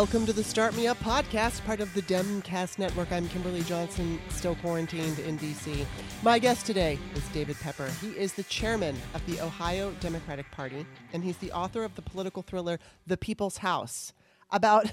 Welcome 0.00 0.24
to 0.24 0.32
the 0.32 0.42
Start 0.42 0.74
Me 0.76 0.86
Up 0.86 0.98
podcast, 1.00 1.62
part 1.66 1.78
of 1.80 1.92
the 1.92 2.00
Demcast 2.00 2.78
Network. 2.78 3.12
I'm 3.12 3.28
Kimberly 3.28 3.60
Johnson, 3.64 4.18
still 4.30 4.54
quarantined 4.54 5.18
in 5.18 5.38
DC. 5.38 5.84
My 6.22 6.38
guest 6.38 6.64
today 6.64 6.98
is 7.14 7.28
David 7.28 7.58
Pepper. 7.60 7.86
He 8.00 8.08
is 8.12 8.32
the 8.32 8.44
chairman 8.44 8.96
of 9.12 9.24
the 9.26 9.42
Ohio 9.42 9.92
Democratic 10.00 10.50
Party, 10.52 10.86
and 11.12 11.22
he's 11.22 11.36
the 11.36 11.52
author 11.52 11.84
of 11.84 11.96
the 11.96 12.00
political 12.00 12.40
thriller 12.40 12.78
The 13.06 13.18
People's 13.18 13.58
House 13.58 14.14
about 14.50 14.90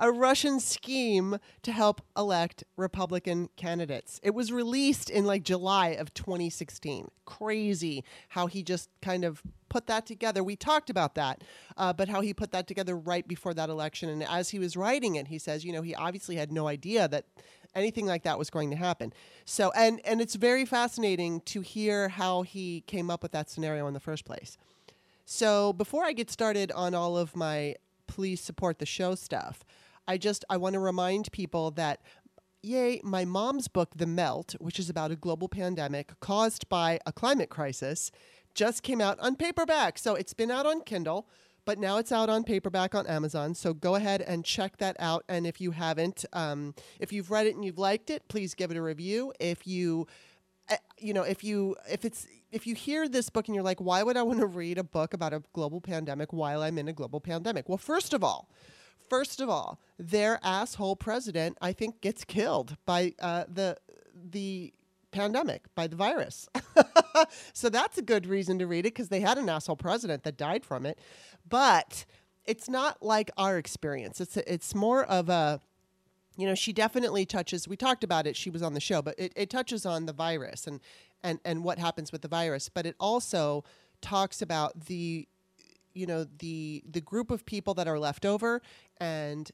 a 0.00 0.12
Russian 0.12 0.60
scheme 0.60 1.38
to 1.62 1.72
help 1.72 2.00
elect 2.16 2.64
Republican 2.76 3.48
candidates. 3.56 4.20
It 4.22 4.34
was 4.34 4.52
released 4.52 5.10
in 5.10 5.24
like 5.24 5.42
July 5.42 5.88
of 5.88 6.14
2016. 6.14 7.10
Crazy 7.24 8.04
how 8.28 8.46
he 8.46 8.62
just 8.62 8.90
kind 9.02 9.24
of 9.24 9.42
put 9.68 9.86
that 9.86 10.06
together. 10.06 10.42
We 10.42 10.56
talked 10.56 10.88
about 10.88 11.14
that, 11.16 11.42
uh, 11.76 11.92
but 11.92 12.08
how 12.08 12.20
he 12.20 12.32
put 12.32 12.52
that 12.52 12.66
together 12.66 12.96
right 12.96 13.26
before 13.26 13.54
that 13.54 13.68
election. 13.68 14.08
And 14.08 14.22
as 14.22 14.50
he 14.50 14.58
was 14.58 14.76
writing 14.76 15.16
it, 15.16 15.28
he 15.28 15.38
says, 15.38 15.64
you 15.64 15.72
know, 15.72 15.82
he 15.82 15.94
obviously 15.94 16.36
had 16.36 16.52
no 16.52 16.68
idea 16.68 17.08
that 17.08 17.26
anything 17.74 18.06
like 18.06 18.22
that 18.22 18.38
was 18.38 18.50
going 18.50 18.70
to 18.70 18.76
happen. 18.76 19.12
So, 19.44 19.72
and 19.76 20.00
and 20.04 20.20
it's 20.20 20.36
very 20.36 20.64
fascinating 20.64 21.40
to 21.42 21.60
hear 21.60 22.08
how 22.08 22.42
he 22.42 22.82
came 22.86 23.10
up 23.10 23.22
with 23.22 23.32
that 23.32 23.50
scenario 23.50 23.86
in 23.86 23.94
the 23.94 24.00
first 24.00 24.24
place. 24.24 24.56
So, 25.24 25.72
before 25.74 26.04
I 26.04 26.12
get 26.12 26.30
started 26.30 26.72
on 26.72 26.94
all 26.94 27.18
of 27.18 27.36
my 27.36 27.74
please 28.06 28.40
support 28.40 28.78
the 28.78 28.86
show 28.86 29.14
stuff, 29.14 29.64
I 30.08 30.16
just 30.16 30.44
I 30.48 30.56
want 30.56 30.72
to 30.72 30.80
remind 30.80 31.30
people 31.30 31.70
that 31.72 32.00
yay, 32.62 33.00
my 33.04 33.24
mom's 33.24 33.68
book 33.68 33.90
The 33.94 34.06
Melt, 34.06 34.56
which 34.58 34.80
is 34.80 34.90
about 34.90 35.12
a 35.12 35.16
global 35.16 35.48
pandemic 35.48 36.18
caused 36.20 36.68
by 36.68 36.98
a 37.06 37.12
climate 37.12 37.50
crisis, 37.50 38.10
just 38.54 38.82
came 38.82 39.00
out 39.00 39.20
on 39.20 39.36
paperback. 39.36 39.98
So 39.98 40.14
it's 40.16 40.34
been 40.34 40.50
out 40.50 40.66
on 40.66 40.80
Kindle, 40.80 41.28
but 41.64 41.78
now 41.78 41.98
it's 41.98 42.10
out 42.10 42.28
on 42.28 42.42
paperback 42.42 42.94
on 42.94 43.06
Amazon. 43.06 43.54
So 43.54 43.74
go 43.74 43.94
ahead 43.94 44.22
and 44.22 44.44
check 44.44 44.78
that 44.78 44.96
out. 44.98 45.24
And 45.28 45.46
if 45.46 45.60
you 45.60 45.70
haven't, 45.70 46.24
um, 46.32 46.74
if 46.98 47.12
you've 47.12 47.30
read 47.30 47.46
it 47.46 47.54
and 47.54 47.64
you've 47.64 47.78
liked 47.78 48.10
it, 48.10 48.26
please 48.28 48.54
give 48.54 48.70
it 48.70 48.76
a 48.76 48.82
review. 48.82 49.32
If 49.38 49.66
you 49.66 50.08
uh, 50.70 50.76
you 50.98 51.14
know, 51.14 51.22
if 51.22 51.44
you 51.44 51.76
if 51.88 52.04
it's 52.04 52.26
if 52.50 52.66
you 52.66 52.74
hear 52.74 53.08
this 53.08 53.30
book 53.30 53.46
and 53.46 53.54
you're 53.54 53.64
like, 53.64 53.80
why 53.80 54.02
would 54.02 54.16
I 54.16 54.22
want 54.22 54.40
to 54.40 54.46
read 54.46 54.78
a 54.78 54.84
book 54.84 55.14
about 55.14 55.32
a 55.32 55.42
global 55.52 55.80
pandemic 55.80 56.32
while 56.32 56.62
I'm 56.62 56.78
in 56.78 56.88
a 56.88 56.92
global 56.92 57.20
pandemic? 57.20 57.68
Well, 57.68 57.78
first 57.78 58.12
of 58.12 58.24
all, 58.24 58.50
first 59.08 59.40
of 59.40 59.48
all, 59.48 59.80
their 59.98 60.38
asshole 60.42 60.96
president, 60.96 61.58
I 61.60 61.72
think, 61.72 62.00
gets 62.00 62.24
killed 62.24 62.76
by 62.86 63.14
uh, 63.20 63.44
the 63.48 63.76
the 64.30 64.72
pandemic 65.10 65.62
by 65.74 65.86
the 65.86 65.96
virus. 65.96 66.48
so 67.52 67.68
that's 67.68 67.98
a 67.98 68.02
good 68.02 68.26
reason 68.26 68.58
to 68.58 68.66
read 68.66 68.80
it 68.80 68.94
because 68.94 69.08
they 69.08 69.20
had 69.20 69.38
an 69.38 69.48
asshole 69.48 69.76
president 69.76 70.22
that 70.24 70.36
died 70.36 70.64
from 70.64 70.84
it. 70.86 70.98
But 71.48 72.04
it's 72.44 72.68
not 72.68 73.02
like 73.02 73.30
our 73.36 73.58
experience. 73.58 74.20
It's 74.20 74.36
a, 74.36 74.52
it's 74.52 74.74
more 74.74 75.04
of 75.04 75.28
a 75.28 75.60
you 76.36 76.46
know, 76.46 76.54
she 76.54 76.72
definitely 76.72 77.26
touches. 77.26 77.66
We 77.66 77.76
talked 77.76 78.04
about 78.04 78.24
it. 78.28 78.36
She 78.36 78.48
was 78.48 78.62
on 78.62 78.72
the 78.72 78.80
show, 78.80 79.02
but 79.02 79.16
it, 79.18 79.32
it 79.34 79.50
touches 79.50 79.84
on 79.84 80.06
the 80.06 80.12
virus 80.12 80.66
and 80.66 80.80
and 81.22 81.40
and 81.44 81.64
what 81.64 81.78
happens 81.78 82.12
with 82.12 82.22
the 82.22 82.28
virus. 82.28 82.68
But 82.68 82.86
it 82.86 82.94
also 83.00 83.64
talks 84.00 84.40
about 84.40 84.86
the 84.86 85.26
you 85.94 86.06
know 86.06 86.26
the 86.38 86.82
the 86.90 87.00
group 87.00 87.30
of 87.30 87.44
people 87.44 87.74
that 87.74 87.88
are 87.88 87.98
left 87.98 88.24
over 88.24 88.62
and 88.98 89.50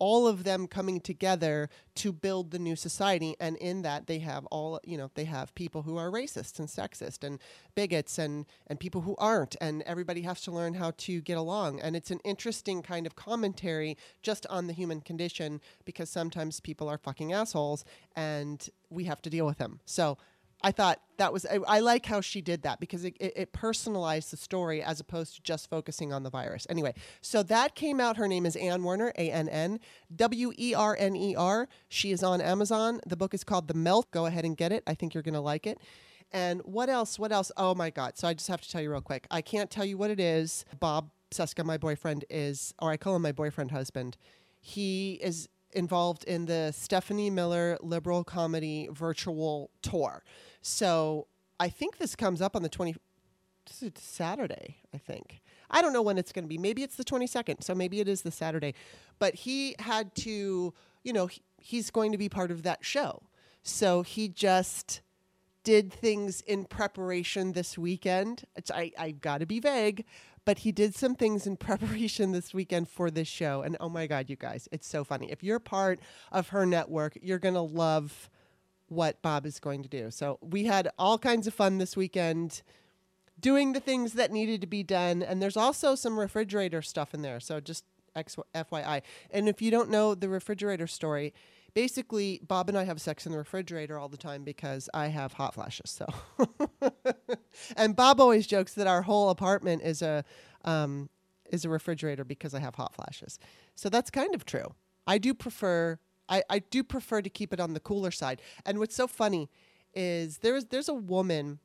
all 0.00 0.26
of 0.26 0.44
them 0.44 0.66
coming 0.66 0.98
together 0.98 1.68
to 1.94 2.10
build 2.10 2.50
the 2.50 2.58
new 2.58 2.74
society. 2.74 3.36
And 3.38 3.56
in 3.58 3.82
that 3.82 4.06
they 4.06 4.18
have 4.20 4.46
all 4.46 4.80
you 4.82 4.96
know 4.96 5.10
they 5.14 5.26
have 5.26 5.54
people 5.54 5.82
who 5.82 5.96
are 5.96 6.10
racist 6.10 6.58
and 6.58 6.66
sexist 6.66 7.22
and 7.22 7.38
bigots 7.76 8.18
and 8.18 8.46
and 8.66 8.80
people 8.80 9.02
who 9.02 9.14
aren't. 9.18 9.54
And 9.60 9.82
everybody 9.82 10.22
has 10.22 10.40
to 10.42 10.50
learn 10.50 10.74
how 10.74 10.92
to 10.96 11.20
get 11.20 11.36
along. 11.36 11.80
And 11.80 11.94
it's 11.94 12.10
an 12.10 12.20
interesting 12.24 12.82
kind 12.82 13.06
of 13.06 13.14
commentary 13.14 13.96
just 14.22 14.46
on 14.48 14.66
the 14.66 14.72
human 14.72 15.02
condition 15.02 15.60
because 15.84 16.10
sometimes 16.10 16.58
people 16.60 16.88
are 16.88 16.98
fucking 16.98 17.32
assholes 17.32 17.84
and 18.16 18.68
we 18.88 19.04
have 19.04 19.22
to 19.22 19.30
deal 19.30 19.46
with 19.46 19.58
them. 19.58 19.80
So 19.84 20.16
I 20.62 20.72
thought 20.72 21.00
that 21.16 21.32
was, 21.32 21.46
I, 21.46 21.58
I, 21.66 21.80
like 21.80 22.04
how 22.04 22.20
she 22.20 22.40
did 22.40 22.62
that 22.62 22.80
because 22.80 23.04
it, 23.04 23.16
it, 23.18 23.32
it, 23.36 23.52
personalized 23.52 24.30
the 24.30 24.36
story 24.36 24.82
as 24.82 25.00
opposed 25.00 25.36
to 25.36 25.42
just 25.42 25.70
focusing 25.70 26.12
on 26.12 26.22
the 26.22 26.30
virus. 26.30 26.66
Anyway, 26.68 26.94
so 27.22 27.42
that 27.44 27.74
came 27.74 28.00
out. 28.00 28.16
Her 28.16 28.28
name 28.28 28.44
is 28.44 28.56
Ann 28.56 28.84
Werner, 28.84 29.12
A 29.16 29.30
N 29.30 29.48
N 29.48 29.80
W 30.14 30.52
E 30.58 30.74
R 30.74 30.96
N 30.98 31.16
E 31.16 31.34
R. 31.34 31.68
She 31.88 32.12
is 32.12 32.22
on 32.22 32.40
Amazon. 32.40 33.00
The 33.06 33.16
book 33.16 33.32
is 33.32 33.44
called 33.44 33.68
The 33.68 33.74
Melt. 33.74 34.10
Go 34.10 34.26
ahead 34.26 34.44
and 34.44 34.56
get 34.56 34.72
it. 34.72 34.82
I 34.86 34.94
think 34.94 35.14
you're 35.14 35.22
going 35.22 35.34
to 35.34 35.40
like 35.40 35.66
it. 35.66 35.78
And 36.32 36.60
what 36.64 36.88
else? 36.88 37.18
What 37.18 37.32
else? 37.32 37.50
Oh 37.56 37.74
my 37.74 37.90
God. 37.90 38.16
So 38.18 38.28
I 38.28 38.34
just 38.34 38.48
have 38.48 38.60
to 38.60 38.70
tell 38.70 38.80
you 38.80 38.90
real 38.90 39.00
quick. 39.00 39.26
I 39.30 39.40
can't 39.40 39.70
tell 39.70 39.84
you 39.84 39.96
what 39.96 40.10
it 40.10 40.20
is. 40.20 40.64
Bob 40.78 41.10
Cesca, 41.30 41.64
my 41.64 41.78
boyfriend, 41.78 42.24
is, 42.28 42.74
or 42.80 42.90
I 42.90 42.96
call 42.96 43.16
him 43.16 43.22
my 43.22 43.32
boyfriend 43.32 43.70
husband. 43.70 44.16
He 44.60 45.14
is 45.22 45.48
involved 45.72 46.24
in 46.24 46.46
the 46.46 46.72
Stephanie 46.72 47.30
Miller 47.30 47.78
Liberal 47.80 48.24
Comedy 48.24 48.88
Virtual 48.90 49.70
Tour. 49.82 50.24
So 50.62 51.26
I 51.58 51.68
think 51.68 51.98
this 51.98 52.16
comes 52.16 52.40
up 52.40 52.56
on 52.56 52.62
the 52.62 52.68
20, 52.68 52.96
Saturday, 53.96 54.78
I 54.94 54.98
think. 54.98 55.40
I 55.70 55.82
don't 55.82 55.92
know 55.92 56.02
when 56.02 56.18
it's 56.18 56.32
going 56.32 56.44
to 56.44 56.48
be. 56.48 56.58
Maybe 56.58 56.82
it's 56.82 56.96
the 56.96 57.04
22nd. 57.04 57.62
So 57.62 57.74
maybe 57.74 58.00
it 58.00 58.08
is 58.08 58.22
the 58.22 58.30
Saturday. 58.30 58.74
But 59.18 59.34
he 59.34 59.76
had 59.78 60.14
to, 60.16 60.74
you 61.04 61.12
know, 61.12 61.26
he, 61.26 61.42
he's 61.58 61.90
going 61.90 62.12
to 62.12 62.18
be 62.18 62.28
part 62.28 62.50
of 62.50 62.62
that 62.64 62.84
show. 62.84 63.22
So 63.62 64.02
he 64.02 64.28
just 64.28 65.02
did 65.62 65.92
things 65.92 66.40
in 66.42 66.64
preparation 66.64 67.52
this 67.52 67.76
weekend. 67.76 68.44
It's, 68.56 68.70
I, 68.70 68.92
I've 68.98 69.20
got 69.20 69.38
to 69.38 69.46
be 69.46 69.60
vague, 69.60 70.04
but 70.44 70.60
he 70.60 70.72
did 70.72 70.94
some 70.94 71.14
things 71.14 71.46
in 71.46 71.56
preparation 71.68 72.32
this 72.32 72.52
weekend 72.54 72.88
for 72.88 73.10
this 73.10 73.28
show. 73.28 73.62
And 73.62 73.76
oh 73.80 73.88
my 73.88 74.06
God, 74.06 74.30
you 74.30 74.36
guys, 74.36 74.68
it's 74.72 74.86
so 74.86 75.04
funny. 75.04 75.30
If 75.30 75.42
you're 75.42 75.58
part 75.58 76.00
of 76.32 76.48
her 76.48 76.66
network, 76.66 77.18
you're 77.22 77.38
going 77.38 77.54
to 77.54 77.60
love 77.60 78.30
what 78.88 79.22
Bob 79.22 79.46
is 79.46 79.60
going 79.60 79.82
to 79.82 79.88
do. 79.88 80.10
So 80.10 80.38
we 80.40 80.64
had 80.64 80.88
all 80.98 81.18
kinds 81.18 81.46
of 81.46 81.54
fun 81.54 81.78
this 81.78 81.96
weekend 81.96 82.62
doing 83.38 83.72
the 83.72 83.80
things 83.80 84.14
that 84.14 84.32
needed 84.32 84.60
to 84.60 84.66
be 84.66 84.82
done. 84.82 85.22
And 85.22 85.40
there's 85.40 85.56
also 85.56 85.94
some 85.94 86.18
refrigerator 86.18 86.82
stuff 86.82 87.14
in 87.14 87.22
there. 87.22 87.40
So 87.40 87.60
just 87.60 87.84
FYI. 88.16 89.02
And 89.30 89.48
if 89.48 89.62
you 89.62 89.70
don't 89.70 89.90
know 89.90 90.14
the 90.14 90.28
refrigerator 90.28 90.86
story, 90.86 91.32
basically 91.74 92.40
Bob 92.46 92.68
and 92.68 92.78
I 92.78 92.84
have 92.84 93.00
sex 93.00 93.26
in 93.26 93.32
the 93.32 93.38
refrigerator 93.38 93.98
all 93.98 94.08
the 94.08 94.16
time 94.16 94.44
because 94.44 94.88
I 94.94 95.08
have 95.08 95.34
hot 95.34 95.54
flashes. 95.54 95.90
So, 95.90 96.06
and 97.76 97.96
Bob 97.96 98.20
always 98.20 98.46
jokes 98.46 98.74
that 98.74 98.86
our 98.86 99.02
whole 99.02 99.30
apartment 99.30 99.82
is 99.82 100.02
a 100.02 100.24
um, 100.64 101.08
is 101.50 101.64
a 101.64 101.68
refrigerator 101.68 102.24
because 102.24 102.54
I 102.54 102.60
have 102.60 102.74
hot 102.74 102.94
flashes. 102.94 103.38
So 103.74 103.88
that's 103.88 104.10
kind 104.10 104.34
of 104.34 104.44
true. 104.44 104.74
I 105.06 105.18
do 105.18 105.34
prefer 105.34 105.98
I, 106.28 106.42
I 106.48 106.58
do 106.60 106.84
prefer 106.84 107.20
to 107.20 107.28
keep 107.28 107.52
it 107.52 107.60
on 107.60 107.74
the 107.74 107.80
cooler 107.80 108.12
side. 108.12 108.40
And 108.64 108.78
what's 108.78 108.94
so 108.94 109.06
funny 109.06 109.50
is 109.94 110.38
there's 110.38 110.66
there's 110.66 110.88
a 110.88 110.94
woman 110.94 111.58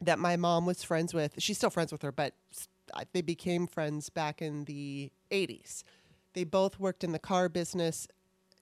that 0.00 0.18
my 0.18 0.36
mom 0.36 0.66
was 0.66 0.82
friends 0.82 1.12
with. 1.12 1.34
She's 1.38 1.58
still 1.58 1.70
friends 1.70 1.92
with 1.92 2.02
her, 2.02 2.12
but 2.12 2.34
they 3.12 3.22
became 3.22 3.66
friends 3.66 4.10
back 4.10 4.42
in 4.42 4.64
the 4.64 5.10
80s. 5.30 5.84
They 6.34 6.44
both 6.44 6.78
worked 6.78 7.04
in 7.04 7.12
the 7.12 7.18
car 7.18 7.48
business 7.48 8.08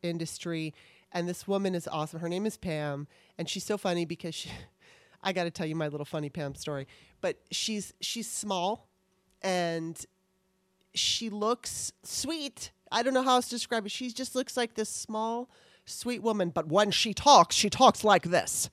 industry, 0.03 0.75
and 1.13 1.29
this 1.29 1.47
woman 1.49 1.75
is 1.75 1.89
awesome. 1.89 2.21
Her 2.21 2.29
name 2.29 2.47
is 2.47 2.57
Pam, 2.57 3.07
and 3.39 3.49
she's 3.49 3.65
so 3.65 3.79
funny 3.79 4.05
because 4.05 4.35
she. 4.35 4.51
I 5.23 5.35
got 5.35 5.45
to 5.45 5.51
tell 5.51 5.67
you 5.67 5.77
my 5.77 5.89
little 5.89 6.07
funny 6.07 6.31
Pam 6.31 6.55
story, 6.55 6.87
but 7.21 7.37
she's 7.51 7.93
she's 8.01 8.31
small, 8.31 8.89
and 9.43 10.03
she 10.95 11.29
looks 11.29 11.93
sweet 12.03 12.71
I 12.93 13.03
don't 13.03 13.15
know 13.15 13.23
how 13.23 13.37
else 13.37 13.47
to 13.47 13.55
describe 13.55 13.87
it. 13.87 13.93
She 13.93 14.11
just 14.11 14.35
looks 14.35 14.57
like 14.57 14.75
this 14.75 14.89
small, 14.89 15.49
sweet 15.85 16.23
woman, 16.23 16.51
but 16.51 16.69
when 16.69 16.91
she 16.91 17.15
talks, 17.15 17.55
she 17.55 17.71
talks 17.71 18.03
like 18.03 18.25
this. 18.25 18.69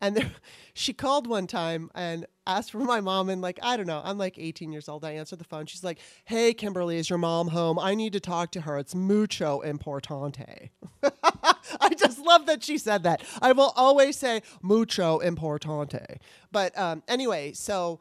And 0.00 0.16
there, 0.16 0.30
she 0.74 0.92
called 0.92 1.26
one 1.26 1.46
time 1.46 1.90
and 1.94 2.26
asked 2.46 2.72
for 2.72 2.78
my 2.78 3.00
mom. 3.00 3.28
And 3.28 3.42
like, 3.42 3.58
I 3.62 3.76
don't 3.76 3.86
know, 3.86 4.00
I'm 4.04 4.18
like 4.18 4.38
18 4.38 4.72
years 4.72 4.88
old. 4.88 5.04
I 5.04 5.12
answered 5.12 5.38
the 5.38 5.44
phone. 5.44 5.66
She's 5.66 5.84
like, 5.84 5.98
Hey, 6.24 6.54
Kimberly, 6.54 6.96
is 6.96 7.10
your 7.10 7.18
mom 7.18 7.48
home? 7.48 7.78
I 7.78 7.94
need 7.94 8.12
to 8.14 8.20
talk 8.20 8.50
to 8.52 8.62
her. 8.62 8.78
It's 8.78 8.94
mucho 8.94 9.60
importante. 9.60 10.70
I 11.80 11.94
just 11.94 12.18
love 12.18 12.46
that 12.46 12.64
she 12.64 12.78
said 12.78 13.02
that. 13.04 13.22
I 13.40 13.52
will 13.52 13.72
always 13.76 14.16
say 14.16 14.42
mucho 14.62 15.20
importante. 15.20 16.18
But 16.52 16.76
um, 16.78 17.02
anyway, 17.08 17.52
so 17.52 18.00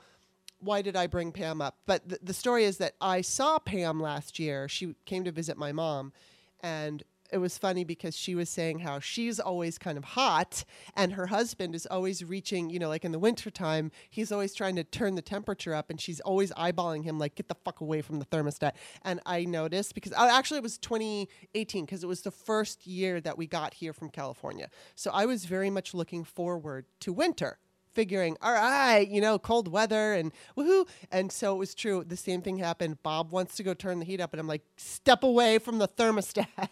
why 0.59 0.81
did 0.81 0.95
I 0.95 1.07
bring 1.07 1.31
Pam 1.31 1.61
up? 1.61 1.77
But 1.85 2.07
th- 2.07 2.21
the 2.23 2.33
story 2.33 2.65
is 2.65 2.77
that 2.77 2.93
I 3.01 3.21
saw 3.21 3.59
Pam 3.59 3.99
last 3.99 4.39
year. 4.39 4.67
She 4.67 4.95
came 5.05 5.23
to 5.23 5.31
visit 5.31 5.57
my 5.57 5.71
mom, 5.71 6.13
and 6.61 7.03
it 7.31 7.37
was 7.37 7.57
funny 7.57 7.83
because 7.83 8.17
she 8.17 8.35
was 8.35 8.49
saying 8.49 8.79
how 8.79 8.99
she's 8.99 9.39
always 9.39 9.77
kind 9.77 9.97
of 9.97 10.03
hot 10.03 10.63
and 10.95 11.13
her 11.13 11.27
husband 11.27 11.75
is 11.75 11.85
always 11.85 12.23
reaching, 12.23 12.69
you 12.69 12.79
know, 12.79 12.89
like 12.89 13.05
in 13.05 13.11
the 13.11 13.19
wintertime, 13.19 13.91
he's 14.09 14.31
always 14.31 14.53
trying 14.53 14.75
to 14.75 14.83
turn 14.83 15.15
the 15.15 15.21
temperature 15.21 15.73
up 15.73 15.89
and 15.89 15.99
she's 15.99 16.19
always 16.21 16.51
eyeballing 16.51 17.03
him 17.03 17.19
like, 17.19 17.35
get 17.35 17.47
the 17.47 17.55
fuck 17.55 17.81
away 17.81 18.01
from 18.01 18.19
the 18.19 18.25
thermostat. 18.25 18.73
And 19.03 19.19
I 19.25 19.45
noticed 19.45 19.93
because 19.95 20.13
uh, 20.13 20.29
actually 20.31 20.57
it 20.57 20.63
was 20.63 20.77
2018 20.77 21.85
because 21.85 22.03
it 22.03 22.07
was 22.07 22.21
the 22.21 22.31
first 22.31 22.87
year 22.87 23.21
that 23.21 23.37
we 23.37 23.47
got 23.47 23.73
here 23.73 23.93
from 23.93 24.09
California. 24.09 24.69
So 24.95 25.11
I 25.13 25.25
was 25.25 25.45
very 25.45 25.69
much 25.69 25.93
looking 25.93 26.23
forward 26.23 26.85
to 27.01 27.13
winter 27.13 27.59
figuring, 27.99 28.37
all 28.41 28.53
right, 28.53 29.09
you 29.09 29.19
know, 29.19 29.37
cold 29.37 29.67
weather 29.67 30.13
and 30.13 30.31
woohoo. 30.57 30.87
And 31.11 31.29
so 31.33 31.53
it 31.53 31.57
was 31.57 31.75
true. 31.75 32.05
The 32.07 32.15
same 32.15 32.41
thing 32.41 32.55
happened. 32.55 33.03
Bob 33.03 33.29
wants 33.33 33.57
to 33.57 33.63
go 33.63 33.73
turn 33.73 33.99
the 33.99 34.05
heat 34.05 34.21
up, 34.21 34.31
and 34.31 34.39
I'm 34.39 34.47
like, 34.47 34.61
step 34.77 35.21
away 35.21 35.59
from 35.59 35.79
the 35.79 35.87
thermostat. 35.89 36.69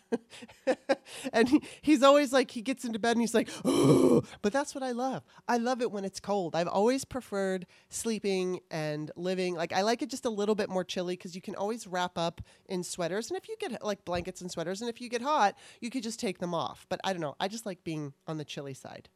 and 1.34 1.50
he, 1.50 1.62
he's 1.82 2.02
always 2.02 2.32
like, 2.32 2.50
he 2.50 2.62
gets 2.62 2.86
into 2.86 2.98
bed 2.98 3.12
and 3.12 3.20
he's 3.20 3.34
like, 3.34 3.50
oh, 3.66 4.24
but 4.42 4.54
that's 4.54 4.74
what 4.74 4.86
I 4.86 4.94
love. 4.94 5.22
I 5.50 5.58
love 5.58 5.82
it 5.82 5.92
when 5.92 6.06
it's 6.06 6.22
cold. 6.22 6.56
I've 6.56 6.70
always 6.70 7.04
preferred 7.04 7.66
sleeping 7.90 8.62
and 8.72 9.12
living. 9.18 9.54
Like, 9.54 9.74
I 9.74 9.82
like 9.82 10.02
it 10.02 10.10
just 10.10 10.24
a 10.24 10.30
little 10.30 10.56
bit 10.56 10.70
more 10.70 10.86
chilly 10.86 11.18
because 11.18 11.36
you 11.36 11.42
can 11.42 11.56
always 11.56 11.88
wrap 11.88 12.18
up 12.18 12.40
in 12.68 12.86
sweaters. 12.86 13.30
And 13.30 13.38
if 13.38 13.50
you 13.50 13.58
get 13.60 13.84
like 13.84 14.06
blankets 14.06 14.40
and 14.40 14.50
sweaters, 14.50 14.80
and 14.80 14.90
if 14.90 15.02
you 15.02 15.10
get 15.10 15.22
hot, 15.22 15.58
you 15.82 15.90
could 15.90 16.04
just 16.04 16.22
take 16.22 16.40
them 16.40 16.54
off. 16.54 16.86
But 16.88 17.02
I 17.04 17.12
don't 17.12 17.22
know. 17.22 17.36
I 17.38 17.50
just 17.50 17.66
like 17.66 17.84
being 17.84 18.14
on 18.28 18.38
the 18.38 18.46
chilly 18.46 18.74
side. 18.74 19.10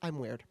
I'm 0.00 0.20
weird. 0.20 0.44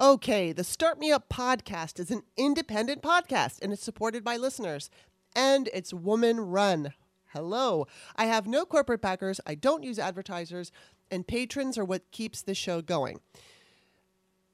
Okay, 0.00 0.52
the 0.52 0.62
Start 0.62 1.00
Me 1.00 1.10
Up 1.10 1.28
podcast 1.28 1.98
is 1.98 2.12
an 2.12 2.22
independent 2.36 3.02
podcast 3.02 3.60
and 3.60 3.72
it's 3.72 3.82
supported 3.82 4.22
by 4.22 4.36
listeners. 4.36 4.90
And 5.34 5.68
it's 5.74 5.92
woman 5.92 6.38
run. 6.38 6.94
Hello. 7.32 7.88
I 8.14 8.26
have 8.26 8.46
no 8.46 8.64
corporate 8.64 9.02
backers, 9.02 9.40
I 9.44 9.56
don't 9.56 9.82
use 9.82 9.98
advertisers, 9.98 10.70
and 11.10 11.26
patrons 11.26 11.76
are 11.76 11.84
what 11.84 12.12
keeps 12.12 12.42
the 12.42 12.54
show 12.54 12.80
going. 12.80 13.18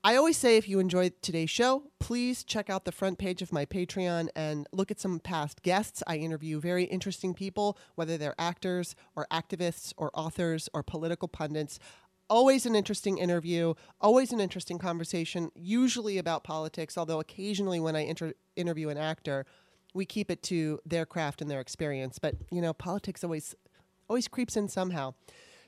I 0.07 0.17
always 0.17 0.37
say 0.37 0.59
if 0.59 0.69
you 0.69 0.81
enjoyed 0.81 1.15
today's 1.23 1.49
show, 1.49 1.85
please 1.99 2.45
check 2.45 2.69
out 2.69 2.85
the 2.85 2.93
front 2.93 3.19
page 3.19 3.41
of 3.41 3.55
my 3.55 3.65
Patreon 3.65 4.29
and 4.37 4.67
look 4.71 4.91
at 4.91 5.01
some 5.01 5.19
past 5.19 5.63
guests. 5.63 6.03
I 6.07 6.17
interview 6.17 6.61
very 6.61 6.85
interesting 6.85 7.33
people, 7.33 7.79
whether 7.95 8.19
they're 8.19 8.35
actors 8.39 8.95
or 9.17 9.27
activists 9.33 9.95
or 9.97 10.11
authors 10.13 10.69
or 10.75 10.83
political 10.83 11.27
pundits. 11.27 11.79
Always 12.31 12.65
an 12.65 12.75
interesting 12.75 13.19
interview, 13.19 13.75
always 14.01 14.33
an 14.33 14.41
interesting 14.41 14.79
conversation, 14.79 15.51
usually 15.55 16.17
about 16.17 16.43
politics, 16.43 16.97
although 16.97 17.21
occasionally 17.21 17.81
when 17.81 17.95
I 17.97 18.01
inter- 18.01 18.33
interview 18.57 18.89
an 18.89 18.97
actor, 18.97 19.45
we 19.93 20.07
keep 20.07 20.31
it 20.31 20.43
to 20.45 20.81
their 20.87 21.05
craft 21.05 21.43
and 21.43 21.51
their 21.51 21.61
experience. 21.61 22.19
But, 22.19 22.37
you 22.51 22.63
know, 22.63 22.73
politics 22.73 23.23
always 23.23 23.55
always 24.09 24.29
creeps 24.29 24.57
in 24.57 24.69
somehow. 24.69 25.15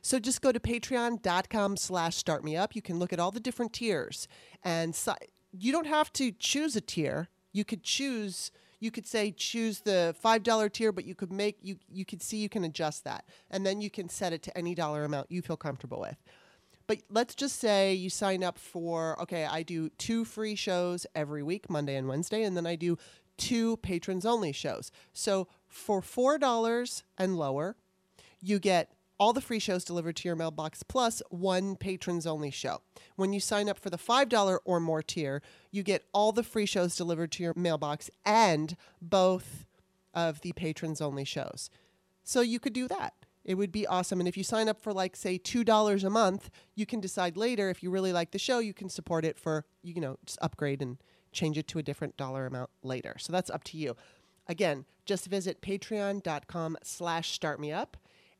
So 0.03 0.19
just 0.19 0.41
go 0.41 0.53
to 0.53 0.61
patreon.com 0.61 1.76
slash 1.76 2.17
start 2.17 2.44
me 2.44 2.56
up. 2.56 2.76
You 2.76 2.82
can 2.82 2.99
look 2.99 3.12
at 3.12 3.19
all 3.19 3.31
the 3.31 3.41
different 3.41 3.73
tiers. 3.73 4.29
And 4.62 4.94
so, 4.94 5.14
you 5.53 5.73
don't 5.73 5.87
have 5.87 6.12
to 6.14 6.32
choose 6.32 6.76
a 6.76 6.81
tier. 6.81 7.29
You 7.53 7.64
could 7.64 7.82
choose 7.82 8.50
you 8.79 8.91
could 8.91 9.06
say 9.06 9.31
choose 9.31 9.81
the 9.81 10.14
five 10.20 10.43
dollar 10.43 10.69
tier, 10.69 10.93
but 10.93 11.05
you 11.05 11.14
could 11.14 11.32
make 11.32 11.58
you 11.62 11.76
you 11.91 12.05
could 12.05 12.23
see 12.23 12.38
you 12.38 12.49
can 12.49 12.64
adjust 12.64 13.05
that. 13.05 13.25
And 13.50 13.64
then 13.64 13.81
you 13.81 13.91
can 13.91 14.08
set 14.08 14.32
it 14.32 14.43
to 14.44 14.56
any 14.56 14.75
dollar 14.75 15.05
amount 15.05 15.31
you 15.31 15.43
feel 15.43 15.56
comfortable 15.56 16.00
with. 16.00 16.17
But 16.86 16.98
let's 17.10 17.34
just 17.34 17.58
say 17.58 17.94
you 17.94 18.10
sign 18.10 18.44
up 18.44 18.58
for 18.58 19.20
okay, 19.22 19.44
I 19.44 19.62
do 19.62 19.88
two 19.90 20.24
free 20.24 20.54
shows 20.54 21.06
every 21.14 21.42
week, 21.42 21.68
Monday 21.68 21.96
and 21.96 22.08
Wednesday, 22.08 22.42
and 22.42 22.56
then 22.56 22.66
I 22.66 22.76
do 22.76 22.98
two 23.36 23.76
patrons 23.78 24.24
only 24.24 24.52
shows. 24.52 24.90
So 25.12 25.48
for 25.68 26.00
four 26.00 26.38
dollars 26.38 27.02
and 27.18 27.36
lower, 27.36 27.76
you 28.40 28.58
get 28.58 28.92
all 29.18 29.32
the 29.32 29.40
free 29.40 29.58
shows 29.58 29.84
delivered 29.84 30.16
to 30.16 30.28
your 30.28 30.36
mailbox 30.36 30.82
plus 30.82 31.22
one 31.30 31.76
patrons 31.76 32.26
only 32.26 32.50
show. 32.50 32.82
When 33.16 33.32
you 33.32 33.40
sign 33.40 33.68
up 33.68 33.78
for 33.78 33.90
the 33.90 33.96
$5 33.96 34.58
or 34.64 34.80
more 34.80 35.02
tier, 35.02 35.42
you 35.70 35.82
get 35.82 36.04
all 36.12 36.32
the 36.32 36.42
free 36.42 36.66
shows 36.66 36.96
delivered 36.96 37.32
to 37.32 37.42
your 37.42 37.54
mailbox 37.56 38.10
and 38.24 38.76
both 39.00 39.64
of 40.12 40.40
the 40.42 40.52
patrons 40.52 41.00
only 41.00 41.24
shows. 41.24 41.70
So 42.24 42.40
you 42.40 42.58
could 42.58 42.72
do 42.72 42.88
that. 42.88 43.14
It 43.46 43.54
would 43.54 43.72
be 43.72 43.87
awesome. 43.87 44.20
And 44.20 44.28
if 44.28 44.37
you 44.37 44.44
sign 44.44 44.69
up 44.69 44.78
for, 44.82 44.93
like, 44.93 45.16
say, 45.16 45.38
$2 45.38 46.04
a 46.04 46.10
month, 46.10 46.50
you 46.75 46.84
can 46.84 47.00
decide 47.00 47.38
later 47.38 47.70
if 47.70 47.82
you 47.82 47.90
really 47.90 48.12
like 48.12 48.32
the 48.32 48.38
show, 48.38 48.58
you 48.58 48.75
can 48.75 48.90
support 48.90 49.25
it 49.25 49.38
for, 49.38 49.64
you 49.82 50.00
know, 50.00 50.19
just 50.26 50.38
upgrade 50.43 50.82
and 50.82 50.98
change 51.32 51.56
it 51.56 51.69
to 51.69 51.78
a 51.78 51.82
different 51.82 52.19
dollar 52.19 52.44
amount 52.46 52.70
later. 52.82 53.16
So 53.19 53.32
that's 53.32 53.48
up 53.48 53.64
to 53.64 53.78
you. 53.78 53.96
Again, 54.48 54.84
just 55.06 55.26
visit 55.26 55.62
patreon.com 55.62 56.76
slash 56.82 57.38
startmeup 57.38 57.94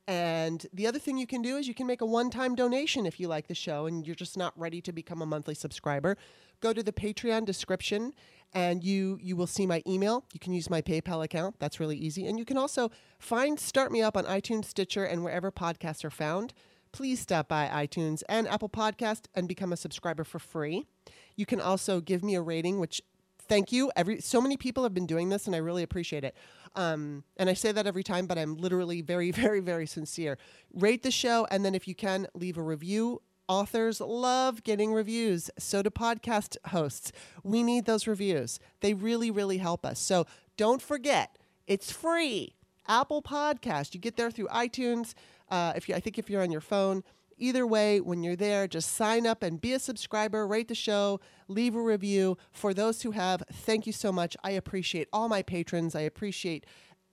and 0.09 0.67
the 0.73 0.87
other 0.87 1.01
thing 1.01 1.19
you 1.19 1.27
can 1.27 1.43
do 1.43 1.57
is 1.57 1.67
you 1.67 1.75
can 1.75 1.87
make 1.87 2.01
a 2.01 2.07
one 2.07 2.31
time 2.31 2.55
donation 2.55 3.07
if 3.07 3.19
you 3.19 3.27
like 3.27 3.49
the 3.49 3.55
show 3.55 3.87
and 3.87 4.07
you're 4.07 4.15
just 4.15 4.37
not 4.37 4.53
ready 4.59 4.81
to 4.83 4.93
become 4.93 5.21
a 5.21 5.27
monthly 5.27 5.55
subscriber. 5.55 6.17
Go 6.61 6.73
to 6.73 6.83
the 6.83 6.93
Patreon 6.93 7.45
description 7.45 8.13
and 8.53 8.83
you 8.83 9.19
you 9.21 9.37
will 9.37 9.47
see 9.47 9.67
my 9.67 9.83
email. 9.87 10.25
You 10.33 10.41
can 10.41 10.53
use 10.53 10.71
my 10.71 10.83
PayPal 10.83 11.25
account. 11.25 11.57
That's 11.59 11.81
really 11.81 11.97
easy. 11.97 12.27
And 12.27 12.39
you 12.39 12.45
can 12.45 12.57
also 12.57 12.91
find 13.19 13.59
Start 13.59 13.93
Me 13.93 14.03
Up 14.03 14.17
on 14.17 14.25
iTunes, 14.25 14.67
Stitcher, 14.67 15.05
and 15.05 15.23
wherever 15.23 15.51
podcasts 15.51 16.05
are 16.05 16.11
found. 16.11 16.55
Please 16.93 17.21
stop 17.21 17.49
by 17.49 17.69
iTunes 17.69 18.23
and 18.29 18.49
Apple 18.49 18.71
Podcast 18.71 19.27
and 19.35 19.47
become 19.47 19.73
a 19.73 19.77
subscriber 19.77 20.25
for 20.25 20.39
free. 20.39 20.87
You 21.35 21.45
can 21.45 21.61
also 21.61 22.01
give 22.01 22.25
me 22.25 22.35
a 22.35 22.41
rating, 22.41 22.81
which 22.81 23.03
thank 23.49 23.73
you. 23.73 23.91
Every 23.97 24.21
so 24.21 24.41
many 24.41 24.57
people 24.57 24.83
have 24.83 24.95
been 24.95 25.07
doing 25.07 25.29
this, 25.29 25.47
and 25.47 25.55
I 25.55 25.59
really 25.59 25.83
appreciate 25.83 26.25
it. 26.25 26.35
Um, 26.75 27.25
and 27.37 27.49
I 27.49 27.55
say 27.55 27.73
that 27.73 27.87
every 27.87 28.03
time, 28.03 28.27
but 28.27 28.39
I'm 28.39 28.57
literally 28.57 29.03
very, 29.03 29.31
very, 29.43 29.61
very 29.61 29.87
sincere. 29.87 30.39
Rate 30.75 31.03
the 31.03 31.11
show, 31.11 31.47
and 31.51 31.65
then 31.65 31.75
if 31.75 31.87
you 31.87 31.95
can, 31.95 32.27
leave 32.35 32.57
a 32.57 32.63
review. 32.63 33.23
Authors 33.49 34.01
love 34.01 34.63
getting 34.65 34.93
reviews. 34.93 35.51
So 35.59 35.83
do 35.83 35.91
podcast 35.91 36.57
hosts. 36.67 37.13
We 37.43 37.63
need 37.63 37.85
those 37.85 38.07
reviews. 38.07 38.59
They 38.81 38.95
really, 38.95 39.31
really 39.31 39.59
help 39.59 39.87
us. 39.87 39.99
So 39.99 40.27
don't 40.57 40.83
forget, 40.83 41.39
it's 41.67 41.93
free. 41.93 42.55
Apple 42.89 43.23
Podcast. 43.23 43.95
You 43.95 44.01
get 44.01 44.17
there 44.17 44.31
through 44.31 44.49
iTunes. 44.49 45.15
Uh, 45.49 45.73
if 45.77 45.89
you, 45.89 45.95
I 45.95 46.01
think 46.01 46.19
if 46.19 46.31
you're 46.31 46.43
on 46.43 46.53
your 46.53 46.61
phone, 46.61 47.03
Either 47.39 47.67
way, 47.67 48.01
when 48.01 48.23
you're 48.23 48.37
there, 48.37 48.67
just 48.67 48.93
sign 48.95 49.27
up 49.27 49.43
and 49.43 49.61
be 49.61 49.75
a 49.75 49.79
subscriber, 49.79 50.47
rate 50.47 50.69
the 50.69 50.75
show, 50.75 51.21
leave 51.49 51.75
a 51.75 51.81
review. 51.81 52.39
For 52.51 52.73
those 52.73 53.03
who 53.03 53.11
have, 53.11 53.43
thank 53.53 53.87
you 53.87 53.93
so 53.93 54.11
much. 54.11 54.37
I 54.43 54.53
appreciate 54.53 55.09
all 55.13 55.29
my 55.29 55.43
patrons. 55.43 55.95
I 55.95 56.01
appreciate 56.01 56.65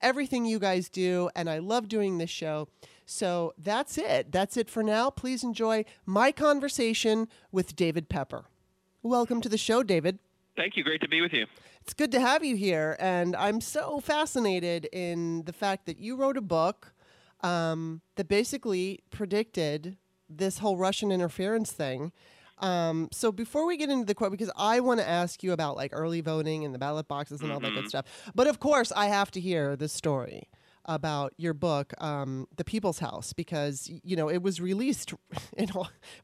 everything 0.01 0.45
you 0.45 0.59
guys 0.59 0.87
do, 0.87 1.29
and 1.35 1.49
I 1.49 1.59
love 1.59 1.89
doing 1.89 2.17
this 2.17 2.29
show. 2.29 2.69
So 3.05 3.53
that's 3.57 3.97
it. 3.97 4.31
That's 4.31 4.57
it 4.57 4.69
for 4.69 4.83
now. 4.83 5.09
Please 5.09 5.43
enjoy 5.43 5.85
my 6.05 6.31
conversation 6.31 7.27
with 7.51 7.75
David 7.75 8.09
Pepper. 8.09 8.45
Welcome 9.01 9.41
to 9.41 9.49
the 9.49 9.57
show, 9.57 9.83
David. 9.83 10.19
Thank 10.55 10.77
you. 10.77 10.83
Great 10.83 11.01
to 11.01 11.07
be 11.07 11.21
with 11.21 11.33
you. 11.33 11.45
It's 11.81 11.93
good 11.93 12.11
to 12.13 12.19
have 12.19 12.45
you 12.45 12.55
here. 12.55 12.95
And 12.99 13.35
I'm 13.35 13.59
so 13.59 13.99
fascinated 13.99 14.87
in 14.93 15.43
the 15.43 15.53
fact 15.53 15.85
that 15.87 15.99
you 15.99 16.15
wrote 16.15 16.37
a 16.37 16.41
book 16.41 16.93
um, 17.41 18.01
that 18.15 18.29
basically 18.29 19.01
predicted 19.11 19.97
this 20.29 20.59
whole 20.59 20.77
Russian 20.77 21.11
interference 21.11 21.71
thing. 21.71 22.13
Um, 22.59 23.09
so 23.11 23.31
before 23.31 23.65
we 23.65 23.75
get 23.75 23.89
into 23.89 24.05
the 24.05 24.15
quote, 24.15 24.31
because 24.31 24.51
I 24.55 24.79
want 24.79 25.01
to 25.01 25.07
ask 25.07 25.43
you 25.43 25.51
about 25.51 25.75
like 25.75 25.91
early 25.93 26.21
voting 26.21 26.63
and 26.63 26.73
the 26.73 26.79
ballot 26.79 27.09
boxes 27.09 27.41
and 27.41 27.49
mm-hmm. 27.49 27.55
all 27.55 27.59
that 27.59 27.71
good 27.71 27.79
mm-hmm. 27.79 27.87
stuff, 27.89 28.05
but 28.33 28.47
of 28.47 28.59
course 28.59 28.93
I 28.95 29.07
have 29.07 29.31
to 29.31 29.41
hear 29.41 29.75
the 29.75 29.89
story 29.89 30.47
about 30.85 31.33
your 31.37 31.53
book, 31.53 31.93
um, 31.99 32.47
The 32.55 32.63
People's 32.63 32.99
House, 32.99 33.33
because 33.33 33.89
you 34.03 34.15
know 34.15 34.29
it 34.29 34.41
was 34.41 34.59
released 34.61 35.13
in 35.57 35.69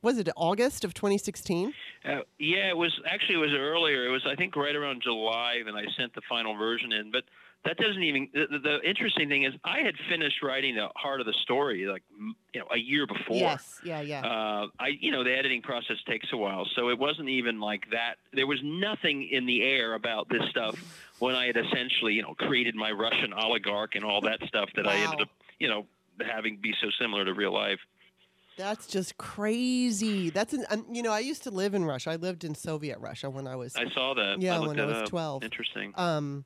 was 0.02 0.18
it 0.18 0.30
August 0.36 0.84
of 0.84 0.94
2016? 0.94 1.74
Uh, 2.06 2.20
yeah, 2.38 2.70
it 2.70 2.78
was 2.78 3.00
actually 3.06 3.36
it 3.36 3.40
was 3.40 3.54
earlier. 3.54 4.06
It 4.06 4.12
was 4.12 4.26
I 4.26 4.36
think 4.36 4.56
right 4.56 4.76
around 4.76 5.02
July 5.04 5.62
when 5.66 5.76
I 5.76 5.86
sent 5.98 6.14
the 6.14 6.22
final 6.30 6.56
version 6.56 6.92
in, 6.92 7.12
but 7.12 7.24
that 7.66 7.78
doesn't 7.78 8.04
even 8.04 8.30
the, 8.34 8.60
the, 8.60 8.80
interesting 8.88 9.28
thing 9.28 9.44
is 9.44 9.54
i 9.64 9.80
had 9.80 9.94
finished 10.10 10.42
writing 10.42 10.76
the 10.76 10.88
heart 10.96 11.20
of 11.20 11.26
the 11.26 11.34
story 11.44 11.86
like 11.86 12.04
you 12.54 12.60
know 12.60 12.68
a 12.74 12.78
year 12.78 13.06
before 13.06 13.36
yes 13.36 13.80
yeah 13.84 14.02
yeah 14.02 14.22
uh, 14.22 14.68
i 14.80 14.90
you 15.00 15.12
know 15.12 15.24
the 15.24 15.36
editing 15.36 15.62
process 15.62 15.98
takes 16.08 16.28
a 16.32 16.38
while 16.38 16.66
so 16.76 16.90
it 16.90 16.98
wasn't 16.98 17.28
even 17.28 17.60
like 17.60 17.84
that 17.92 18.16
there 18.34 18.48
was 18.48 18.60
nothing 18.64 19.28
in 19.30 19.46
the 19.46 19.64
air 19.64 19.94
about 19.94 20.30
this 20.30 20.44
stuff 20.50 20.76
when 21.20 21.36
i 21.36 21.48
had 21.48 21.58
essentially 21.58 22.14
you 22.14 22.22
know 22.22 22.34
created 22.36 22.76
my 22.76 22.92
russian 22.92 23.34
oligarch 23.34 23.96
and 23.96 24.04
all 24.04 24.22
that 24.22 24.40
stuff 24.48 24.70
that 24.76 24.86
wow. 24.86 24.92
i 24.92 24.96
ended 24.96 25.22
up 25.22 25.30
you 25.60 25.68
know 25.68 25.86
having 26.26 26.58
be 26.62 26.74
so 26.82 26.88
similar 27.00 27.26
to 27.26 27.34
real 27.34 27.54
life 27.54 27.80
that's 28.58 28.88
just 28.88 29.18
crazy. 29.18 30.32
That's 30.32 30.52
an, 30.52 30.66
um, 30.70 30.86
you 30.92 31.02
know, 31.02 31.14
I 31.14 31.20
used 31.20 31.44
to 31.44 31.50
live 31.50 31.74
in 31.74 31.86
Russia. 31.86 32.10
I 32.10 32.18
lived 32.18 32.44
in 32.44 32.56
Soviet 32.56 33.00
Russia 33.00 33.30
when 33.30 33.48
I 33.48 33.56
was. 33.56 33.74
I 33.78 33.90
saw 33.94 34.14
that. 34.16 34.42
Yeah, 34.42 34.58
I 34.58 34.60
when 34.60 34.78
I 34.78 34.84
was 34.84 35.08
twelve. 35.08 35.46
Interesting. 35.46 35.94
Um, 35.96 36.44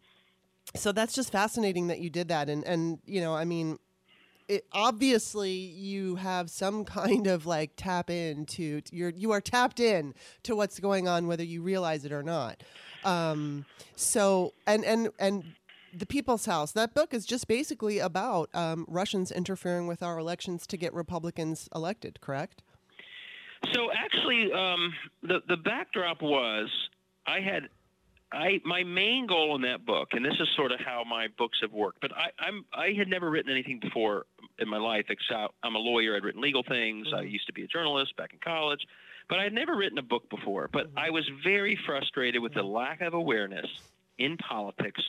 so 0.75 0.92
that's 0.92 1.13
just 1.13 1.32
fascinating 1.32 1.88
that 1.88 2.00
you 2.00 2.10
did 2.10 2.30
that 2.30 2.50
and 2.50 2.63
and 2.65 3.00
you 3.06 3.22
know 3.22 3.36
i 3.36 3.46
mean 3.46 3.77
it, 4.48 4.65
obviously 4.74 5.51
you 5.51 6.15
have 6.15 6.50
some 6.50 6.84
kind 7.00 7.27
of 7.27 7.46
like 7.46 7.72
tap 7.75 8.10
into 8.10 8.82
you're 8.92 9.10
you 9.10 9.32
are 9.32 9.42
tapped 9.42 9.80
in 9.80 10.13
to 10.44 10.56
what's 10.56 10.80
going 10.80 11.08
on 11.08 11.27
whether 11.27 11.44
you 11.44 11.62
realize 11.62 12.06
it 12.06 12.12
or 12.12 12.24
not 12.24 12.63
um, 13.05 13.65
so 13.95 14.53
and 14.67 14.83
and 14.83 15.10
and 15.19 15.43
the 15.93 16.05
people's 16.05 16.45
house 16.45 16.72
that 16.72 16.93
book 16.93 17.13
is 17.13 17.25
just 17.25 17.48
basically 17.48 18.00
about 18.00 18.50
um, 18.53 18.86
russians 18.88 19.31
interfering 19.31 19.88
with 19.88 20.01
our 20.01 20.17
elections 20.17 20.65
to 20.67 20.77
get 20.77 20.93
republicans 20.93 21.69
elected 21.75 22.19
correct 22.22 22.63
so 23.74 23.89
actually 23.91 24.51
um, 24.51 24.93
the 25.22 25.41
the 25.48 25.57
backdrop 25.57 26.22
was 26.22 26.69
i 27.27 27.39
had 27.39 27.69
I 28.33 28.60
my 28.65 28.83
main 28.83 29.27
goal 29.27 29.55
in 29.55 29.62
that 29.62 29.86
book, 29.86 30.10
and 30.13 30.25
this 30.25 30.33
is 30.39 30.48
sort 30.55 30.72
of 30.72 30.79
how 30.79 31.03
my 31.07 31.27
books 31.38 31.60
have 31.62 31.72
worked. 31.72 32.01
But 32.01 32.12
I, 32.17 32.31
I'm 32.39 32.65
I 32.74 32.93
had 32.98 33.07
never 33.07 33.29
written 33.29 33.51
anything 33.51 33.79
before 33.79 34.25
in 34.57 34.67
my 34.67 34.77
life 34.77 35.05
except 35.10 35.53
I'm 35.62 35.75
a 35.75 35.79
lawyer. 35.79 36.15
I'd 36.15 36.24
written 36.24 36.41
legal 36.41 36.63
things. 36.63 37.07
Mm-hmm. 37.07 37.17
I 37.17 37.22
used 37.22 37.45
to 37.48 37.53
be 37.53 37.63
a 37.63 37.67
journalist 37.67 38.15
back 38.17 38.33
in 38.33 38.39
college, 38.39 38.81
but 39.30 39.39
I 39.39 39.44
had 39.44 39.53
never 39.53 39.75
written 39.75 39.98
a 39.98 40.03
book 40.03 40.30
before. 40.30 40.70
But 40.72 40.88
mm-hmm. 40.88 41.00
I 41.00 41.10
was 41.10 41.30
very 41.44 41.77
frustrated 41.86 42.42
with 42.42 42.53
the 42.53 42.63
lack 42.63 43.01
of 43.01 43.13
awareness 43.13 43.68
in 44.18 44.38
politics 44.38 45.01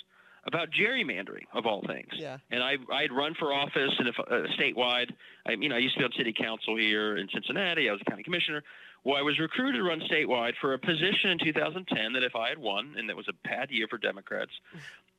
about 0.47 0.69
gerrymandering 0.71 1.45
of 1.53 1.67
all 1.67 1.83
things. 1.87 2.11
Yeah. 2.15 2.39
And 2.51 2.63
I 2.63 2.77
I'd 2.93 3.13
run 3.13 3.35
for 3.35 3.53
office 3.53 3.93
and 3.99 4.09
if 4.09 4.19
uh, 4.19 4.47
statewide. 4.59 5.11
I 5.47 5.53
you 5.53 5.69
know 5.69 5.77
I 5.77 5.79
used 5.79 5.95
to 5.95 6.01
be 6.01 6.05
on 6.05 6.13
city 6.13 6.33
council 6.33 6.77
here 6.77 7.17
in 7.17 7.29
Cincinnati. 7.33 7.89
I 7.89 7.93
was 7.93 8.01
a 8.01 8.11
county 8.11 8.23
commissioner. 8.23 8.63
Well, 9.05 9.17
I 9.17 9.23
was 9.23 9.39
recruited 9.39 9.79
to 9.79 9.83
run 9.83 10.01
statewide 10.01 10.55
for 10.61 10.73
a 10.73 10.79
position 10.79 11.31
in 11.31 11.39
2010 11.39 12.15
that 12.15 12.23
if 12.23 12.35
I 12.35 12.49
had 12.49 12.59
won, 12.59 12.95
and 12.97 13.09
that 13.11 13.17
was 13.17 13.29
a 13.29 13.35
bad 13.47 13.71
year 13.71 13.87
for 13.87 13.99
Democrats, 13.99 14.53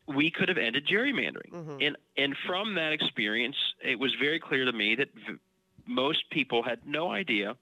we 0.07 0.31
could 0.31 0.49
have 0.49 0.57
ended 0.57 0.87
gerrymandering. 0.87 1.51
Mm-hmm. 1.51 1.77
And 1.81 1.97
and 2.17 2.35
from 2.47 2.75
that 2.75 2.93
experience, 2.93 3.57
it 3.83 3.99
was 3.99 4.13
very 4.19 4.39
clear 4.39 4.65
to 4.65 4.71
me 4.71 4.95
that 4.95 5.09
v- 5.13 5.37
most 5.87 6.29
people 6.31 6.63
had 6.63 6.79
no 6.85 7.11
idea 7.11 7.55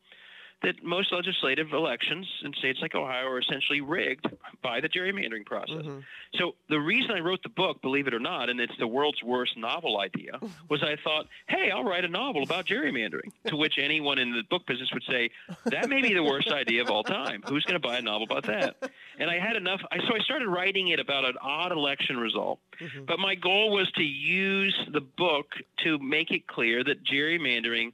that 0.63 0.81
most 0.81 1.11
legislative 1.11 1.73
elections 1.73 2.25
in 2.43 2.53
states 2.53 2.79
like 2.81 2.95
Ohio 2.95 3.27
are 3.27 3.39
essentially 3.39 3.81
rigged 3.81 4.25
by 4.61 4.79
the 4.79 4.87
gerrymandering 4.87 5.45
process. 5.45 5.83
Mm-hmm. 5.83 5.99
So 6.35 6.55
the 6.69 6.79
reason 6.79 7.11
I 7.11 7.19
wrote 7.19 7.43
the 7.43 7.49
book, 7.49 7.81
believe 7.81 8.07
it 8.07 8.13
or 8.13 8.19
not, 8.19 8.49
and 8.49 8.59
it's 8.59 8.73
the 8.79 8.87
world's 8.87 9.21
worst 9.21 9.57
novel 9.57 9.99
idea, 9.99 10.39
was 10.69 10.81
I 10.81 10.95
thought, 11.03 11.27
hey, 11.47 11.69
I'll 11.69 11.83
write 11.83 12.05
a 12.05 12.07
novel 12.07 12.43
about 12.43 12.65
gerrymandering. 12.65 13.31
to 13.47 13.57
which 13.57 13.77
anyone 13.77 14.17
in 14.17 14.31
the 14.31 14.43
book 14.49 14.65
business 14.65 14.89
would 14.93 15.03
say, 15.03 15.29
that 15.65 15.89
may 15.89 16.01
be 16.01 16.13
the 16.13 16.23
worst 16.23 16.49
idea 16.49 16.81
of 16.81 16.89
all 16.89 17.03
time. 17.03 17.43
Who's 17.47 17.65
going 17.65 17.79
to 17.79 17.85
buy 17.85 17.97
a 17.97 18.01
novel 18.01 18.23
about 18.23 18.45
that? 18.45 18.91
And 19.19 19.29
I 19.29 19.39
had 19.39 19.55
enough. 19.55 19.81
I, 19.91 19.97
so 19.99 20.15
I 20.15 20.19
started 20.19 20.47
writing 20.47 20.87
it 20.87 20.99
about 20.99 21.25
an 21.25 21.35
odd 21.41 21.71
election 21.71 22.17
result. 22.17 22.59
Mm-hmm. 22.81 23.05
But 23.05 23.19
my 23.19 23.35
goal 23.35 23.71
was 23.71 23.91
to 23.91 24.03
use 24.03 24.75
the 24.91 25.01
book 25.01 25.47
to 25.83 25.99
make 25.99 26.31
it 26.31 26.47
clear 26.47 26.83
that 26.83 27.03
gerrymandering 27.03 27.91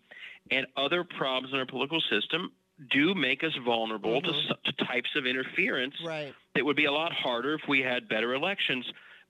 and 0.52 0.66
other 0.78 1.04
problems 1.04 1.54
in 1.54 1.60
our 1.60 1.66
political 1.66 2.02
system 2.10 2.52
do 2.92 3.14
make 3.14 3.44
us 3.44 3.52
vulnerable 3.66 4.22
mm-hmm. 4.22 4.54
to, 4.66 4.72
to, 4.72 4.86
types 4.86 5.10
of 5.16 5.26
interference 5.26 5.96
right. 6.06 6.34
that 6.56 6.66
would 6.66 6.78
be 6.78 6.86
a 6.86 6.92
lot 6.92 7.12
harder 7.12 7.56
if 7.56 7.62
we 7.68 7.82
had 7.82 8.08
better 8.08 8.34
elections. 8.34 8.86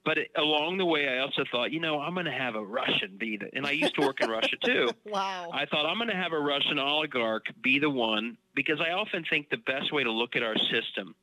But 0.06 0.18
it, 0.18 0.32
along 0.38 0.78
the 0.78 0.86
way, 0.86 1.10
I 1.10 1.20
also 1.20 1.44
thought, 1.52 1.72
you 1.72 1.80
know, 1.80 2.00
I'm 2.00 2.14
going 2.14 2.26
to 2.26 2.32
have 2.32 2.56
a 2.56 2.64
Russian 2.64 3.18
be 3.18 3.38
the, 3.38 3.50
and 3.54 3.66
I 3.66 3.72
used 3.72 3.96
to 3.96 4.02
work 4.02 4.22
in 4.22 4.30
Russia 4.30 4.56
too. 4.64 4.92
Wow. 5.06 5.50
I 5.54 5.66
thought 5.66 5.86
I'm 5.86 5.98
going 5.98 6.10
to 6.10 6.16
have 6.16 6.32
a 6.32 6.40
Russian 6.40 6.80
oligarch 6.80 7.46
be 7.62 7.80
the 7.80 7.90
one 7.90 8.38
because 8.56 8.80
I 8.80 8.92
often 8.92 9.26
think 9.30 9.50
the 9.50 9.58
best 9.58 9.92
way 9.92 10.04
to 10.04 10.12
look 10.12 10.36
at 10.36 10.44
our 10.44 10.56
system 10.72 11.16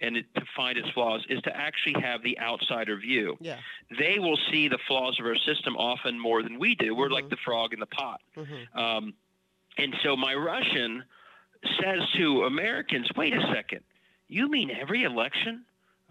and 0.00 0.16
it, 0.16 0.26
to 0.34 0.42
find 0.56 0.76
its 0.76 0.88
flaws 0.90 1.24
is 1.28 1.40
to 1.42 1.56
actually 1.56 2.00
have 2.02 2.22
the 2.22 2.38
outsider 2.38 2.96
view. 2.96 3.36
Yeah. 3.40 3.58
They 3.98 4.18
will 4.18 4.38
see 4.50 4.68
the 4.68 4.78
flaws 4.86 5.18
of 5.20 5.26
our 5.26 5.36
system 5.36 5.76
often 5.76 6.18
more 6.18 6.42
than 6.42 6.58
we 6.58 6.74
do. 6.74 6.94
We're 6.94 7.06
mm-hmm. 7.06 7.14
like 7.14 7.30
the 7.30 7.38
frog 7.44 7.72
in 7.72 7.80
the 7.80 7.86
pot. 7.86 8.20
Mm-hmm. 8.36 8.78
Um, 8.78 9.14
and 9.78 9.94
so 10.02 10.16
my 10.16 10.34
Russian 10.34 11.04
says 11.80 12.00
to 12.16 12.44
Americans, 12.44 13.08
wait 13.16 13.34
a 13.34 13.52
second, 13.54 13.80
you 14.28 14.48
mean 14.48 14.70
every 14.70 15.04
election 15.04 15.64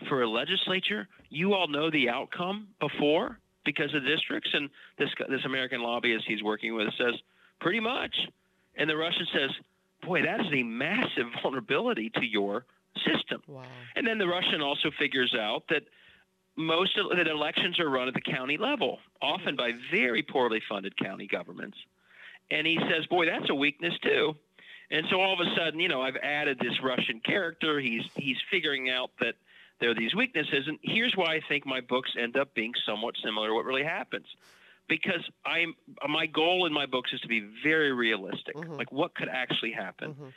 for 0.07 0.23
a 0.23 0.29
legislature, 0.29 1.07
you 1.29 1.53
all 1.53 1.67
know 1.67 1.89
the 1.89 2.09
outcome 2.09 2.67
before 2.79 3.39
because 3.63 3.93
of 3.93 4.05
districts? 4.05 4.49
And 4.53 4.69
this, 4.97 5.09
this 5.29 5.45
American 5.45 5.81
lobbyist 5.81 6.25
he's 6.27 6.43
working 6.43 6.75
with 6.75 6.89
says, 6.97 7.15
pretty 7.59 7.79
much. 7.79 8.15
And 8.75 8.89
the 8.89 8.97
Russian 8.97 9.27
says, 9.33 9.49
boy, 10.03 10.21
that 10.23 10.41
is 10.41 10.47
a 10.53 10.63
massive 10.63 11.27
vulnerability 11.41 12.11
to 12.11 12.25
your 12.25 12.65
system. 13.05 13.41
Wow. 13.47 13.63
And 13.95 14.05
then 14.05 14.17
the 14.17 14.27
Russian 14.27 14.61
also 14.61 14.91
figures 14.99 15.35
out 15.37 15.63
that 15.69 15.83
most 16.57 16.97
of 16.97 17.17
that 17.17 17.27
elections 17.27 17.79
are 17.79 17.89
run 17.89 18.07
at 18.07 18.13
the 18.13 18.21
county 18.21 18.57
level, 18.57 18.99
often 19.21 19.55
by 19.55 19.71
very 19.91 20.23
poorly 20.23 20.61
funded 20.69 20.97
county 20.97 21.27
governments. 21.27 21.77
And 22.51 22.65
he 22.65 22.77
says, 22.89 23.05
boy, 23.07 23.25
that's 23.25 23.49
a 23.49 23.55
weakness 23.55 23.93
too. 24.01 24.35
And 24.91 25.05
so 25.09 25.19
all 25.19 25.33
of 25.33 25.39
a 25.39 25.55
sudden, 25.55 25.79
you 25.79 25.87
know, 25.87 26.01
I've 26.01 26.17
added 26.17 26.59
this 26.59 26.81
Russian 26.83 27.19
character. 27.19 27.79
He's 27.79 28.03
he's 28.15 28.37
figuring 28.51 28.89
out 28.89 29.11
that 29.19 29.35
there 29.79 29.89
are 29.89 29.95
these 29.95 30.15
weaknesses, 30.15 30.67
and 30.67 30.79
here's 30.81 31.15
why 31.15 31.35
I 31.35 31.41
think 31.47 31.65
my 31.65 31.81
books 31.81 32.11
end 32.17 32.37
up 32.37 32.53
being 32.53 32.73
somewhat 32.85 33.15
similar 33.23 33.49
to 33.49 33.53
what 33.53 33.65
really 33.65 33.83
happens. 33.83 34.27
Because 34.87 35.27
I'm 35.45 35.73
my 36.07 36.27
goal 36.27 36.67
in 36.67 36.73
my 36.73 36.85
books 36.85 37.11
is 37.13 37.19
to 37.21 37.27
be 37.27 37.47
very 37.63 37.91
realistic, 37.91 38.55
mm-hmm. 38.55 38.73
like 38.73 38.91
what 38.91 39.15
could 39.15 39.29
actually 39.29 39.71
happen. 39.71 40.13
Mm-hmm. 40.13 40.27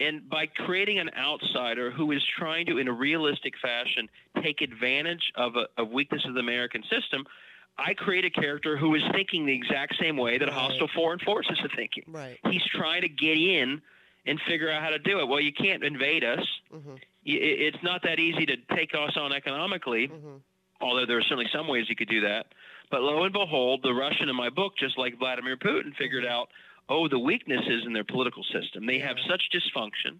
And 0.00 0.28
by 0.30 0.46
creating 0.46 0.98
an 0.98 1.10
outsider 1.18 1.90
who 1.90 2.12
is 2.12 2.22
trying 2.38 2.66
to, 2.66 2.78
in 2.78 2.86
a 2.86 2.92
realistic 2.92 3.54
fashion, 3.60 4.08
take 4.42 4.62
advantage 4.62 5.32
of 5.34 5.56
a 5.56 5.66
of 5.80 5.90
weakness 5.90 6.24
of 6.24 6.34
the 6.34 6.40
American 6.40 6.82
system, 6.84 7.26
I 7.76 7.94
create 7.94 8.24
a 8.24 8.30
character 8.30 8.76
who 8.76 8.94
is 8.94 9.02
thinking 9.12 9.46
the 9.46 9.54
exact 9.54 9.96
same 10.00 10.16
way 10.16 10.38
that 10.38 10.46
right. 10.46 10.54
hostile 10.54 10.88
foreign 10.88 11.18
forces 11.20 11.60
are 11.62 11.76
thinking. 11.76 12.04
Right. 12.06 12.38
He's 12.50 12.64
trying 12.74 13.02
to 13.02 13.08
get 13.08 13.36
in 13.36 13.82
and 14.28 14.40
figure 14.46 14.70
out 14.70 14.82
how 14.82 14.90
to 14.90 14.98
do 14.98 15.20
it. 15.20 15.28
Well, 15.28 15.40
you 15.40 15.52
can't 15.52 15.82
invade 15.82 16.24
us. 16.24 16.44
Mm-hmm. 16.74 16.94
It's 17.24 17.82
not 17.82 18.02
that 18.04 18.18
easy 18.18 18.46
to 18.46 18.56
take 18.74 18.94
us 18.94 19.16
on 19.16 19.32
economically, 19.32 20.08
mm-hmm. 20.08 20.36
although 20.80 21.06
there 21.06 21.18
are 21.18 21.22
certainly 21.22 21.48
some 21.52 21.68
ways 21.68 21.86
you 21.88 21.96
could 21.96 22.08
do 22.08 22.20
that. 22.22 22.46
But 22.90 23.02
lo 23.02 23.24
and 23.24 23.32
behold, 23.32 23.80
the 23.82 23.92
Russian 23.92 24.28
in 24.28 24.36
my 24.36 24.48
book, 24.48 24.72
just 24.78 24.96
like 24.96 25.18
Vladimir 25.18 25.56
Putin, 25.56 25.94
figured 25.96 26.24
mm-hmm. 26.24 26.32
out, 26.32 26.48
oh, 26.88 27.08
the 27.08 27.18
weaknesses 27.18 27.84
in 27.86 27.92
their 27.92 28.04
political 28.04 28.42
system. 28.44 28.86
They 28.86 28.98
have 28.98 29.16
such 29.28 29.42
dysfunction. 29.52 30.18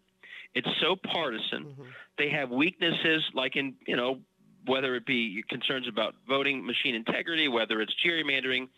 It's 0.55 0.69
so 0.81 0.97
partisan. 0.97 1.65
Mm-hmm. 1.65 1.83
They 2.19 2.31
have 2.31 2.51
weaknesses 2.51 3.23
like 3.35 3.57
in, 3.57 3.75
you 3.87 3.97
know, 3.97 4.21
whether 4.67 4.97
it 4.97 5.07
be 5.07 5.43
concerns 5.49 5.89
about 5.89 6.15
voting 6.29 6.67
machine 6.67 6.95
integrity, 6.95 7.49
whether 7.49 7.81
it's 7.81 7.95
gerrymandering, 8.05 8.69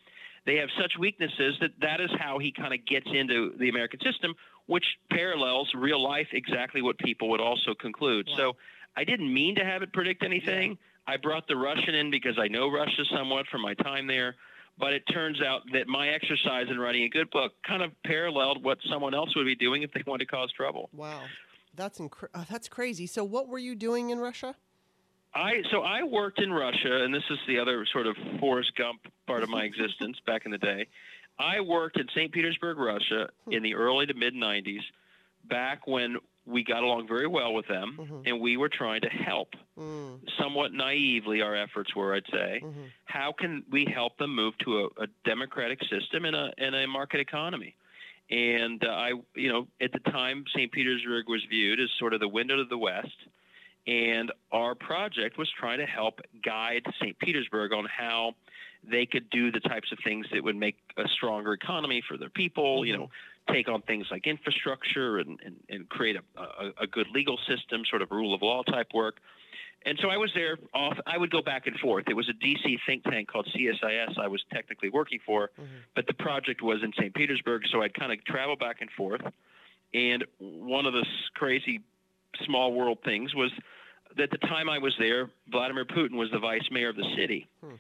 they 0.47 0.57
have 0.57 0.69
such 0.81 0.93
weaknesses 0.99 1.57
that 1.61 1.71
that 1.81 2.01
is 2.01 2.11
how 2.19 2.39
he 2.39 2.53
kind 2.53 2.73
of 2.73 2.85
gets 2.87 3.07
into 3.13 3.53
the 3.59 3.69
American 3.69 4.01
system, 4.01 4.35
which 4.67 4.85
parallels 5.11 5.71
real 5.75 6.03
life 6.03 6.29
exactly 6.33 6.83
what 6.83 6.99
people 6.99 7.29
would 7.31 7.41
also 7.41 7.75
conclude. 7.75 8.27
Wow. 8.31 8.37
So 8.37 8.57
I 8.97 9.05
didn't 9.05 9.33
mean 9.33 9.55
to 9.57 9.65
have 9.65 9.83
it 9.83 9.93
predict 9.93 10.23
anything. 10.23 10.79
I 11.07 11.17
brought 11.17 11.49
the 11.49 11.57
Russian 11.57 11.95
in 11.95 12.11
because 12.11 12.39
I 12.39 12.49
know 12.49 12.71
Russia 12.71 13.05
somewhat 13.13 13.47
from 13.51 13.63
my 13.63 13.75
time 13.75 14.07
there. 14.07 14.37
But 14.79 14.95
it 14.95 15.03
turns 15.13 15.43
out 15.43 15.63
that 15.75 15.89
my 15.89 16.09
exercise 16.09 16.67
in 16.71 16.79
writing 16.79 17.03
a 17.03 17.09
good 17.09 17.31
book 17.31 17.53
kind 17.67 17.83
of 17.83 17.91
paralleled 18.05 18.65
what 18.65 18.79
someone 18.91 19.13
else 19.13 19.35
would 19.37 19.45
be 19.45 19.57
doing 19.57 19.83
if 19.83 19.93
they 19.93 20.03
wanted 20.07 20.25
to 20.25 20.31
cause 20.31 20.51
trouble. 20.53 20.89
Wow, 20.95 21.21
that's 21.75 21.99
inc- 21.99 22.29
uh, 22.33 22.45
that's 22.49 22.67
crazy. 22.69 23.07
So, 23.07 23.23
what 23.23 23.49
were 23.49 23.59
you 23.59 23.75
doing 23.75 24.09
in 24.09 24.19
Russia? 24.19 24.55
I 25.35 25.63
so 25.71 25.83
I 25.83 26.03
worked 26.03 26.41
in 26.41 26.53
Russia, 26.53 27.05
and 27.05 27.15
this 27.15 27.23
is 27.31 27.39
the 27.47 27.59
other 27.59 27.87
sort 27.93 28.07
of 28.07 28.17
Forrest 28.41 28.73
Gump 28.77 29.01
part 29.27 29.43
of 29.43 29.49
my 29.49 29.65
existence 29.65 30.19
back 30.27 30.47
in 30.47 30.51
the 30.51 30.59
day. 30.59 30.89
I 31.41 31.61
worked 31.61 31.99
in 31.99 32.07
St. 32.15 32.31
Petersburg, 32.31 32.79
Russia, 32.79 33.29
hmm. 33.47 33.53
in 33.53 33.63
the 33.63 33.75
early 33.75 34.07
to 34.07 34.15
mid 34.15 34.35
'90s, 34.35 34.83
back 35.49 35.87
when 35.87 36.19
we 36.47 36.65
got 36.65 36.83
along 36.83 37.07
very 37.07 37.27
well 37.27 37.55
with 37.55 37.67
them, 37.69 37.97
mm-hmm. 37.99 38.21
and 38.27 38.41
we 38.41 38.57
were 38.57 38.69
trying 38.69 39.03
to 39.03 39.09
help. 39.09 39.55
Mm. 39.79 40.21
Somewhat 40.39 40.73
naively, 40.73 41.43
our 41.43 41.55
efforts 41.55 41.95
were, 41.95 42.15
I'd 42.15 42.25
say. 42.31 42.61
Mm-hmm. 42.63 42.83
How 43.05 43.33
can 43.33 43.63
we 43.71 43.85
help 43.85 44.17
them 44.19 44.35
move 44.35 44.57
to 44.65 44.81
a, 44.81 45.03
a 45.03 45.07
democratic 45.25 45.81
system 45.85 46.25
and 46.25 46.35
a 46.35 46.51
and 46.59 46.75
a 46.75 46.87
market 46.87 47.21
economy? 47.21 47.77
And 48.31 48.85
uh, 48.85 48.91
I, 48.91 49.13
you 49.35 49.53
know, 49.53 49.67
at 49.81 49.93
the 49.93 49.99
time, 50.11 50.45
St. 50.55 50.71
Petersburg 50.71 51.29
was 51.29 51.43
viewed 51.49 51.81
as 51.81 51.89
sort 51.99 52.15
of 52.15 52.21
the 52.21 52.29
window 52.29 52.57
to 52.57 52.65
the 52.65 52.79
West. 52.79 53.09
And 53.87 54.31
our 54.53 54.75
project 54.75 55.37
was 55.37 55.51
trying 55.59 55.79
to 55.79 55.87
help 55.87 56.21
guide 56.45 56.85
St. 57.01 57.19
Petersburg 57.19 57.73
on 57.73 57.87
how 57.87 58.35
they 58.89 59.07
could 59.07 59.29
do 59.31 59.51
the 59.51 59.61
types 59.61 59.93
of 59.93 59.99
things 60.05 60.27
that 60.33 60.43
would 60.43 60.57
make 60.57 60.77
a 60.97 61.09
stronger 61.09 61.53
economy 61.53 62.03
for 62.07 62.17
their 62.17 62.31
people, 62.31 62.85
you 62.85 62.97
know, 62.97 63.11
take 63.53 63.69
on 63.69 63.83
things 63.83 64.07
like 64.11 64.27
infrastructure 64.27 65.19
and, 65.19 65.39
and, 65.45 65.57
and 65.69 65.89
create 65.89 66.17
a, 66.17 66.41
a, 66.41 66.73
a 66.83 66.87
good 66.87 67.07
legal 67.13 67.39
system, 67.49 67.83
sort 67.89 68.03
of 68.03 68.11
rule 68.11 68.35
of 68.35 68.43
law 68.43 68.63
type 68.63 68.89
work. 68.95 69.17
And 69.87 69.99
so 70.03 70.09
I 70.09 70.19
was 70.19 70.31
there 70.35 70.59
off. 70.75 70.99
I 71.07 71.17
would 71.17 71.31
go 71.31 71.41
back 71.41 71.67
and 71.67 71.79
forth. 71.79 72.05
It 72.09 72.15
was 72.15 72.29
a 72.29 72.35
DC 72.35 72.79
think 72.87 73.03
tank 73.05 73.29
called 73.29 73.49
CSIS 73.55 74.19
I 74.19 74.29
was 74.29 74.45
technically 74.53 74.91
working 74.91 75.21
for, 75.25 75.51
mm-hmm. 75.59 75.65
but 75.95 76.07
the 76.07 76.13
project 76.15 76.61
was 76.61 76.83
in 76.83 76.93
St. 76.93 77.15
Petersburg, 77.15 77.63
so 77.73 77.81
I'd 77.83 77.95
kind 77.95 78.13
of 78.13 78.23
travel 78.25 78.57
back 78.57 78.83
and 78.83 78.91
forth. 78.91 79.23
And 79.95 80.25
one 80.39 80.85
of 80.85 80.93
the 80.93 81.05
crazy 81.35 81.81
small 82.45 82.75
world 82.75 82.99
things 83.05 83.35
was 83.35 83.51
that 84.17 84.31
the 84.31 84.39
time 84.39 84.69
I 84.69 84.79
was 84.79 84.95
there, 84.99 85.31
Vladimir 85.51 85.87
Putin 85.87 86.15
was 86.15 86.31
the 86.31 86.39
vice 86.39 86.69
mayor 86.71 86.91
of 86.91 86.97
the 86.97 87.07
city. 87.17 87.49
Hmm. 87.65 87.75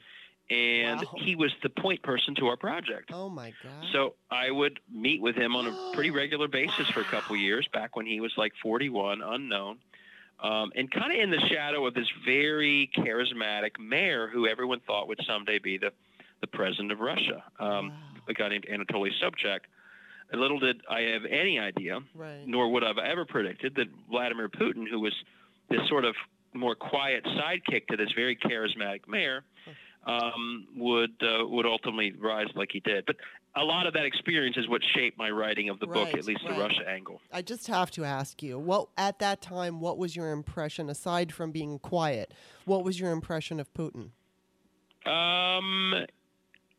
And 0.50 1.00
wow. 1.00 1.14
he 1.16 1.37
was 1.37 1.52
the 1.62 1.69
point 1.69 2.02
person 2.02 2.35
to 2.37 2.49
our 2.49 2.57
project. 2.57 3.11
Oh 3.12 3.28
my 3.28 3.52
God! 3.62 3.85
So 3.92 4.14
I 4.30 4.50
would 4.50 4.80
meet 4.92 5.23
with 5.23 5.37
him 5.37 5.54
on 5.54 5.69
a 5.69 5.92
pretty 5.95 6.11
regular 6.11 6.49
basis 6.49 6.88
wow. 6.88 6.92
for 6.95 7.00
a 7.02 7.04
couple 7.04 7.37
years 7.37 7.69
back 7.73 7.95
when 7.95 8.04
he 8.04 8.21
was 8.21 8.33
like 8.37 8.52
41, 8.61 9.23
unknown, 9.23 9.78
um, 10.42 10.73
and 10.75 10.90
kind 10.90 11.12
of 11.12 11.21
in 11.21 11.30
the 11.30 11.40
shadow 11.49 11.87
of 11.87 11.95
this 11.95 12.09
very 12.25 12.90
charismatic 12.97 13.78
mayor 13.78 14.28
who 14.28 14.49
everyone 14.49 14.80
thought 14.80 15.07
would 15.07 15.21
someday 15.25 15.59
be 15.59 15.78
the 15.78 15.92
the 16.40 16.47
president 16.47 16.90
of 16.90 17.00
Russia, 17.00 17.45
um, 17.59 17.90
wow. 17.90 17.95
a 18.28 18.35
guy 18.35 18.49
named 18.49 18.66
Anatoly 18.71 19.11
Sobchak. 19.23 19.61
And 20.33 20.40
little 20.40 20.59
did 20.59 20.80
I 20.88 21.00
have 21.00 21.25
any 21.25 21.59
idea, 21.59 22.00
right. 22.14 22.47
nor 22.47 22.73
would 22.73 22.85
I 22.85 22.88
have 22.88 22.99
ever 22.99 23.25
predicted 23.25 23.75
that 23.76 23.88
Vladimir 24.09 24.49
Putin, 24.49 24.88
who 24.88 25.00
was 25.00 25.12
this 25.69 25.80
sort 25.88 26.04
of 26.04 26.14
more 26.54 26.75
quiet 26.75 27.25
sidekick 27.25 27.87
to 27.88 27.97
this 27.97 28.11
very 28.16 28.37
charismatic 28.37 29.07
mayor 29.09 29.45
um, 30.07 30.66
would 30.76 31.14
uh, 31.23 31.47
would 31.47 31.66
ultimately 31.66 32.12
rise 32.12 32.49
like 32.54 32.71
he 32.73 32.80
did. 32.80 33.04
But 33.07 33.16
a 33.57 33.64
lot 33.64 33.87
of 33.87 33.95
that 33.95 34.04
experience 34.04 34.57
is 34.57 34.69
what 34.69 34.80
shaped 34.95 35.19
my 35.19 35.30
writing 35.30 35.69
of 35.69 35.80
the 35.80 35.87
Right, 35.87 36.07
book, 36.07 36.19
at 36.19 36.25
least 36.25 36.45
right. 36.45 36.54
the 36.54 36.61
Russia 36.61 36.88
angle. 36.88 37.21
I 37.33 37.42
just 37.42 37.66
have 37.66 37.90
to 37.92 38.04
ask 38.04 38.42
you, 38.42 38.59
what 38.59 38.88
at 38.97 39.19
that 39.19 39.42
time, 39.42 39.80
what 39.80 39.99
was 39.99 40.14
your 40.14 40.30
impression 40.30 40.88
aside 40.88 41.33
from 41.33 41.50
being 41.50 41.78
quiet? 41.78 42.33
What 42.64 42.85
was 42.85 43.00
your 43.00 43.11
impression 43.11 43.59
of 43.61 43.73
Putin? 43.75 44.11
Um, 45.07 46.07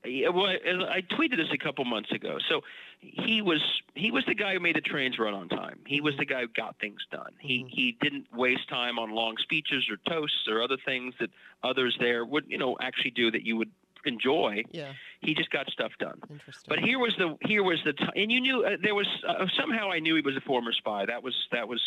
yeah, 0.06 0.30
well, 0.30 0.48
I 0.48 1.02
tweeted 1.02 1.38
this 1.38 1.50
a 1.54 1.58
couple 1.58 1.86
months 1.86 2.12
ago. 2.12 2.38
So 2.50 2.62
he 3.02 3.42
was 3.42 3.62
he 3.96 4.12
was 4.12 4.24
the 4.26 4.36
guy 4.36 4.54
who 4.54 4.60
made 4.60 4.76
the 4.76 4.82
trains 4.82 5.18
run 5.20 5.34
on 5.34 5.50
time. 5.50 5.80
He 5.86 6.02
was 6.02 6.16
the 6.18 6.26
guy 6.26 6.42
who 6.42 6.48
got 6.48 6.78
things 6.80 7.02
done. 7.12 7.32
He 7.40 7.64
Mhm. 7.64 7.70
he 7.70 7.92
didn't 8.00 8.32
waste 8.34 8.68
time 8.70 9.00
on 9.00 9.12
long 9.12 9.38
speeches 9.38 9.90
or 9.90 9.98
toasts 10.10 10.48
or 10.48 10.62
other 10.62 10.78
things 10.78 11.16
that 11.20 11.32
others 11.64 11.98
there 12.00 12.24
would 12.24 12.46
you 12.48 12.58
know 12.58 12.78
actually 12.80 13.12
do 13.12 13.32
that 13.32 13.44
you 13.44 13.58
would 13.58 13.72
enjoy. 14.06 14.64
Yeah, 14.72 14.94
He 15.22 15.36
just 15.36 15.52
got 15.52 15.70
stuff 15.70 15.92
done. 16.00 16.20
interesting. 16.30 16.66
But 16.68 16.80
here 16.80 16.98
was 17.00 17.16
the 17.18 17.38
here 17.42 17.64
was 17.64 17.84
the 17.84 17.94
time, 17.94 18.12
and 18.16 18.32
you 18.32 18.40
knew 18.42 18.64
uh, 18.66 18.78
there 18.82 18.96
was 18.96 19.08
uh, 19.28 19.48
somehow 19.60 19.92
I 19.92 20.00
knew 20.00 20.16
he 20.16 20.22
was 20.22 20.38
a 20.38 20.42
former 20.42 20.72
spy. 20.72 21.06
That 21.06 21.24
was 21.24 21.36
that 21.52 21.68
was 21.68 21.82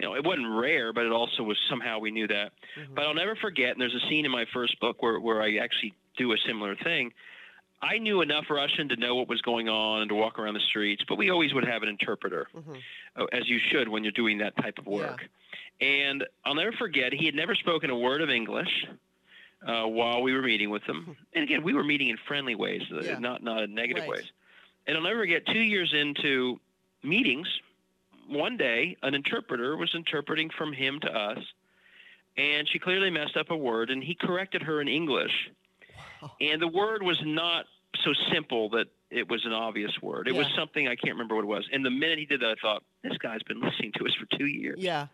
you 0.00 0.06
know 0.06 0.14
it 0.14 0.24
wasn't 0.24 0.48
rare, 0.48 0.92
but 0.92 1.04
it 1.06 1.12
also 1.12 1.42
was 1.44 1.58
somehow 1.68 1.98
we 2.00 2.10
knew 2.10 2.26
that. 2.28 2.52
Mhm. 2.76 2.94
But 2.94 3.04
I'll 3.06 3.14
never 3.14 3.36
forget. 3.36 3.72
And 3.72 3.80
there's 3.80 3.94
a 3.94 4.00
scene 4.08 4.24
in 4.24 4.30
my 4.32 4.44
first 4.46 4.78
book 4.80 5.02
where 5.02 5.18
where 5.20 5.40
I 5.40 5.56
actually 5.56 5.94
do 6.16 6.32
a 6.32 6.38
similar 6.38 6.74
thing. 6.76 7.12
I 7.80 7.98
knew 7.98 8.22
enough 8.22 8.46
Russian 8.50 8.88
to 8.88 8.96
know 8.96 9.14
what 9.14 9.28
was 9.28 9.40
going 9.42 9.68
on 9.68 10.00
and 10.02 10.08
to 10.08 10.14
walk 10.14 10.38
around 10.38 10.54
the 10.54 10.60
streets, 10.60 11.04
but 11.08 11.16
we 11.16 11.30
always 11.30 11.54
would 11.54 11.64
have 11.64 11.82
an 11.82 11.88
interpreter, 11.88 12.48
Mhm. 12.54 12.82
uh, 13.16 13.24
as 13.32 13.48
you 13.48 13.58
should 13.58 13.88
when 13.88 14.02
you're 14.02 14.10
doing 14.12 14.38
that 14.38 14.56
type 14.56 14.78
of 14.78 14.86
work. 14.86 15.28
And 15.80 16.26
I'll 16.44 16.56
never 16.56 16.72
forget, 16.72 17.12
he 17.12 17.24
had 17.26 17.36
never 17.36 17.54
spoken 17.54 17.90
a 17.90 17.96
word 17.96 18.20
of 18.20 18.30
English 18.30 18.86
uh, 19.66 19.84
while 19.84 20.22
we 20.22 20.32
were 20.32 20.42
meeting 20.42 20.70
with 20.70 20.82
him. 20.84 21.16
And 21.34 21.42
again, 21.44 21.62
we 21.62 21.72
were 21.74 21.84
meeting 21.84 22.08
in 22.08 22.16
friendly 22.16 22.54
ways, 22.54 22.82
uh, 22.92 23.02
Yeah. 23.02 23.18
not 23.18 23.42
not 23.42 23.62
in 23.62 23.74
negative 23.74 24.02
Right. 24.02 24.10
ways. 24.10 24.30
And 24.86 24.96
I'll 24.96 25.02
never 25.02 25.20
forget, 25.20 25.46
two 25.46 25.60
years 25.60 25.92
into 25.92 26.60
meetings, 27.02 27.48
one 28.26 28.56
day 28.56 28.96
an 29.02 29.14
interpreter 29.14 29.76
was 29.76 29.94
interpreting 29.94 30.50
from 30.50 30.72
him 30.72 30.98
to 31.00 31.12
us, 31.14 31.44
and 32.36 32.68
she 32.68 32.78
clearly 32.78 33.10
messed 33.10 33.36
up 33.36 33.50
a 33.50 33.56
word, 33.56 33.90
and 33.90 34.02
he 34.02 34.14
corrected 34.14 34.62
her 34.62 34.80
in 34.80 34.88
English. 34.88 35.50
And 36.40 36.60
the 36.60 36.68
word 36.68 37.02
was 37.02 37.18
not 37.24 37.66
so 38.04 38.12
simple 38.32 38.68
that 38.70 38.86
it 39.10 39.28
was 39.28 39.44
an 39.46 39.52
obvious 39.52 39.92
word. 40.02 40.28
It 40.28 40.34
was 40.34 40.46
something 40.56 40.86
I 40.86 40.94
can't 40.96 41.14
remember 41.14 41.34
what 41.34 41.44
it 41.44 41.48
was. 41.48 41.66
And 41.72 41.84
the 41.84 41.90
minute 41.90 42.18
he 42.18 42.26
did 42.26 42.40
that, 42.42 42.50
I 42.50 42.54
thought, 42.60 42.82
this 43.02 43.16
guy's 43.18 43.42
been 43.44 43.60
listening 43.60 43.92
to 43.98 44.04
us 44.06 44.14
for 44.14 44.26
two 44.38 44.46
years. 44.46 44.78
Yeah. 44.78 45.06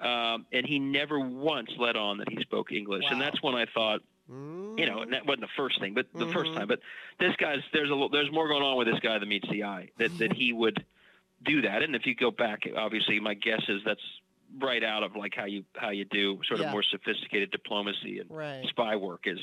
Um, 0.00 0.46
and 0.52 0.66
he 0.66 0.78
never 0.78 1.18
once 1.20 1.70
let 1.78 1.96
on 1.96 2.18
that 2.18 2.28
he 2.30 2.40
spoke 2.42 2.72
English. 2.72 3.04
Wow. 3.04 3.10
And 3.12 3.20
that's 3.20 3.42
when 3.42 3.54
I 3.54 3.66
thought, 3.72 4.00
Mm. 4.30 4.78
you 4.78 4.84
know, 4.84 5.00
and 5.00 5.14
that 5.14 5.24
wasn't 5.24 5.40
the 5.40 5.48
first 5.56 5.80
thing, 5.80 5.94
but 5.94 6.06
the 6.12 6.26
first 6.26 6.50
Mhm. 6.50 6.56
time. 6.56 6.68
But 6.68 6.80
this 7.18 7.34
guy's 7.36 7.60
there's 7.72 7.90
a 7.90 8.08
there's 8.12 8.30
more 8.30 8.46
going 8.46 8.62
on 8.62 8.76
with 8.76 8.86
this 8.86 9.00
guy 9.00 9.18
than 9.18 9.26
meets 9.26 9.48
the 9.48 9.64
eye. 9.64 9.88
That 9.96 10.18
that 10.18 10.34
he 10.34 10.52
would 10.52 10.84
do 11.44 11.62
that. 11.62 11.82
And 11.82 11.96
if 11.96 12.04
you 12.04 12.14
go 12.14 12.30
back, 12.30 12.68
obviously, 12.76 13.20
my 13.20 13.32
guess 13.32 13.62
is 13.68 13.80
that's 13.86 14.02
right 14.60 14.84
out 14.84 15.02
of 15.02 15.16
like 15.16 15.34
how 15.34 15.46
you 15.46 15.64
how 15.76 15.88
you 15.90 16.04
do 16.04 16.40
sort 16.46 16.60
of 16.60 16.66
Yeah. 16.66 16.72
more 16.72 16.82
sophisticated 16.82 17.50
diplomacy 17.52 18.18
and 18.18 18.30
Right. 18.30 18.66
spy 18.68 18.96
work 18.96 19.26
is 19.26 19.38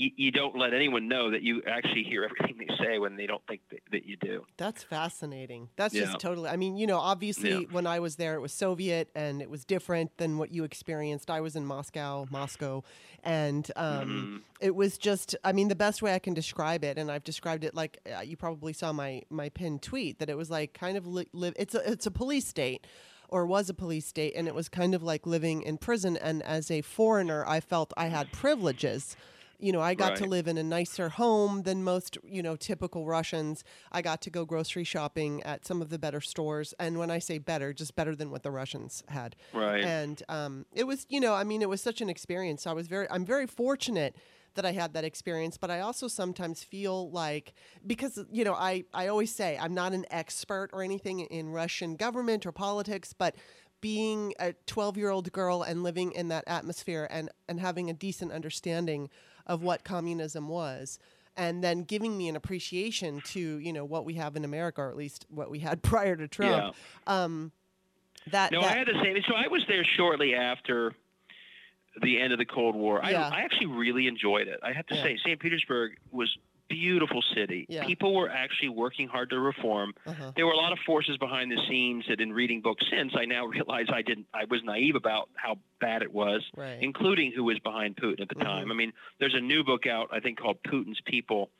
you, 0.00 0.10
you 0.16 0.30
don't 0.30 0.56
let 0.56 0.72
anyone 0.72 1.08
know 1.08 1.30
that 1.30 1.42
you 1.42 1.62
actually 1.66 2.04
hear 2.04 2.24
everything 2.28 2.56
they 2.58 2.74
say 2.82 2.98
when 2.98 3.16
they 3.16 3.26
don't 3.26 3.42
think 3.46 3.60
that, 3.70 3.80
that 3.92 4.06
you 4.06 4.16
do. 4.16 4.44
That's 4.56 4.82
fascinating. 4.82 5.68
That's 5.76 5.94
Yeah. 5.94 6.04
just 6.06 6.18
totally. 6.18 6.48
I 6.48 6.56
mean, 6.56 6.76
you 6.76 6.86
know, 6.86 6.98
obviously 6.98 7.50
Yeah. 7.50 7.58
when 7.70 7.86
I 7.86 8.00
was 8.00 8.16
there, 8.16 8.34
it 8.34 8.40
was 8.40 8.52
Soviet 8.52 9.10
and 9.14 9.42
it 9.42 9.50
was 9.50 9.64
different 9.64 10.16
than 10.16 10.38
what 10.38 10.52
you 10.52 10.64
experienced. 10.64 11.30
I 11.30 11.40
was 11.40 11.54
in 11.54 11.66
Moscow, 11.66 12.26
Moscow, 12.30 12.82
and 13.22 13.70
um, 13.76 14.42
Mhm. 14.58 14.64
it 14.66 14.74
was 14.74 14.96
just. 14.98 15.36
I 15.44 15.52
mean, 15.52 15.68
the 15.68 15.74
best 15.76 16.00
way 16.02 16.14
I 16.14 16.18
can 16.18 16.32
describe 16.34 16.82
it, 16.84 16.96
and 16.98 17.10
I've 17.10 17.24
described 17.24 17.64
it 17.64 17.74
like 17.74 17.98
uh, 18.10 18.20
you 18.20 18.36
probably 18.36 18.72
saw 18.72 18.92
my 18.92 19.22
my 19.28 19.48
pinned 19.50 19.82
tweet 19.82 20.18
that 20.20 20.30
it 20.30 20.36
was 20.36 20.50
like 20.50 20.72
kind 20.72 20.96
of 20.96 21.06
li- 21.06 21.28
live. 21.34 21.54
It's 21.58 21.74
a 21.74 21.90
it's 21.90 22.06
a 22.06 22.10
police 22.10 22.46
state. 22.46 22.86
Or 23.32 23.46
was 23.46 23.70
a 23.70 23.74
police 23.74 24.06
state, 24.08 24.32
and 24.34 24.48
it 24.48 24.56
was 24.56 24.68
kind 24.68 24.92
of 24.92 25.04
like 25.04 25.24
living 25.24 25.62
in 25.62 25.78
prison. 25.78 26.16
And 26.16 26.42
as 26.42 26.68
a 26.68 26.80
foreigner, 26.82 27.44
I 27.46 27.60
felt 27.60 27.92
I 27.96 28.06
had 28.08 28.32
privileges 28.32 29.16
you 29.60 29.72
know, 29.72 29.80
I 29.80 29.94
got 29.94 30.16
to 30.16 30.26
live 30.26 30.48
in 30.48 30.58
a 30.58 30.62
nicer 30.62 31.08
home 31.08 31.62
than 31.62 31.84
most, 31.84 32.18
you 32.24 32.42
know, 32.42 32.56
typical 32.56 33.06
Russians. 33.06 33.64
I 33.92 34.02
got 34.02 34.20
to 34.22 34.30
go 34.30 34.44
grocery 34.44 34.84
shopping 34.84 35.42
at 35.42 35.66
some 35.66 35.82
of 35.82 35.90
the 35.90 35.98
better 35.98 36.20
stores. 36.20 36.74
And 36.78 36.98
when 36.98 37.10
I 37.10 37.18
say 37.18 37.38
better, 37.38 37.72
just 37.72 37.94
better 37.94 38.16
than 38.16 38.30
what 38.30 38.42
the 38.42 38.50
Russians 38.50 39.02
had. 39.08 39.36
Right. 39.52 39.84
And 39.84 40.22
um, 40.28 40.66
it 40.72 40.84
was, 40.84 41.06
you 41.08 41.20
know, 41.20 41.34
I 41.34 41.44
mean, 41.44 41.62
it 41.62 41.68
was 41.68 41.80
such 41.80 42.00
an 42.00 42.08
experience. 42.08 42.66
I 42.66 42.72
was 42.72 42.88
very, 42.88 43.06
I'm 43.10 43.24
very 43.24 43.46
fortunate 43.46 44.16
that 44.54 44.64
I 44.64 44.72
had 44.72 44.94
that 44.94 45.04
experience, 45.04 45.56
but 45.56 45.70
I 45.70 45.80
also 45.80 46.08
sometimes 46.08 46.64
feel 46.64 47.10
like 47.10 47.54
because 47.86 48.18
you 48.32 48.44
know 48.44 48.54
I 48.54 48.84
I 48.92 49.06
always 49.06 49.32
say 49.32 49.56
I'm 49.56 49.74
not 49.74 49.92
an 49.92 50.06
expert 50.10 50.70
or 50.72 50.82
anything 50.82 51.20
in 51.20 51.50
Russian 51.50 51.94
government 51.94 52.46
or 52.46 52.52
politics, 52.52 53.12
but 53.12 53.36
being 53.80 54.34
a 54.38 54.52
12 54.66 54.96
year 54.96 55.10
old 55.10 55.32
girl 55.32 55.62
and 55.62 55.82
living 55.82 56.12
in 56.12 56.28
that 56.28 56.44
atmosphere 56.46 57.06
and 57.10 57.30
and 57.48 57.60
having 57.60 57.88
a 57.90 57.94
decent 57.94 58.32
understanding 58.32 59.08
of 59.50 59.62
what 59.64 59.82
communism 59.84 60.48
was 60.48 60.98
and 61.36 61.62
then 61.62 61.82
giving 61.82 62.16
me 62.16 62.28
an 62.28 62.36
appreciation 62.36 63.20
to 63.22 63.40
you 63.58 63.72
know 63.72 63.84
what 63.84 64.04
we 64.04 64.14
have 64.14 64.36
in 64.36 64.44
America 64.44 64.80
or 64.80 64.88
at 64.90 64.96
least 64.96 65.26
what 65.28 65.50
we 65.50 65.58
had 65.58 65.82
prior 65.92 66.14
to 66.16 66.28
Trump 66.28 66.74
um 67.06 67.50
that, 68.30 68.52
No, 68.52 68.60
that 68.60 68.74
I 68.74 68.78
had 68.78 68.86
the 68.86 69.00
same. 69.02 69.16
So 69.26 69.34
I 69.34 69.48
was 69.48 69.62
there 69.66 69.84
shortly 69.96 70.34
after 70.34 70.92
the 72.02 72.20
end 72.20 72.32
of 72.32 72.38
the 72.38 72.44
Cold 72.44 72.76
War. 72.76 73.00
Yeah. 73.02 73.28
I, 73.32 73.38
I 73.38 73.40
actually 73.40 73.66
really 73.68 74.06
enjoyed 74.06 74.46
it. 74.46 74.60
I 74.62 74.72
have 74.72 74.86
to 74.88 74.94
Yeah. 74.94 75.02
say, 75.02 75.18
St. 75.24 75.40
Petersburg 75.40 75.92
was 76.12 76.28
beautiful 76.70 77.22
city. 77.34 77.66
Yeah. 77.68 77.84
People 77.84 78.14
were 78.14 78.30
actually 78.30 78.70
working 78.70 79.08
hard 79.08 79.28
to 79.30 79.38
reform. 79.40 79.92
uh-huh. 80.06 80.32
There 80.36 80.46
were 80.46 80.52
a 80.52 80.56
lot 80.56 80.72
of 80.72 80.78
forces 80.86 81.18
behind 81.18 81.50
the 81.50 81.58
scenes 81.68 82.04
that, 82.08 82.20
in 82.20 82.32
reading 82.32 82.62
books 82.62 82.86
since, 82.90 83.12
I 83.14 83.24
now 83.26 83.44
realize 83.46 83.86
I 83.92 84.02
didn't. 84.02 84.26
I 84.32 84.44
was 84.48 84.62
naive 84.64 84.94
about 84.94 85.28
how 85.34 85.58
bad 85.80 86.00
it 86.02 86.12
was, 86.12 86.42
right 86.56 86.78
including 86.80 87.32
who 87.32 87.44
was 87.44 87.58
behind 87.58 87.96
Putin 87.96 88.20
at 88.22 88.28
the 88.28 88.36
Mhm. 88.36 88.44
time. 88.44 88.70
I 88.70 88.74
mean, 88.74 88.92
there's 89.18 89.34
a 89.34 89.40
new 89.40 89.64
book 89.64 89.86
out, 89.86 90.08
I 90.12 90.20
think, 90.20 90.38
called 90.38 90.62
Putin's 90.62 91.00
People, 91.04 91.50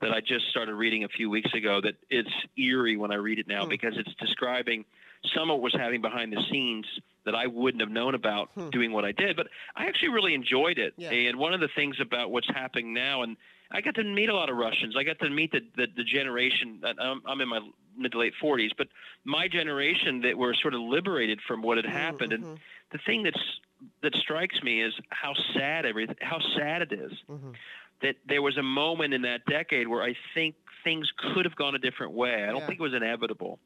that 0.00 0.12
I 0.12 0.20
just 0.20 0.48
started 0.48 0.74
reading 0.74 1.04
a 1.04 1.08
few 1.08 1.28
weeks 1.28 1.52
ago. 1.52 1.80
That 1.82 1.96
it's 2.08 2.30
eerie 2.56 2.96
when 2.96 3.10
I 3.10 3.16
read 3.16 3.38
it 3.38 3.46
now 3.48 3.64
Hmm. 3.64 3.68
because 3.68 3.98
it's 3.98 4.14
describing 4.14 4.86
some 5.34 5.50
of 5.50 5.56
what 5.56 5.62
was 5.64 5.74
happening 5.74 6.00
behind 6.00 6.32
the 6.32 6.42
scenes 6.50 6.86
that 7.24 7.34
I 7.34 7.46
wouldn't 7.48 7.82
have 7.82 7.90
known 7.90 8.14
about 8.14 8.48
Hmm. 8.54 8.70
doing 8.70 8.92
what 8.92 9.04
I 9.04 9.12
did. 9.12 9.36
But 9.36 9.48
I 9.76 9.86
actually 9.86 10.08
really 10.10 10.32
enjoyed 10.32 10.78
it. 10.78 10.94
Yeah. 10.96 11.10
And 11.10 11.38
one 11.38 11.52
of 11.52 11.60
the 11.60 11.68
things 11.68 12.00
about 12.00 12.30
what's 12.30 12.48
happening 12.48 12.94
now, 12.94 13.20
and 13.22 13.36
I 13.72 13.80
got 13.80 13.94
to 13.96 14.04
meet 14.04 14.28
a 14.28 14.34
lot 14.34 14.50
of 14.50 14.56
Russians. 14.56 14.96
I 14.96 15.04
got 15.04 15.18
to 15.20 15.30
meet 15.30 15.52
the 15.52 15.60
the, 15.76 15.86
the 15.96 16.04
generation. 16.04 16.82
I'm, 16.98 17.22
I'm 17.26 17.40
in 17.40 17.48
my 17.48 17.60
mid 17.96 18.12
to 18.12 18.18
late 18.18 18.34
40s, 18.42 18.70
but 18.76 18.88
my 19.24 19.48
generation 19.48 20.20
that 20.22 20.36
were 20.38 20.54
sort 20.54 20.74
of 20.74 20.80
liberated 20.80 21.40
from 21.46 21.62
what 21.62 21.76
had 21.76 21.86
happened. 21.86 22.32
And 22.32 22.44
Mhm, 22.44 22.58
the 22.92 22.98
thing 23.06 23.22
that's 23.22 23.60
that 24.02 24.14
strikes 24.16 24.62
me 24.62 24.82
is 24.82 24.92
how 25.10 25.34
sad 25.54 25.86
everything, 25.86 26.16
how 26.20 26.38
sad 26.56 26.82
it 26.82 26.92
is 26.92 27.12
mhm. 27.30 27.54
that 28.02 28.16
there 28.26 28.42
was 28.42 28.56
a 28.58 28.62
moment 28.62 29.14
in 29.14 29.22
that 29.22 29.44
decade 29.46 29.88
where 29.88 30.02
I 30.02 30.14
think 30.34 30.54
things 30.84 31.10
could 31.16 31.44
have 31.44 31.56
gone 31.56 31.74
a 31.74 31.78
different 31.78 32.12
way. 32.12 32.44
I 32.44 32.46
don't 32.48 32.60
Yeah. 32.60 32.66
think 32.66 32.80
it 32.80 32.82
was 32.82 32.94
inevitable. 32.94 33.58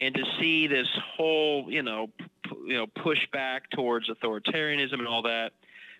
And 0.00 0.14
to 0.14 0.24
see 0.38 0.66
this 0.66 0.88
whole, 1.16 1.70
you 1.70 1.82
know, 1.82 2.08
p- 2.18 2.30
you 2.66 2.74
know, 2.74 2.86
push 2.86 3.26
back 3.32 3.70
towards 3.70 4.08
authoritarianism 4.10 4.94
and 4.98 5.08
all 5.08 5.22
that, 5.22 5.52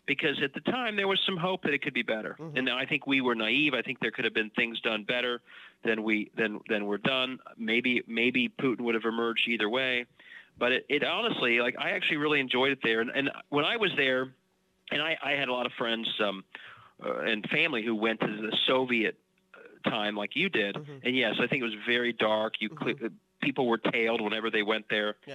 because 0.07 0.41
at 0.43 0.55
the 0.55 0.61
time 0.61 0.97
there 0.97 1.09
was 1.09 1.21
some 1.27 1.37
hope 1.37 1.63
that 1.63 1.75
it 1.75 1.83
could 1.83 1.95
be 1.95 2.03
better. 2.03 2.37
Mhm. 2.39 2.57
And 2.59 2.71
I 2.71 2.87
think 2.87 3.07
we 3.07 3.21
were 3.21 3.35
naive. 3.35 3.75
I 3.75 3.83
think 3.83 3.99
there 4.01 4.11
could 4.11 4.25
have 4.25 4.35
been 4.35 4.51
things 4.51 4.81
done 4.81 5.03
better 5.05 5.41
than 5.85 6.03
we 6.03 6.31
than 6.37 6.61
than 6.69 6.87
were 6.87 6.99
done. 6.99 7.39
Maybe 7.57 8.03
maybe 8.07 8.49
Putin 8.49 8.81
would 8.81 8.95
have 8.95 9.05
emerged 9.05 9.49
either 9.49 9.69
way. 9.69 10.07
But 10.59 10.73
it, 10.73 10.87
it 10.89 11.05
honestly, 11.05 11.61
like 11.61 11.77
I 11.79 11.91
actually 11.91 12.17
really 12.19 12.41
enjoyed 12.41 12.73
it 12.73 12.79
there. 12.83 13.01
And, 13.01 13.11
and 13.11 13.31
when 13.51 13.65
I 13.65 13.77
was 13.77 13.91
there, 13.97 14.33
and 14.91 15.03
I, 15.03 15.19
I 15.23 15.33
had 15.33 15.49
a 15.49 15.53
lot 15.53 15.67
of 15.67 15.73
friends 15.73 16.09
um, 16.21 16.45
uh, 17.05 17.19
and 17.19 17.47
family 17.51 17.83
who 17.85 17.95
went 17.95 18.21
to 18.21 18.27
the 18.27 18.57
Soviet 18.67 19.19
uh, 19.55 19.91
time 19.91 20.17
like 20.17 20.35
you 20.35 20.49
did. 20.49 20.77
Mhm. 20.77 21.01
And 21.05 21.17
yes, 21.17 21.35
I 21.41 21.47
think 21.47 21.61
it 21.61 21.65
was 21.65 21.75
very 21.87 22.13
dark. 22.13 22.55
You 22.61 22.71
cle- 22.71 22.95
people 23.43 23.67
were 23.67 23.79
tailed 23.79 24.21
whenever 24.23 24.51
they 24.51 24.63
went 24.63 24.89
there. 24.89 25.17
Yeah. 25.27 25.35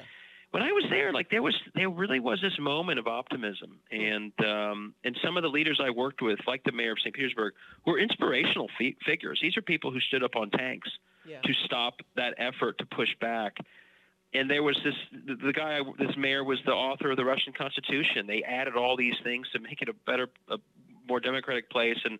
When 0.51 0.61
I 0.63 0.71
was 0.73 0.83
there, 0.89 1.13
like 1.13 1.29
there 1.29 1.41
was, 1.41 1.55
there 1.75 1.89
really 1.89 2.19
was 2.19 2.41
this 2.41 2.57
moment 2.59 2.99
of 2.99 3.07
optimism, 3.07 3.79
and 3.89 4.33
um, 4.45 4.93
and 5.05 5.17
some 5.23 5.37
of 5.37 5.43
the 5.43 5.49
leaders 5.49 5.79
I 5.81 5.89
worked 5.91 6.21
with, 6.21 6.39
like 6.45 6.63
the 6.65 6.73
mayor 6.73 6.91
of 6.91 6.99
St. 6.99 7.15
Petersburg, 7.15 7.53
were 7.85 7.97
inspirational 7.97 8.69
fi- 8.77 8.97
figures. 9.05 9.39
These 9.41 9.55
are 9.55 9.61
people 9.61 9.91
who 9.91 9.99
stood 10.01 10.23
up 10.23 10.35
on 10.35 10.49
tanks 10.51 10.89
yeah 11.25 11.39
to 11.41 11.53
stop 11.65 12.01
that 12.15 12.33
effort 12.37 12.77
to 12.79 12.85
push 12.85 13.09
back. 13.21 13.57
And 14.33 14.49
there 14.49 14.63
was 14.63 14.77
this 14.83 14.95
the, 15.25 15.35
the 15.35 15.53
guy, 15.53 15.79
this 15.97 16.15
mayor 16.17 16.43
was 16.43 16.59
the 16.65 16.73
author 16.73 17.11
of 17.11 17.17
the 17.17 17.25
Russian 17.25 17.53
Constitution. 17.53 18.27
They 18.27 18.43
added 18.43 18.75
all 18.75 18.97
these 18.97 19.15
things 19.23 19.49
to 19.51 19.59
make 19.59 19.81
it 19.81 19.87
a 19.89 19.93
better, 19.93 20.27
a 20.49 20.57
more 21.07 21.19
democratic 21.21 21.69
place. 21.69 21.97
And 22.03 22.19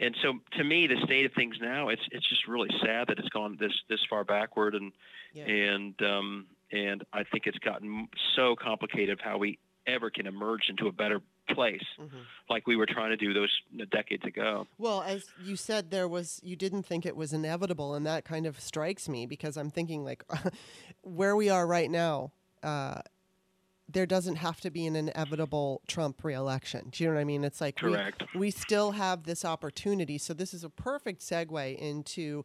and 0.00 0.16
so 0.22 0.34
to 0.52 0.62
me, 0.62 0.86
the 0.86 1.00
state 1.04 1.26
of 1.26 1.32
things 1.32 1.56
now, 1.60 1.88
it's 1.88 2.02
it's 2.12 2.28
just 2.28 2.46
really 2.46 2.70
sad 2.84 3.08
that 3.08 3.18
it's 3.18 3.30
gone 3.30 3.56
this 3.58 3.72
this 3.88 4.00
far 4.08 4.22
backward. 4.22 4.76
And 4.76 4.92
Yeah. 5.32 5.44
and 5.44 6.02
um, 6.02 6.46
and 6.72 7.04
I 7.12 7.24
think 7.24 7.46
it's 7.46 7.58
gotten 7.58 8.08
so 8.36 8.56
complicated 8.56 9.20
how 9.22 9.38
we 9.38 9.58
ever 9.86 10.10
can 10.10 10.26
emerge 10.26 10.62
into 10.68 10.86
a 10.86 10.92
better 10.92 11.20
place, 11.48 11.80
Mm-hmm. 11.98 12.16
like 12.50 12.66
we 12.66 12.76
were 12.76 12.84
trying 12.84 13.08
to 13.10 13.16
do 13.16 13.32
those 13.32 13.50
decades 13.90 14.22
ago. 14.24 14.66
Well, 14.76 15.00
as 15.02 15.24
you 15.42 15.56
said, 15.56 15.90
there 15.90 16.06
was 16.06 16.40
you 16.42 16.56
didn't 16.56 16.82
think 16.84 17.06
it 17.06 17.16
was 17.16 17.32
inevitable, 17.32 17.94
and 17.94 18.04
that 18.06 18.24
kind 18.26 18.44
of 18.46 18.60
strikes 18.60 19.08
me 19.08 19.24
because 19.24 19.56
I'm 19.56 19.70
thinking 19.70 20.04
like 20.04 20.24
where 21.02 21.34
we 21.36 21.48
are 21.48 21.66
right 21.66 21.90
now. 21.90 22.32
Uh, 22.62 23.00
there 23.90 24.04
doesn't 24.04 24.36
have 24.36 24.60
to 24.60 24.70
be 24.70 24.84
an 24.84 24.94
inevitable 24.94 25.80
Trump 25.86 26.22
reelection. 26.22 26.90
Do 26.90 27.02
you 27.02 27.08
know 27.08 27.14
what 27.14 27.22
I 27.22 27.24
mean? 27.24 27.42
It's 27.42 27.58
like 27.62 27.80
we, 27.80 27.92
Correct. 27.92 28.22
we 28.34 28.50
still 28.50 28.90
have 28.90 29.22
this 29.22 29.46
opportunity. 29.46 30.18
So 30.18 30.34
this 30.34 30.52
is 30.52 30.62
a 30.62 30.68
perfect 30.68 31.22
segue 31.22 31.78
into, 31.78 32.44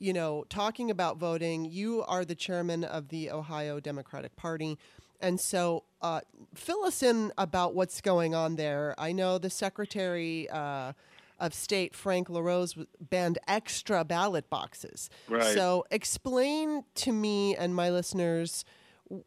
you 0.00 0.14
know, 0.14 0.44
talking 0.48 0.90
about 0.90 1.18
voting. 1.18 1.66
You 1.66 2.02
are 2.08 2.24
the 2.24 2.34
chairman 2.34 2.84
of 2.84 3.08
the 3.08 3.30
Ohio 3.30 3.78
Democratic 3.78 4.34
Party. 4.34 4.78
And 5.20 5.38
so 5.38 5.84
uh, 6.00 6.22
fill 6.54 6.84
us 6.84 7.02
in 7.02 7.32
about 7.36 7.74
what's 7.74 8.00
going 8.00 8.34
on 8.34 8.56
there. 8.56 8.94
I 8.96 9.12
know 9.12 9.36
the 9.36 9.50
Secretary 9.50 10.48
uh, 10.48 10.94
of 11.38 11.52
State, 11.52 11.94
Frank 11.94 12.30
LaRose, 12.30 12.76
banned 12.98 13.38
extra 13.46 14.02
ballot 14.02 14.48
boxes. 14.48 15.10
Right. 15.28 15.54
So 15.54 15.84
explain 15.90 16.84
to 16.96 17.12
me 17.12 17.54
and 17.54 17.74
my 17.74 17.90
listeners 17.90 18.64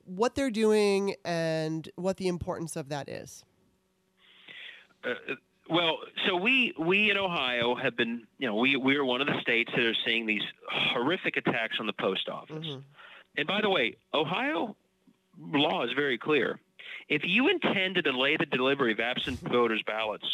what 0.06 0.34
they're 0.34 0.50
doing 0.50 1.16
and 1.24 1.88
what 1.96 2.18
the 2.18 2.28
importance 2.28 2.76
of 2.76 2.90
that 2.90 3.08
is. 3.08 3.46
Uh, 5.04 5.14
well, 5.74 5.98
so 6.28 6.36
we 6.36 6.74
we 6.78 7.10
in 7.12 7.18
Ohio 7.18 7.76
have 7.76 7.96
been, 7.98 8.28
you 8.38 8.48
know, 8.48 8.56
we 8.56 8.76
we 8.76 8.96
are 8.96 9.04
one 9.06 9.22
of 9.22 9.28
the 9.28 9.40
states 9.42 9.72
that 9.76 9.84
are 9.86 9.96
seeing 10.06 10.26
these 10.26 10.44
horrific 10.70 11.36
attacks 11.38 11.78
on 11.80 11.88
the 11.88 11.94
post 11.94 12.30
office. 12.30 12.66
Mhm. 12.66 12.84
And 13.38 13.48
by 13.48 13.62
the 13.62 13.70
way, 13.70 13.96
Ohio 14.14 14.76
law 15.40 15.84
is 15.84 15.92
very 15.94 16.18
clear. 16.18 16.60
If 17.10 17.24
you 17.26 17.50
intend 17.50 17.96
to 17.96 18.02
delay 18.02 18.38
the 18.38 18.46
delivery 18.46 18.92
of 18.92 19.00
absent 19.00 19.40
voters' 19.58 19.82
ballots, 19.86 20.26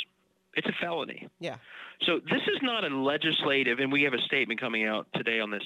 it's 0.56 0.67
a 0.67 0.73
felony. 0.82 1.28
Yeah. 1.39 1.56
So 2.02 2.19
this 2.19 2.41
is 2.47 2.62
not 2.62 2.84
a 2.84 2.89
legislative, 2.89 3.80
and 3.80 3.91
we 3.91 4.04
have 4.04 4.13
a 4.13 4.21
statement 4.21 4.60
coming 4.60 4.86
out 4.86 5.08
today 5.13 5.39
on 5.39 5.52
this. 5.52 5.63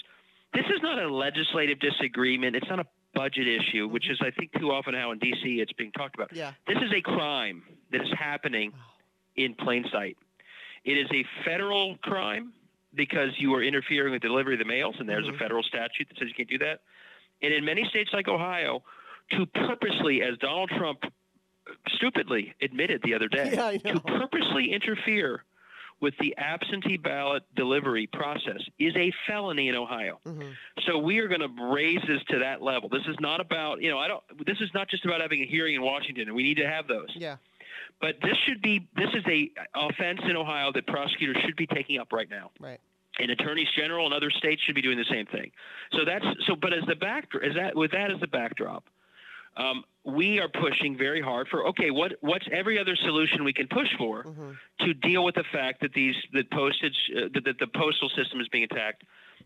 This 0.53 0.65
is 0.65 0.81
not 0.83 0.99
a 0.99 1.07
legislative 1.11 1.79
disagreement. 1.79 2.55
It's 2.55 2.69
not 2.69 2.79
a 2.79 2.85
budget 3.15 3.47
issue, 3.47 3.87
which 3.87 4.09
is, 4.09 4.19
I 4.21 4.31
think, 4.31 4.51
too 4.59 4.71
often 4.71 4.93
how 4.93 5.11
in 5.11 5.19
D.C. 5.19 5.59
it's 5.61 5.73
being 5.73 5.91
talked 5.91 6.15
about. 6.15 6.33
Yeah. 6.33 6.53
This 6.67 6.77
is 6.77 6.91
a 6.91 7.01
crime 7.01 7.63
that 7.91 8.01
is 8.01 8.11
happening 8.17 8.71
in 9.35 9.53
plain 9.55 9.85
sight. 9.91 10.17
It 10.85 10.93
is 10.97 11.07
a 11.11 11.23
federal 11.45 11.97
crime 12.03 12.53
because 12.93 13.29
you 13.37 13.53
are 13.55 13.63
interfering 13.63 14.11
with 14.13 14.21
the 14.21 14.27
delivery 14.27 14.53
of 14.53 14.59
the 14.59 14.65
mails, 14.65 14.95
and 14.99 15.07
there's 15.09 15.25
Mhm. 15.25 15.35
a 15.35 15.37
federal 15.37 15.63
statute 15.63 16.07
that 16.09 16.17
says 16.17 16.27
you 16.27 16.33
can't 16.35 16.49
do 16.49 16.59
that. 16.59 16.81
And 17.41 17.53
in 17.53 17.65
many 17.65 17.85
states 17.85 18.11
like 18.13 18.27
Ohio, 18.27 18.83
to 19.31 19.45
purposely, 19.45 20.21
as 20.21 20.37
Donald 20.37 20.69
Trump 20.69 21.03
stupidly 21.95 22.53
admitted 22.61 23.01
the 23.03 23.13
other 23.13 23.27
day, 23.27 23.51
Yeah, 23.83 23.93
to 23.93 23.99
purposely 24.01 24.71
interfere 24.73 25.43
with 25.99 26.13
the 26.19 26.35
absentee 26.37 26.97
ballot 26.97 27.43
delivery 27.55 28.07
process 28.07 28.61
is 28.77 28.93
a 28.97 29.11
felony 29.25 29.69
in 29.69 29.75
Ohio. 29.75 30.19
hmm 30.25 30.51
So 30.85 30.97
we 30.97 31.19
are 31.19 31.27
going 31.29 31.39
to 31.41 31.71
raise 31.71 32.01
this 32.07 32.21
to 32.29 32.39
that 32.39 32.61
level. 32.61 32.89
This 32.89 33.05
is 33.07 33.15
not 33.21 33.39
about, 33.39 33.81
you 33.81 33.89
know, 33.89 33.99
I 33.99 34.07
don't. 34.09 34.21
This 34.45 34.59
is 34.59 34.69
not 34.73 34.89
just 34.89 35.05
about 35.05 35.21
having 35.21 35.41
a 35.41 35.45
hearing 35.45 35.75
in 35.75 35.81
Washington, 35.81 36.23
and 36.27 36.35
we 36.35 36.43
need 36.43 36.57
to 36.57 36.67
have 36.67 36.87
those. 36.87 37.07
Yeah. 37.15 37.37
But 38.03 38.15
this 38.21 38.35
should 38.45 38.61
be. 38.61 38.85
This 38.97 39.07
is 39.13 39.23
a 39.27 39.49
offense 39.73 40.19
in 40.29 40.35
Ohio 40.35 40.73
that 40.73 40.85
prosecutors 40.87 41.37
should 41.45 41.55
be 41.55 41.65
taking 41.67 41.99
up 41.99 42.11
right 42.11 42.29
now, 42.29 42.51
Right. 42.59 42.81
and 43.17 43.31
attorneys 43.31 43.69
general 43.77 44.05
in 44.07 44.11
other 44.11 44.29
states 44.29 44.61
should 44.65 44.75
be 44.75 44.81
doing 44.81 44.97
the 44.97 45.05
same 45.09 45.25
thing. 45.25 45.51
So 45.93 46.03
that's 46.03 46.25
so. 46.45 46.57
But 46.57 46.73
as 46.73 46.83
the 46.85 46.95
back, 46.97 47.29
as 47.41 47.55
that 47.55 47.77
with 47.77 47.91
that 47.91 48.11
as 48.11 48.19
the 48.19 48.27
backdrop, 48.27 48.83
um, 49.55 49.85
we 50.03 50.41
are 50.41 50.49
pushing 50.49 50.97
very 50.97 51.21
hard 51.21 51.47
for. 51.47 51.65
Okay, 51.69 51.91
what 51.91 52.11
what's 52.19 52.45
every 52.51 52.77
other 52.77 52.97
solution 52.97 53.45
we 53.45 53.53
can 53.53 53.69
push 53.69 53.87
for? 53.97 54.23
hmm 54.23 54.51
to 54.81 54.93
deal 54.95 55.23
with 55.23 55.35
the 55.35 55.45
fact 55.53 55.79
that 55.79 55.93
these 55.93 56.15
that 56.33 56.51
postage 56.51 56.97
uh, 57.15 57.29
that, 57.33 57.45
that 57.45 57.57
the 57.59 57.67
postal 57.67 58.09
system 58.17 58.41
is 58.41 58.49
being 58.49 58.65
attacked. 58.65 59.03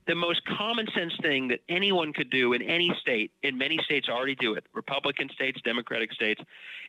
The 0.08 0.16
most 0.16 0.42
common 0.46 0.88
sense 0.96 1.14
thing 1.22 1.50
that 1.50 1.60
anyone 1.68 2.14
could 2.14 2.30
do 2.30 2.54
in 2.54 2.62
any 2.62 2.94
state, 3.02 3.32
in 3.44 3.58
many 3.58 3.78
states 3.84 4.08
already 4.10 4.36
do 4.36 4.54
it, 4.54 4.66
Republican 4.74 5.30
states, 5.30 5.60
Democratic 5.64 6.14
states, 6.14 6.42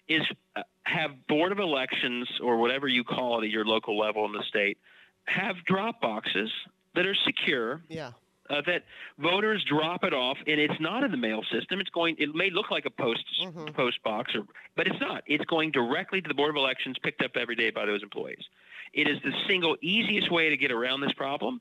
is 0.09 0.23
uh, 0.57 0.63
have 0.85 1.27
board 1.27 1.51
of 1.53 1.59
elections 1.59 2.29
or 2.41 2.59
whatever 2.59 2.87
you 2.87 3.03
call 3.05 3.41
it 3.41 3.45
at 3.47 3.51
your 3.51 3.65
local 3.65 3.99
level 3.99 4.25
in 4.25 4.33
the 4.33 4.43
state, 4.49 4.79
have 5.25 5.57
drop 5.67 6.01
boxes 6.01 6.51
that 6.95 7.07
are 7.07 7.15
secure 7.27 7.83
Yeah. 7.89 8.13
uh, 8.51 8.63
that 8.63 8.85
voters 9.19 9.63
drop 9.65 10.05
it 10.05 10.15
off, 10.15 10.39
and 10.47 10.59
it's 10.61 10.81
not 10.81 11.03
in 11.03 11.11
the 11.11 11.17
mail 11.19 11.43
system. 11.53 11.81
It's 11.81 11.91
going. 11.91 12.15
It 12.19 12.35
may 12.35 12.51
look 12.51 12.71
like 12.71 12.87
a 12.87 12.91
post 12.91 13.25
Mhm. 13.43 13.75
post 13.75 14.03
box, 14.05 14.35
or 14.35 14.47
but 14.77 14.87
it's 14.87 15.01
not. 15.01 15.25
It's 15.27 15.45
going 15.45 15.73
directly 15.73 16.23
to 16.23 16.29
the 16.29 16.35
board 16.35 16.51
of 16.51 16.57
elections, 16.57 16.97
picked 17.03 17.21
up 17.23 17.37
every 17.37 17.57
day 17.57 17.71
by 17.71 17.85
those 17.85 18.03
employees. 18.03 18.49
It 18.93 19.09
is 19.09 19.19
the 19.23 19.33
single 19.47 19.77
easiest 19.83 20.31
way 20.31 20.49
to 20.51 20.57
get 20.57 20.71
around 20.73 21.01
this 21.01 21.13
problem, 21.13 21.61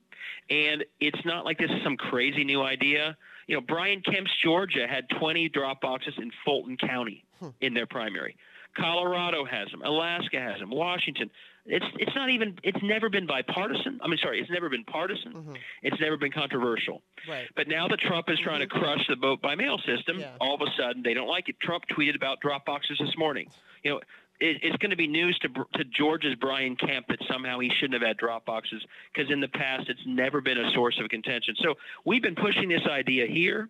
and 0.49 0.83
it's 0.99 1.23
not 1.25 1.45
like 1.45 1.57
this 1.57 1.69
is 1.71 1.83
some 1.83 1.97
crazy 1.97 2.43
new 2.43 2.61
idea. 2.61 3.17
You 3.47 3.55
know, 3.55 3.61
Brian 3.61 4.01
Kemp's 4.01 4.31
Georgia 4.43 4.87
had 4.87 5.07
20 5.19 5.49
drop 5.49 5.81
boxes 5.81 6.13
in 6.17 6.31
Fulton 6.45 6.77
County 6.77 7.23
Hmm. 7.39 7.49
in 7.61 7.73
their 7.73 7.85
primary. 7.85 8.35
Colorado 8.75 9.43
has 9.45 9.69
them. 9.71 9.81
Alaska 9.83 10.39
has 10.39 10.59
them. 10.59 10.69
Washington. 10.69 11.29
It's 11.65 11.85
it's 11.99 12.15
not 12.15 12.29
even. 12.29 12.57
It's 12.63 12.81
never 12.83 13.09
been 13.09 13.25
bipartisan. 13.27 13.99
I 14.01 14.07
mean, 14.07 14.19
sorry, 14.21 14.39
it's 14.39 14.49
never 14.49 14.69
been 14.69 14.85
partisan. 14.85 15.31
hmm 15.33 15.53
It's 15.83 15.99
never 15.99 16.15
been 16.15 16.31
controversial. 16.31 17.01
Right. 17.27 17.47
But 17.55 17.67
now 17.67 17.87
that 17.89 17.99
Trump 17.99 18.29
is 18.29 18.39
trying 18.39 18.59
to 18.61 18.67
crush 18.67 19.05
the 19.09 19.15
vote 19.17 19.41
by 19.41 19.55
mail 19.55 19.77
system, 19.79 20.19
Yeah. 20.19 20.35
all 20.39 20.55
of 20.55 20.61
a 20.61 20.71
sudden 20.77 21.03
they 21.03 21.13
don't 21.13 21.27
like 21.27 21.49
it. 21.49 21.59
Trump 21.59 21.85
tweeted 21.87 22.15
about 22.15 22.39
drop 22.39 22.65
boxes 22.65 22.97
this 22.99 23.17
morning. 23.17 23.49
You 23.83 23.91
know, 23.91 24.01
it, 24.39 24.57
it's 24.63 24.77
going 24.77 24.91
to 24.91 24.95
be 24.97 25.07
news 25.07 25.37
to 25.39 25.49
to 25.75 25.83
Georgia's 25.85 26.35
Brian 26.35 26.75
Kemp 26.75 27.07
that 27.07 27.19
somehow 27.31 27.59
he 27.59 27.69
shouldn't 27.79 27.99
have 27.99 28.07
had 28.07 28.17
drop 28.17 28.45
boxes 28.45 28.83
because 29.13 29.31
in 29.31 29.39
the 29.41 29.47
past 29.47 29.89
it's 29.89 29.99
never 30.05 30.41
been 30.41 30.57
a 30.57 30.71
source 30.71 30.99
of 31.01 31.09
contention. 31.09 31.55
So 31.63 31.75
we've 32.05 32.21
been 32.21 32.35
pushing 32.35 32.69
this 32.69 32.85
idea 32.89 33.25
here. 33.27 33.69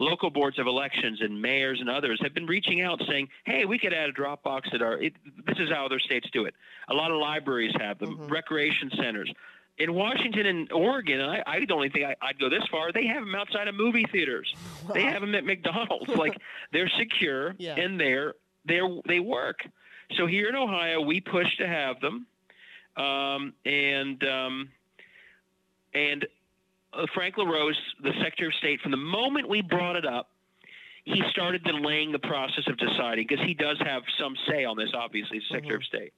Local 0.00 0.30
boards 0.30 0.60
of 0.60 0.68
elections 0.68 1.20
and 1.22 1.42
mayors 1.42 1.80
and 1.80 1.90
others 1.90 2.20
have 2.22 2.32
been 2.32 2.46
reaching 2.46 2.80
out 2.82 3.02
saying, 3.08 3.28
"Hey, 3.44 3.64
we 3.64 3.78
could 3.78 3.92
add 3.92 4.08
a 4.08 4.12
drop 4.12 4.44
box 4.44 4.68
at 4.72 4.80
our." 4.80 4.92
It, 5.00 5.14
this 5.46 5.58
is 5.58 5.70
how 5.70 5.84
other 5.86 5.98
states 5.98 6.28
do 6.32 6.44
it. 6.44 6.54
A 6.88 6.94
lot 6.94 7.10
of 7.10 7.16
libraries 7.18 7.72
have 7.80 7.98
them, 7.98 8.16
Mhm. 8.16 8.30
recreation 8.30 8.92
centers 8.96 9.28
in 9.76 9.92
Washington 9.94 10.46
and 10.46 10.70
Oregon, 10.72 11.20
and 11.20 11.30
I, 11.30 11.42
I 11.46 11.64
don't 11.64 11.80
even 11.84 11.90
think 11.92 12.04
I, 12.04 12.14
I'd 12.28 12.38
go 12.38 12.48
this 12.48 12.64
far. 12.70 12.92
They 12.92 13.06
have 13.06 13.24
them 13.24 13.34
outside 13.34 13.66
of 13.66 13.74
movie 13.74 14.04
theaters. 14.10 14.52
They 14.94 15.02
have 15.02 15.20
them 15.20 15.34
at 15.34 15.44
McDonald's. 15.44 16.08
like 16.16 16.36
they're 16.72 16.90
secure 16.96 17.54
Yeah. 17.58 17.74
and 17.74 17.98
they're 18.00 18.34
they're 18.66 18.88
they 19.06 19.18
work. 19.18 19.60
So 20.16 20.26
here 20.26 20.48
in 20.48 20.56
Ohio, 20.56 21.00
we 21.00 21.20
push 21.20 21.56
to 21.58 21.66
have 21.66 22.00
them, 22.00 22.26
um, 22.96 23.52
and 23.64 24.22
um, 24.24 24.70
and 25.94 26.26
uh, 26.92 27.06
Frank 27.14 27.36
LaRose, 27.36 27.78
the 28.02 28.12
Secretary 28.22 28.48
of 28.48 28.54
State, 28.54 28.80
from 28.80 28.90
the 28.90 28.96
moment 28.96 29.48
we 29.48 29.60
brought 29.60 29.96
it 29.96 30.06
up, 30.06 30.30
he 31.04 31.22
started 31.30 31.62
delaying 31.64 32.12
the 32.12 32.18
process 32.18 32.66
of 32.66 32.76
deciding 32.78 33.26
because 33.28 33.44
he 33.44 33.54
does 33.54 33.78
have 33.80 34.02
some 34.18 34.34
say 34.48 34.64
on 34.64 34.76
this. 34.76 34.90
Obviously, 34.94 35.38
as 35.38 35.44
Secretary 35.50 35.76
of 35.76 35.84
State. 35.84 36.12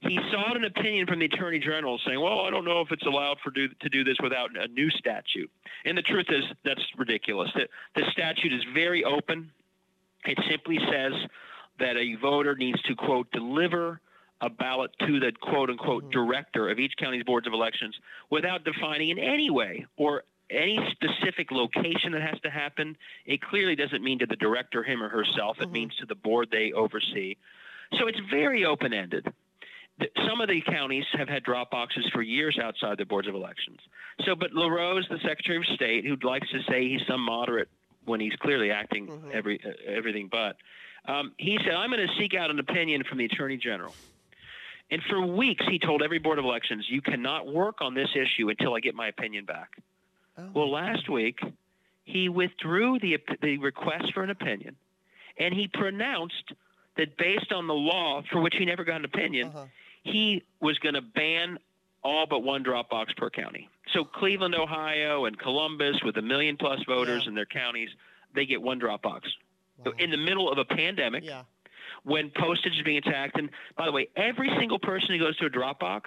He 0.00 0.16
sought 0.30 0.56
an 0.56 0.62
opinion 0.62 1.08
from 1.08 1.18
the 1.18 1.24
Attorney 1.24 1.58
General 1.58 1.98
saying, 2.06 2.20
"Well, 2.20 2.40
I 2.42 2.50
don't 2.50 2.64
know 2.64 2.80
if 2.82 2.92
it's 2.92 3.04
allowed 3.04 3.38
for 3.40 3.50
do, 3.50 3.68
to 3.68 3.88
do 3.88 4.04
this 4.04 4.16
without 4.22 4.50
a 4.56 4.68
new 4.68 4.90
statute." 4.90 5.50
And 5.84 5.98
the 5.98 6.02
truth 6.02 6.26
is, 6.28 6.44
that's 6.64 6.82
ridiculous. 6.96 7.50
The, 7.54 7.68
the 7.96 8.08
statute 8.12 8.52
is 8.52 8.62
very 8.72 9.02
open. 9.02 9.50
It 10.24 10.38
simply 10.48 10.78
says 10.88 11.14
that 11.78 11.96
a 11.96 12.14
voter 12.16 12.54
needs 12.56 12.80
to 12.82 12.94
quote 12.94 13.30
deliver 13.32 14.00
a 14.40 14.48
ballot 14.48 14.90
to 15.00 15.18
the 15.18 15.32
quote 15.32 15.70
unquote 15.70 16.04
Mhm. 16.04 16.10
director 16.12 16.68
of 16.68 16.78
each 16.78 16.96
county's 16.96 17.24
boards 17.24 17.46
of 17.46 17.52
elections 17.52 17.98
without 18.30 18.64
defining 18.64 19.08
in 19.08 19.18
any 19.18 19.50
way 19.50 19.86
or 19.96 20.24
any 20.50 20.78
specific 20.92 21.50
location 21.50 22.12
that 22.12 22.22
has 22.22 22.40
to 22.40 22.50
happen. 22.50 22.96
It 23.26 23.42
clearly 23.42 23.76
doesn't 23.76 24.02
mean 24.02 24.18
to 24.20 24.26
the 24.26 24.36
director, 24.36 24.82
him 24.82 25.02
or 25.02 25.08
herself. 25.08 25.60
It 25.60 25.68
Mhm. 25.68 25.72
means 25.72 25.96
to 25.96 26.06
the 26.06 26.14
board 26.14 26.50
they 26.50 26.72
oversee. 26.72 27.36
So 27.98 28.06
it's 28.06 28.18
very 28.30 28.64
open 28.64 28.92
ended. 28.94 29.32
Some 30.24 30.40
of 30.40 30.48
the 30.48 30.60
counties 30.60 31.04
have 31.12 31.28
had 31.28 31.42
drop 31.42 31.72
boxes 31.72 32.08
for 32.10 32.22
years 32.22 32.58
outside 32.58 32.98
the 32.98 33.04
boards 33.04 33.26
of 33.26 33.34
elections. 33.34 33.80
So, 34.24 34.36
but 34.36 34.52
LaRose, 34.52 35.08
the 35.08 35.18
Secretary 35.18 35.56
of 35.58 35.66
State, 35.66 36.04
who 36.04 36.16
likes 36.22 36.48
to 36.50 36.62
say 36.62 36.88
he's 36.88 37.04
some 37.06 37.20
moderate 37.20 37.68
when 38.04 38.20
he's 38.20 38.36
clearly 38.36 38.70
acting 38.70 39.08
Mhm. 39.08 39.32
every 39.32 39.60
uh, 39.64 39.72
everything 39.86 40.28
but, 40.28 40.56
um, 41.06 41.32
he 41.38 41.58
said, 41.64 41.74
"I'm 41.74 41.90
going 41.90 42.06
to 42.06 42.14
seek 42.18 42.34
out 42.34 42.50
an 42.50 42.58
opinion 42.58 43.04
from 43.04 43.18
the 43.18 43.24
Attorney 43.26 43.56
General." 43.56 43.94
And 44.90 45.02
for 45.02 45.20
weeks, 45.20 45.64
he 45.68 45.78
told 45.78 46.02
every 46.02 46.18
board 46.18 46.38
of 46.38 46.44
elections, 46.44 46.86
"You 46.88 47.00
cannot 47.02 47.46
work 47.46 47.80
on 47.80 47.94
this 47.94 48.08
issue 48.14 48.48
until 48.48 48.74
I 48.74 48.80
get 48.80 48.94
my 48.94 49.08
opinion 49.08 49.44
back." 49.44 49.76
Oh. 50.38 50.50
Well, 50.54 50.70
last 50.70 51.08
week, 51.08 51.40
he 52.04 52.28
withdrew 52.28 52.98
the 52.98 53.18
the 53.42 53.58
request 53.58 54.12
for 54.14 54.22
an 54.22 54.30
opinion, 54.30 54.76
and 55.38 55.52
he 55.54 55.68
pronounced 55.68 56.52
that 56.96 57.16
based 57.16 57.52
on 57.52 57.66
the 57.66 57.74
law 57.74 58.22
for 58.30 58.40
which 58.40 58.54
he 58.58 58.64
never 58.64 58.82
got 58.84 58.96
an 58.96 59.04
opinion, 59.04 59.48
Uh-huh. 59.48 59.66
he 60.02 60.42
was 60.60 60.78
going 60.78 60.94
to 60.96 61.00
ban 61.02 61.58
all 62.02 62.26
but 62.26 62.40
one 62.42 62.62
drop 62.62 62.88
box 62.90 63.12
per 63.16 63.28
county. 63.30 63.68
So 63.92 64.04
Cleveland, 64.04 64.54
Ohio, 64.54 65.24
and 65.26 65.38
Columbus, 65.38 66.02
with 66.02 66.16
a 66.16 66.22
million 66.22 66.56
plus 66.56 66.82
voters 66.84 67.22
Yeah. 67.24 67.28
in 67.30 67.34
their 67.34 67.46
counties, 67.46 67.90
they 68.34 68.46
get 68.46 68.60
one 68.62 68.78
drop 68.78 69.02
box. 69.02 69.28
So 69.28 69.36
Wow. 69.84 69.92
in 69.98 70.10
the 70.10 70.16
middle 70.16 70.50
of 70.50 70.58
a 70.58 70.64
pandemic, 70.64 71.24
yeah. 71.24 71.42
when 72.04 72.30
postage 72.36 72.72
is 72.76 72.82
being 72.84 72.98
attacked. 72.98 73.38
And 73.38 73.50
by 73.76 73.86
the 73.86 73.92
way, 73.92 74.08
every 74.16 74.50
single 74.58 74.78
person 74.78 75.08
who 75.10 75.18
goes 75.18 75.36
to 75.38 75.46
a 75.46 75.50
Dropbox 75.50 76.02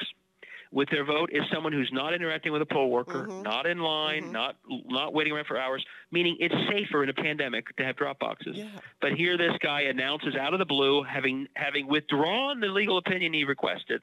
with 0.74 0.90
their 0.90 1.04
vote 1.04 1.30
is 1.34 1.42
someone 1.54 1.74
who's 1.74 1.90
not 1.92 2.14
interacting 2.14 2.54
with 2.54 2.62
a 2.62 2.66
poll 2.66 2.90
worker, 2.90 3.28
Mhm. 3.28 3.44
not 3.44 3.66
in 3.66 3.80
line, 3.80 4.24
Mhm. 4.26 4.32
not 4.32 4.56
not 4.86 5.14
waiting 5.14 5.34
around 5.34 5.46
for 5.46 5.58
hours. 5.58 5.84
Meaning, 6.12 6.38
it's 6.40 6.56
safer 6.70 7.04
in 7.04 7.10
a 7.10 7.14
pandemic 7.14 7.76
to 7.76 7.84
have 7.84 7.98
drop 7.98 8.20
boxes. 8.20 8.56
Yeah. 8.58 8.68
But 9.02 9.14
here, 9.14 9.38
this 9.38 9.52
guy 9.60 9.82
announces 9.82 10.36
out 10.36 10.54
of 10.54 10.60
the 10.60 10.66
blue, 10.66 11.04
having 11.04 11.48
having 11.56 11.88
withdrawn 11.88 12.62
the 12.62 12.68
legal 12.68 12.98
opinion 12.98 13.34
he 13.34 13.44
requested. 13.44 14.02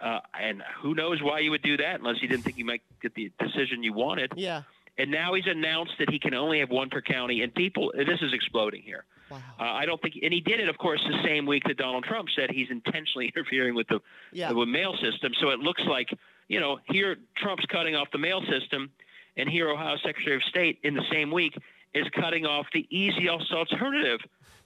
Uh, 0.00 0.20
and 0.38 0.62
who 0.80 0.94
knows 0.94 1.20
why 1.22 1.40
you 1.40 1.50
would 1.50 1.62
do 1.62 1.76
that 1.76 1.96
unless 1.98 2.22
you 2.22 2.28
didn't 2.28 2.44
think 2.44 2.56
you 2.56 2.64
might 2.64 2.82
get 3.00 3.14
the 3.14 3.32
decision 3.40 3.82
you 3.82 3.92
wanted. 3.92 4.32
Yeah. 4.36 4.62
And 4.98 5.10
now 5.10 5.34
he's 5.34 5.46
announced 5.46 5.92
that 6.00 6.10
he 6.10 6.18
can 6.18 6.34
only 6.34 6.58
have 6.58 6.70
one 6.70 6.90
per 6.90 7.00
county. 7.00 7.42
And 7.42 7.54
people, 7.54 7.92
this 7.96 8.20
is 8.20 8.32
exploding 8.32 8.82
here. 8.82 9.04
Wow. 9.30 9.38
Uh, 9.58 9.62
I 9.62 9.86
don't 9.86 10.00
think, 10.02 10.14
and 10.22 10.32
he 10.32 10.40
did 10.40 10.58
it, 10.58 10.68
of 10.68 10.76
course, 10.78 11.00
the 11.08 11.22
same 11.24 11.46
week 11.46 11.62
that 11.66 11.76
Donald 11.76 12.04
Trump 12.04 12.28
said 12.34 12.50
he's 12.50 12.70
intentionally 12.70 13.26
interfering 13.36 13.74
with 13.74 13.86
the, 13.88 14.00
Yeah. 14.32 14.52
the 14.52 14.66
mail 14.66 14.94
system. 15.00 15.32
So 15.40 15.50
it 15.50 15.60
looks 15.60 15.82
like, 15.86 16.08
you 16.48 16.58
know, 16.60 16.80
here 16.86 17.16
Trump's 17.36 17.64
cutting 17.66 17.94
off 17.94 18.08
the 18.10 18.18
mail 18.18 18.42
system, 18.50 18.90
and 19.36 19.48
here 19.48 19.68
Ohio 19.70 19.96
Secretary 20.04 20.34
of 20.34 20.42
State 20.44 20.80
in 20.82 20.94
the 20.94 21.04
same 21.12 21.30
week 21.30 21.54
is 21.94 22.06
cutting 22.14 22.44
off 22.44 22.66
the 22.74 22.86
easiest 22.90 23.52
alternative 23.52 24.20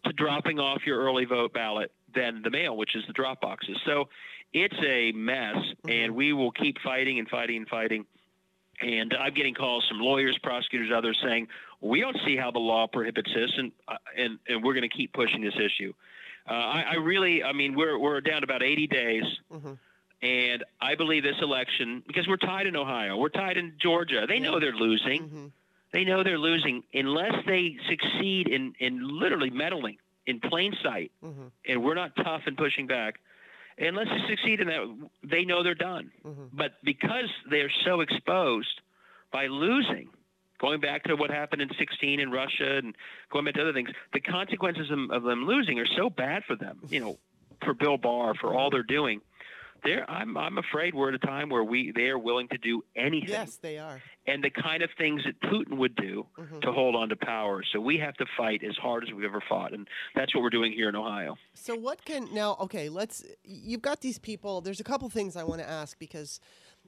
to 0.05 0.13
dropping 0.15 0.59
off 0.59 0.83
your 0.87 1.01
early 1.01 1.25
vote 1.25 1.53
ballot 1.53 1.93
than 2.15 2.41
the 2.43 2.51
mail, 2.51 2.77
which 2.77 2.97
is 2.97 3.05
the 3.07 3.13
drop 3.13 3.41
boxes. 3.41 3.77
So 3.85 4.09
it's 4.53 4.77
a 4.85 5.13
mess, 5.13 5.57
and 5.89 6.15
we 6.15 6.33
will 6.33 6.51
keep 6.53 6.79
fighting 6.83 7.19
and 7.19 7.29
fighting 7.29 7.59
and 7.59 7.69
fighting. 7.69 8.07
And 8.83 9.15
I'm 9.15 9.33
getting 9.35 9.55
calls 9.55 9.87
from 9.89 10.01
lawyers, 10.01 10.37
prosecutors, 10.43 10.91
others 10.95 11.19
saying 11.23 11.49
we 11.81 12.01
don't 12.01 12.17
see 12.27 12.37
how 12.37 12.51
the 12.51 12.59
law 12.59 12.87
prohibits 12.89 13.31
this, 13.35 13.51
and 13.57 13.71
uh, 13.87 13.97
and 14.17 14.39
and 14.49 14.63
we're 14.65 14.75
going 14.75 14.89
to 14.89 14.95
keep 14.95 15.13
pushing 15.13 15.41
this 15.41 15.55
issue. 15.55 15.93
Uh, 16.49 16.53
I, 16.55 16.83
I 16.83 16.95
really, 16.97 17.45
I 17.45 17.53
mean, 17.53 17.75
we're 17.77 17.97
we're 17.99 18.21
down 18.21 18.43
about 18.43 18.63
80 18.63 18.87
days, 18.89 19.25
Mhm. 19.53 19.79
and 20.23 20.65
I 20.81 20.97
believe 20.97 21.23
this 21.23 21.41
election 21.41 22.03
because 22.07 22.27
we're 22.27 22.37
tied 22.39 22.67
in 22.67 22.75
Ohio, 22.77 23.17
we're 23.17 23.29
tied 23.29 23.57
in 23.57 23.75
Georgia. 23.81 24.27
They 24.29 24.41
know 24.41 24.59
they're 24.59 24.73
losing. 24.75 25.23
Mhm. 25.29 25.51
They 25.93 26.05
know 26.05 26.23
they're 26.25 26.39
losing 26.39 26.83
unless 26.93 27.45
they 27.47 27.77
succeed 27.89 28.49
in 28.49 28.75
in 28.81 29.21
literally 29.21 29.51
meddling 29.51 29.99
in 30.27 30.41
plain 30.41 30.75
sight, 30.83 31.13
Mhm. 31.25 31.51
and 31.69 31.85
we're 31.85 31.95
not 31.95 32.17
tough 32.17 32.43
and 32.47 32.57
pushing 32.57 32.87
back. 32.89 33.21
Unless 33.79 34.09
they 34.09 34.29
succeed 34.29 34.61
in 34.61 34.69
that, 34.69 35.09
they 35.25 35.45
know 35.45 35.63
they're 35.63 35.75
done. 35.75 36.11
Mhm. 36.25 36.51
But 36.53 36.73
because 36.85 37.31
they're 37.51 37.73
so 37.85 38.01
exposed 38.01 38.81
by 39.33 39.47
losing, 39.47 40.09
going 40.61 40.81
back 40.81 41.05
to 41.05 41.15
what 41.17 41.31
happened 41.31 41.63
in 41.63 41.71
16 41.79 42.21
in 42.21 42.31
Russia 42.31 42.77
and 42.77 42.95
going 43.31 43.45
back 43.45 43.55
to 43.55 43.63
other 43.63 43.73
things, 43.73 43.91
the 44.13 44.21
consequences 44.21 44.91
of, 44.91 45.11
of 45.11 45.23
them 45.23 45.47
losing 45.47 45.79
are 45.79 45.87
so 45.97 46.11
bad 46.11 46.45
for 46.45 46.55
them. 46.55 46.81
You 46.89 47.01
know, 47.01 47.19
for 47.65 47.75
Bill 47.75 47.97
Barr, 47.97 48.35
for 48.35 48.55
all 48.55 48.71
they're 48.71 48.83
doing. 48.83 49.21
They're, 49.85 50.09
I'm, 50.09 50.37
I'm 50.37 50.59
afraid 50.59 50.95
we're 50.95 51.09
at 51.09 51.15
a 51.15 51.19
time 51.27 51.49
where 51.49 51.65
we 51.65 51.93
they 51.95 52.09
are 52.09 52.19
willing 52.19 52.49
to 52.49 52.59
do 52.59 52.85
anything, 52.95 53.31
Yes, 53.31 53.57
they 53.57 53.79
are. 53.79 54.01
and 54.27 54.43
the 54.43 54.51
kind 54.51 54.83
of 54.83 54.91
things 54.97 55.23
that 55.25 55.41
Putin 55.51 55.77
would 55.79 55.97
do 55.97 56.27
Mhm. 56.39 56.61
to 56.63 56.73
hold 56.73 56.95
on 56.95 57.09
to 57.09 57.17
power. 57.17 57.63
So 57.73 57.81
we 57.81 57.99
have 57.99 58.15
to 58.19 58.27
fight 58.37 58.63
as 58.63 58.77
hard 58.77 59.03
as 59.05 59.13
we've 59.13 59.25
ever 59.25 59.43
fought, 59.49 59.73
and 59.73 59.89
that's 60.15 60.35
what 60.35 60.43
we're 60.43 60.51
doing 60.51 60.73
here 60.73 60.89
in 60.89 60.95
Ohio. 60.97 61.37
So 61.55 61.75
what 61.75 62.05
can 62.05 62.33
now? 62.33 62.57
Okay, 62.61 62.89
let's. 62.89 63.25
You've 63.45 63.83
got 63.83 64.01
these 64.01 64.19
people. 64.19 64.61
There's 64.61 64.81
a 64.81 64.85
couple 64.85 65.09
things 65.09 65.37
I 65.37 65.43
want 65.45 65.61
to 65.61 65.69
ask 65.69 65.99
because, 65.99 66.39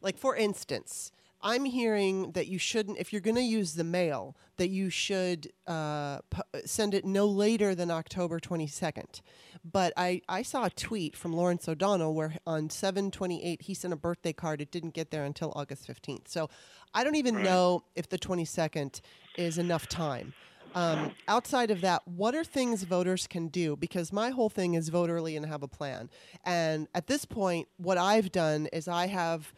like 0.01 0.17
for 0.17 0.37
instance, 0.37 1.11
I'm 1.45 1.67
hearing 1.67 2.33
that 2.33 2.47
you 2.47 2.59
shouldn't, 2.59 2.99
if 2.99 3.13
you're 3.13 3.21
going 3.21 3.37
to 3.37 3.43
use 3.43 3.75
the 3.75 3.85
mail, 3.85 4.35
that 4.57 4.69
you 4.69 4.89
should 4.89 5.53
uh, 5.67 6.21
pu- 6.31 6.43
send 6.65 6.95
it 6.95 7.05
no 7.05 7.27
later 7.27 7.75
than 7.75 7.91
October 7.91 8.41
22nd. 8.41 9.21
But 9.63 9.93
I, 9.97 10.23
I 10.29 10.43
saw 10.43 10.65
a 10.65 10.71
tweet 10.71 11.15
from 11.15 11.35
Lawrence 11.35 11.69
O'Donnell 11.69 12.15
where 12.15 12.37
on 12.47 12.71
728 12.71 13.63
he 13.63 13.75
sent 13.75 13.93
a 13.93 13.97
birthday 13.97 14.33
card. 14.33 14.63
It 14.63 14.71
didn't 14.71 14.95
get 14.95 15.11
there 15.11 15.25
until 15.25 15.53
August 15.55 15.87
15th. 15.87 16.29
So 16.29 16.49
I 16.95 17.05
don't 17.05 17.17
even 17.17 17.43
know 17.43 17.85
if 17.95 18.09
the 18.09 18.19
22nd 18.19 19.01
is 19.37 19.59
enough 19.59 19.87
time. 19.87 20.33
Um, 20.75 21.13
outside 21.29 21.71
of 21.71 21.83
that, 21.83 22.07
what 22.07 22.35
are 22.35 22.43
things 22.43 22.83
voters 22.83 23.27
can 23.27 23.49
do? 23.49 23.77
Because 23.77 24.13
my 24.13 24.31
whole 24.31 24.49
thing 24.51 24.75
is 24.75 24.89
vote 24.89 25.09
early 25.09 25.37
and 25.37 25.47
have 25.47 25.63
a 25.63 25.69
plan. 25.69 26.11
And 26.45 26.89
at 26.95 27.07
this 27.07 27.25
point, 27.25 27.69
what 27.77 27.97
I've 27.97 28.33
done 28.33 28.67
is 28.73 28.89
I 28.89 29.07
have, 29.07 29.53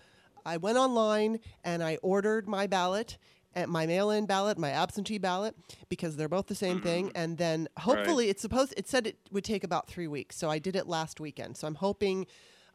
I 0.46 0.56
went 0.56 0.78
online 0.78 1.40
and 1.64 1.82
I 1.82 1.98
ordered 2.02 2.48
my 2.48 2.66
ballot, 2.66 3.18
and 3.54 3.70
my 3.70 3.86
mail-in 3.86 4.26
ballot, 4.26 4.58
my 4.58 4.70
absentee 4.70 5.18
ballot, 5.18 5.54
because 5.88 6.16
they're 6.16 6.28
both 6.28 6.46
the 6.46 6.54
same 6.54 6.80
thing. 6.82 7.10
And 7.14 7.38
then 7.38 7.68
hopefully, 7.78 8.28
it's 8.28 8.42
supposed. 8.42 8.74
It 8.76 8.86
said 8.88 9.06
it 9.06 9.16
would 9.32 9.44
take 9.44 9.64
about 9.64 9.88
three 9.88 10.06
weeks, 10.08 10.36
so 10.36 10.50
I 10.50 10.58
did 10.58 10.76
it 10.76 10.86
last 10.86 11.20
weekend. 11.20 11.56
So 11.56 11.66
I'm 11.66 11.74
hoping 11.74 12.26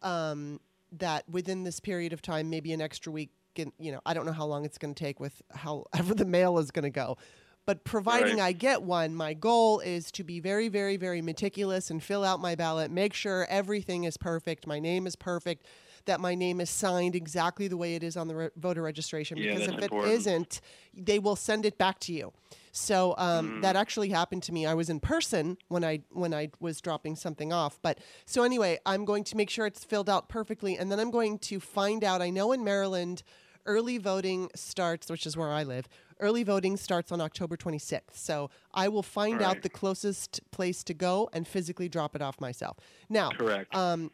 um, 0.02 0.60
that 0.94 1.28
within 1.30 1.64
this 1.64 1.80
period 1.80 2.14
of 2.14 2.22
time, 2.22 2.50
maybe 2.50 2.74
an 2.74 2.82
extra 2.82 3.12
week. 3.12 3.30
can- 3.56 3.74
You 3.80 3.92
know, 3.92 4.02
I 4.06 4.14
don't 4.16 4.26
know 4.26 4.32
how 4.32 4.46
long 4.46 4.66
it's 4.66 4.78
going 4.80 4.94
to 4.96 5.04
take 5.04 5.20
with 5.20 5.42
however 5.52 6.14
the 6.22 6.26
mail 6.26 6.58
is 6.58 6.72
going 6.72 6.84
to 6.84 6.90
go. 6.90 7.18
But 7.66 7.84
providing 7.84 8.38
Right. 8.38 8.48
I 8.48 8.52
get 8.54 8.82
one, 8.82 9.14
my 9.16 9.34
goal 9.34 9.80
is 9.82 10.12
to 10.14 10.24
be 10.24 10.40
very, 10.40 10.68
very, 10.68 10.98
very 10.98 11.22
meticulous 11.22 11.92
and 11.92 12.02
fill 12.04 12.24
out 12.24 12.40
my 12.40 12.56
ballot, 12.56 12.90
make 12.92 13.14
sure 13.14 13.46
everything 13.50 14.04
is 14.04 14.18
perfect, 14.18 14.66
my 14.66 14.80
name 14.80 15.06
is 15.06 15.16
perfect, 15.16 15.68
that 16.06 16.20
my 16.20 16.34
name 16.34 16.60
is 16.60 16.72
signed 16.72 17.16
exactly 17.16 17.68
the 17.68 17.78
way 17.78 17.94
it 17.94 18.02
is 18.04 18.18
on 18.18 18.28
the 18.28 18.36
re- 18.36 18.50
voter 18.56 18.82
registration. 18.82 19.38
Yeah, 19.38 19.54
because 19.54 19.68
if 19.68 19.74
important. 19.76 20.12
it 20.12 20.16
isn't, 20.16 20.62
they 20.96 21.20
will 21.20 21.36
send 21.36 21.66
it 21.66 21.78
back 21.78 22.00
to 22.00 22.14
you. 22.14 22.34
So 22.72 23.14
um, 23.20 23.48
Mm-hmm. 23.50 23.62
that 23.62 23.76
actually 23.76 24.10
happened 24.10 24.42
to 24.44 24.52
me. 24.54 24.66
I 24.66 24.74
was 24.74 24.90
in 24.90 25.00
person 25.00 25.58
when 25.68 25.84
I 25.84 26.02
when 26.10 26.34
I 26.34 26.50
was 26.60 26.82
dropping 26.82 27.16
something 27.18 27.54
off. 27.54 27.78
But 27.84 28.00
so 28.26 28.44
anyway, 28.44 28.80
I'm 28.86 29.06
going 29.06 29.24
to 29.26 29.38
make 29.38 29.50
sure 29.52 29.68
it's 29.68 29.84
filled 29.84 30.10
out 30.10 30.30
perfectly, 30.30 30.78
and 30.78 30.92
then 30.92 31.00
I'm 31.00 31.12
going 31.12 31.38
to 31.40 31.60
find 31.60 32.04
out. 32.04 32.22
I 32.22 32.30
know 32.32 32.52
in 32.54 32.64
Maryland, 32.64 33.22
early 33.68 33.98
voting 34.00 34.50
starts, 34.56 35.12
which 35.12 35.28
is 35.28 35.38
where 35.38 35.52
I 35.52 35.64
live. 35.64 35.88
Early 36.22 36.44
voting 36.44 36.78
starts 36.78 37.12
on 37.12 37.20
October 37.20 37.58
26th. 37.58 38.14
So 38.14 38.50
I 38.74 38.88
will 38.88 39.04
find 39.04 39.42
out 39.42 39.64
the 39.64 39.70
closest 39.70 40.40
place 40.52 40.84
to 40.86 40.94
go 40.94 41.30
and 41.34 41.48
physically 41.48 41.90
drop 41.90 42.16
it 42.16 42.22
off 42.22 42.40
myself. 42.40 42.78
Now, 43.10 43.32
Correct. 43.32 43.76
um, 43.76 44.12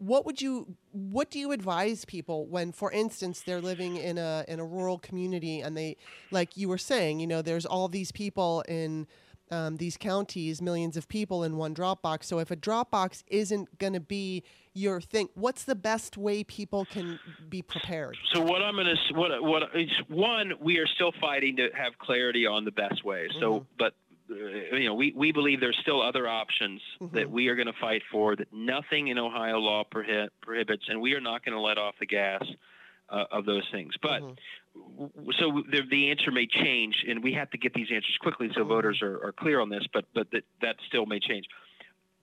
what 0.00 0.24
would 0.24 0.40
you 0.40 0.76
what 0.92 1.30
do 1.30 1.38
you 1.38 1.52
advise 1.52 2.06
people 2.06 2.46
when 2.46 2.72
for 2.72 2.90
instance 2.90 3.42
they're 3.42 3.60
living 3.60 3.96
in 3.98 4.16
a 4.16 4.44
in 4.48 4.58
a 4.58 4.64
rural 4.64 4.98
community 4.98 5.60
and 5.60 5.76
they 5.76 5.94
like 6.30 6.56
you 6.56 6.68
were 6.68 6.78
saying 6.78 7.20
you 7.20 7.26
know 7.26 7.42
there's 7.42 7.66
all 7.66 7.86
these 7.86 8.10
people 8.10 8.64
in 8.66 9.06
um, 9.50 9.76
these 9.76 9.98
counties 9.98 10.62
millions 10.62 10.96
of 10.96 11.06
people 11.06 11.44
in 11.44 11.58
one 11.58 11.74
dropbox 11.74 12.24
so 12.24 12.38
if 12.38 12.50
a 12.50 12.56
dropbox 12.56 13.22
isn't 13.26 13.78
going 13.78 13.92
to 13.92 14.00
be 14.00 14.42
your 14.74 15.00
thing 15.00 15.28
what's 15.34 15.64
the 15.64 15.74
best 15.74 16.16
way 16.16 16.44
people 16.44 16.84
can 16.86 17.18
be 17.48 17.60
prepared 17.62 18.16
So 18.32 18.40
what 18.40 18.62
I'm 18.62 18.76
to 18.76 18.96
what 19.14 19.42
what 19.42 19.62
is 19.74 19.90
one 20.08 20.52
we 20.60 20.78
are 20.78 20.86
still 20.86 21.12
fighting 21.20 21.56
to 21.56 21.70
have 21.74 21.98
clarity 21.98 22.46
on 22.46 22.64
the 22.64 22.70
best 22.70 23.04
way. 23.04 23.28
So 23.40 23.60
Mhm. 23.60 23.66
but 23.78 23.94
uh, 24.30 24.34
you 24.76 24.84
know 24.88 24.94
we, 24.94 25.12
we 25.16 25.32
believe 25.32 25.58
there's 25.60 25.78
still 25.82 26.00
other 26.00 26.28
options 26.28 26.80
that 27.00 27.26
Mhm. 27.26 27.30
we 27.30 27.48
are 27.48 27.56
going 27.56 27.66
to 27.66 27.80
fight 27.80 28.02
for 28.12 28.36
that 28.36 28.52
nothing 28.52 29.08
in 29.08 29.18
Ohio 29.18 29.58
law 29.58 29.82
prohi- 29.84 30.28
prohibits 30.40 30.84
and 30.88 31.00
we 31.00 31.14
are 31.14 31.20
not 31.20 31.44
going 31.44 31.54
to 31.54 31.60
let 31.60 31.76
off 31.78 31.96
the 31.98 32.06
gas 32.06 32.44
uh, 33.08 33.24
of 33.32 33.44
those 33.44 33.68
things. 33.72 33.92
But 34.00 34.22
Mhm. 34.22 34.36
w- 34.74 35.32
so 35.40 35.64
the, 35.68 35.82
the 35.90 36.10
answer 36.12 36.30
may 36.30 36.46
change 36.46 37.04
and 37.08 37.24
we 37.24 37.32
have 37.32 37.50
to 37.50 37.58
get 37.58 37.74
these 37.74 37.90
answers 37.90 38.16
quickly 38.20 38.50
so 38.54 38.60
Mhm. 38.64 38.68
voters 38.68 39.02
are, 39.02 39.20
are 39.26 39.32
clear 39.32 39.58
on 39.58 39.68
this 39.68 39.84
but 39.92 40.04
but 40.14 40.30
that, 40.30 40.44
that 40.60 40.76
still 40.86 41.06
may 41.06 41.18
change. 41.18 41.46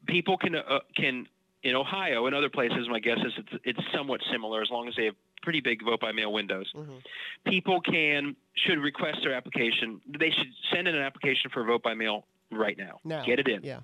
People 0.06 0.38
can 0.38 0.56
uh, 0.56 0.80
can 0.96 1.28
in 1.64 1.76
Ohio 1.76 2.26
and 2.28 2.36
other 2.36 2.50
places 2.50 2.88
my 2.90 3.00
guess 3.00 3.18
is 3.20 3.34
it's, 3.38 3.62
it's 3.64 3.80
somewhat 3.94 4.22
similar 4.32 4.62
as 4.62 4.70
long 4.70 4.88
as 4.88 4.96
they 4.96 5.06
have 5.06 5.16
pretty 5.42 5.60
big 5.62 5.84
vote 5.84 6.00
by 6.00 6.12
mail 6.12 6.32
windows 6.32 6.72
Mhm. 6.76 7.02
people 7.46 7.80
can 7.82 8.36
should 8.56 8.80
request 8.80 9.20
their 9.24 9.34
application. 9.34 10.02
They 10.08 10.32
should 10.32 10.52
send 10.72 10.88
in 10.88 10.96
an 10.96 11.02
application 11.02 11.50
for 11.52 11.64
vote 11.64 11.84
by 11.84 11.94
mail 11.94 12.26
right 12.52 12.78
now. 12.78 13.00
Now, 13.04 13.24
Get 13.24 13.40
it 13.40 13.48
in. 13.48 13.64
yeah 13.64 13.80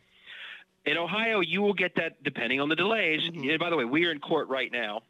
In 0.86 0.98
Ohio, 0.98 1.40
you 1.40 1.62
will 1.62 1.74
get 1.74 1.96
that 1.96 2.22
depending 2.24 2.60
on 2.60 2.68
the 2.70 2.76
delays. 2.76 3.22
Mhm. 3.22 3.50
And 3.52 3.60
by 3.60 3.70
the 3.70 3.78
way, 3.78 3.86
we 3.86 4.06
are 4.06 4.12
in 4.12 4.20
court 4.20 4.50
right 4.50 4.72
now, 4.72 5.04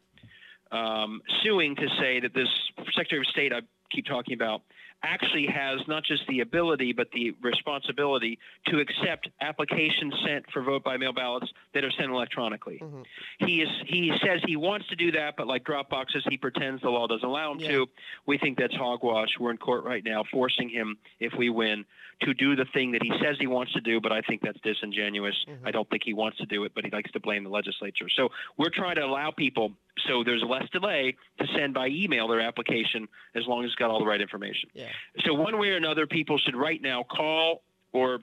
um, 0.72 1.22
suing 1.42 1.76
to 1.76 1.90
say 2.00 2.20
that 2.20 2.34
this 2.34 2.50
Secretary 2.94 3.20
of 3.22 3.28
State 3.28 3.52
I 3.54 3.62
keep 3.90 4.06
talking 4.06 4.34
about 4.36 4.62
actually 5.04 5.46
has 5.48 5.80
not 5.88 6.04
just 6.04 6.26
the 6.28 6.40
ability 6.40 6.94
but 6.94 7.08
the 7.12 7.32
responsibility 7.42 8.40
to 8.68 8.80
accept 8.80 9.30
applications 9.42 10.14
sent 10.26 10.50
for 10.52 10.62
vote 10.64 10.84
by 10.84 10.98
mail 10.98 11.14
ballots 11.14 11.52
that 11.74 11.84
are 11.84 11.92
sent 11.92 12.10
electronically. 12.10 12.80
Mhm. 12.82 13.06
He 13.40 13.62
is 13.62 13.70
he 13.86 14.12
says 14.26 14.42
he 14.46 14.56
wants 14.56 14.88
to 14.88 14.96
do 14.96 15.12
that, 15.12 15.36
but 15.38 15.48
like 15.48 15.64
drop 15.64 15.90
boxes, 15.90 16.24
he 16.30 16.38
pretends 16.38 16.82
the 16.82 16.90
law 16.90 17.08
doesn't 17.08 17.28
allow 17.28 17.52
him 17.52 17.60
Yeah. 17.60 17.68
to. 17.70 17.90
We 18.26 18.38
think 18.38 18.58
that's 18.58 18.76
hogwash. 18.76 19.38
We're 19.40 19.52
in 19.52 19.58
court 19.58 19.84
right 19.84 20.04
now, 20.04 20.24
forcing 20.32 20.70
him, 20.70 20.98
if 21.20 21.34
we 21.36 21.50
win, 21.50 21.86
to 22.22 22.34
do 22.34 22.56
the 22.56 22.66
thing 22.66 22.92
that 22.92 23.04
he 23.04 23.12
says 23.22 23.38
he 23.40 23.48
wants 23.48 23.74
to 23.74 23.82
do. 23.82 24.00
But 24.00 24.12
I 24.12 24.22
think 24.22 24.42
that's 24.42 24.60
disingenuous. 24.62 25.36
Mhm. 25.48 25.60
I 25.66 25.72
don't 25.72 25.90
think 25.90 26.04
he 26.04 26.14
wants 26.14 26.38
to 26.38 26.46
do 26.46 26.64
it, 26.64 26.74
but 26.74 26.86
he 26.86 26.92
likes 26.92 27.12
to 27.12 27.20
blame 27.20 27.44
the 27.44 27.50
legislature. 27.50 28.08
So 28.10 28.32
we're 28.58 28.70
trying 28.70 28.96
to 28.96 29.06
allow 29.06 29.32
people, 29.32 29.74
so 30.08 30.24
there's 30.24 30.44
less 30.44 30.68
delay, 30.72 31.16
to 31.40 31.48
send 31.56 31.74
by 31.74 31.88
email 31.88 32.28
their 32.28 32.42
application 32.42 33.08
as 33.36 33.44
long 33.48 33.64
as 33.64 33.68
it's 33.68 33.76
got 33.76 33.90
all 33.92 34.00
the 34.00 34.06
right 34.06 34.22
information. 34.22 34.70
yeah 34.74 34.90
So 35.26 35.34
one 35.34 35.58
way 35.60 35.70
or 35.70 35.78
another, 35.78 36.08
people 36.08 36.38
should 36.40 36.56
right 36.56 36.82
now 36.82 37.04
call 37.04 37.62
or 37.92 38.20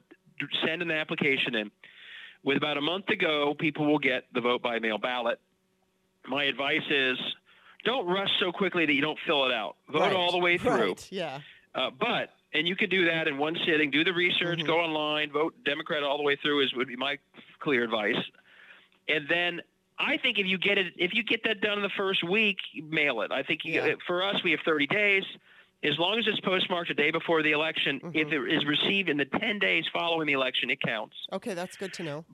send 0.64 0.82
an 0.82 0.90
application 0.90 1.54
in. 1.54 1.70
with 2.42 2.56
about 2.56 2.76
a 2.76 2.80
month 2.80 3.06
to 3.06 3.16
go, 3.16 3.54
people 3.54 3.86
will 3.86 3.98
get 3.98 4.24
the 4.34 4.40
vote 4.40 4.62
by 4.62 4.78
mail 4.78 4.98
ballot. 4.98 5.38
My 6.26 6.44
advice 6.44 6.82
is 6.90 7.18
don't 7.84 8.06
rush 8.06 8.30
so 8.40 8.50
quickly 8.52 8.84
that 8.86 8.92
you 8.92 9.00
don't 9.02 9.18
fill 9.26 9.46
it 9.46 9.52
out. 9.52 9.76
Vote 9.90 10.00
Right, 10.00 10.12
all 10.14 10.32
the 10.32 10.38
way 10.38 10.58
through. 10.58 10.70
Right. 10.88 11.08
Yeah. 11.10 11.40
Uh, 11.74 11.90
but 11.98 12.30
and 12.52 12.66
you 12.66 12.74
could 12.76 12.90
do 12.90 13.06
that 13.06 13.28
in 13.28 13.38
one 13.38 13.56
sitting. 13.64 13.90
Do 13.90 14.02
the 14.04 14.12
research. 14.12 14.58
Mhm. 14.58 14.66
Go 14.66 14.80
online. 14.80 15.30
Vote 15.30 15.54
Democrat 15.64 16.02
all 16.02 16.16
the 16.18 16.22
way 16.24 16.36
through. 16.36 16.60
Is 16.64 16.74
would 16.74 16.88
be 16.88 16.96
my 16.96 17.18
clear 17.60 17.84
advice. 17.84 18.16
And 19.08 19.26
then 19.28 19.60
I 20.00 20.16
think 20.16 20.38
if 20.38 20.46
you 20.46 20.56
get 20.58 20.78
it, 20.78 20.94
if 20.96 21.12
you 21.14 21.22
get 21.22 21.42
that 21.44 21.60
done 21.60 21.76
in 21.78 21.82
the 21.82 21.90
first 21.96 22.24
week, 22.24 22.56
mail 22.88 23.20
it. 23.20 23.30
I 23.30 23.42
think 23.42 23.60
you, 23.64 23.74
Yeah. 23.74 23.94
for 24.06 24.22
us, 24.22 24.42
we 24.42 24.50
have 24.52 24.60
30 24.64 24.86
days. 24.86 25.24
As 25.82 25.98
long 25.98 26.18
as 26.18 26.26
it's 26.26 26.40
postmarked 26.40 26.88
the 26.88 26.94
day 26.94 27.10
before 27.10 27.42
the 27.42 27.52
election, 27.52 28.00
if 28.14 28.28
Mhm. 28.28 28.48
it 28.48 28.52
is 28.54 28.64
received 28.64 29.08
in 29.08 29.16
the 29.18 29.24
10 29.26 29.58
days 29.58 29.86
following 29.92 30.26
the 30.26 30.32
election, 30.32 30.70
it 30.70 30.80
counts. 30.80 31.16
Okay, 31.32 31.54
that's 31.54 31.76
good 31.76 31.92
to 31.94 32.02
know. 32.02 32.24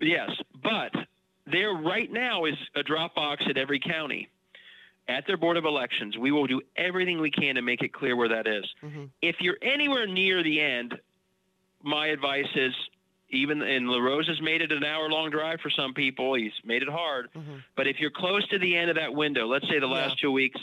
Yes, 0.00 0.30
but 0.62 0.94
there 1.46 1.72
right 1.72 2.10
now 2.10 2.44
is 2.44 2.56
a 2.74 2.82
drop 2.82 3.14
box 3.14 3.44
at 3.48 3.56
every 3.56 3.80
county. 3.80 4.28
At 5.06 5.26
their 5.26 5.38
Board 5.38 5.56
of 5.56 5.64
Elections, 5.64 6.18
we 6.18 6.30
will 6.30 6.46
do 6.46 6.60
everything 6.76 7.18
we 7.20 7.30
can 7.30 7.54
to 7.54 7.62
make 7.62 7.82
it 7.82 7.92
clear 7.94 8.14
where 8.16 8.28
that 8.28 8.46
is. 8.46 8.64
hmm 8.80 9.06
If 9.22 9.40
you're 9.40 9.58
anywhere 9.62 10.06
near 10.06 10.42
the 10.42 10.60
end, 10.60 10.98
my 11.82 12.08
advice 12.08 12.54
is 12.54 12.74
even 13.30 13.62
and 13.62 13.88
LaRose 13.88 14.26
has 14.28 14.40
made 14.40 14.62
it 14.62 14.72
an 14.72 14.84
hour 14.84 15.08
long 15.10 15.30
drive 15.30 15.60
for 15.60 15.70
some 15.70 15.92
people. 15.94 16.34
He's 16.34 16.52
made 16.64 16.82
it 16.82 16.88
hard. 16.88 17.28
hmm 17.34 17.56
But 17.76 17.86
if 17.86 17.98
you're 18.00 18.10
close 18.10 18.46
to 18.48 18.58
the 18.58 18.76
end 18.76 18.90
of 18.90 18.96
that 18.96 19.14
window, 19.14 19.46
let's 19.46 19.68
say 19.68 19.78
the 19.78 19.86
last 19.86 20.16
Yeah. 20.18 20.22
two 20.22 20.32
weeks, 20.32 20.60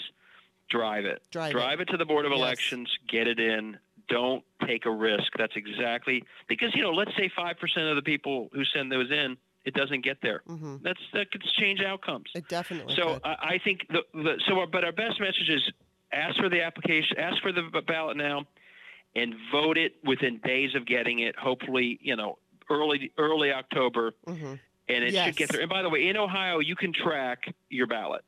drive 0.70 1.06
it. 1.06 1.22
Drive, 1.32 1.80
it. 1.80 1.90
it 1.90 1.92
to 1.92 1.98
the 1.98 2.06
Board 2.06 2.26
of 2.26 2.32
Yes. 2.32 2.40
Elections, 2.40 2.98
get 3.08 3.28
it 3.28 3.40
in. 3.40 3.78
Don't 4.08 4.44
take 4.68 4.86
a 4.86 4.92
risk. 4.92 5.32
That's 5.38 5.56
exactly 5.56 6.24
because 6.48 6.74
you 6.76 6.84
know, 6.84 6.92
let's 6.92 7.16
say 7.18 7.30
five 7.36 7.60
percent 7.60 7.88
of 7.88 7.96
the 7.96 8.02
people 8.04 8.50
who 8.54 8.64
send 8.66 8.92
those 8.92 9.10
in, 9.12 9.38
it 9.64 9.74
doesn't 9.74 10.02
get 10.04 10.18
there. 10.22 10.42
hmm 10.48 10.78
That's 10.84 11.00
that 11.14 11.32
could 11.32 11.44
change 11.60 11.82
outcomes. 11.82 12.30
It 12.36 12.48
definitely 12.48 12.96
So 12.96 13.14
could. 13.16 13.22
I, 13.26 13.36
I 13.56 13.60
think 13.64 13.88
the, 13.90 14.04
the 14.14 14.40
so 14.48 14.60
our, 14.60 14.68
but 14.68 14.84
our 14.84 14.92
best 14.92 15.20
message 15.20 15.50
is 15.50 15.72
ask 16.12 16.36
for 16.38 16.50
the 16.50 16.62
application, 16.64 17.18
ask 17.18 17.42
for 17.42 17.52
the 17.52 17.64
ballot 17.88 18.16
now, 18.18 18.46
and 19.16 19.34
vote 19.52 19.78
it 19.78 19.96
within 20.04 20.38
days 20.44 20.76
of 20.76 20.86
getting 20.86 21.20
it. 21.20 21.36
Hopefully, 21.36 21.98
you 22.02 22.16
know, 22.16 22.38
early 22.70 23.12
early 23.18 23.52
October, 23.52 24.14
hmm 24.28 24.56
and 24.88 25.04
it 25.04 25.14
Yes. 25.14 25.26
should 25.26 25.36
get 25.36 25.52
there. 25.52 25.62
And 25.62 25.70
by 25.70 25.82
the 25.82 25.90
way, 25.90 26.08
in 26.10 26.16
Ohio, 26.18 26.60
you 26.60 26.76
can 26.76 26.94
track 26.94 27.52
your 27.70 27.88
ballot. 27.88 28.24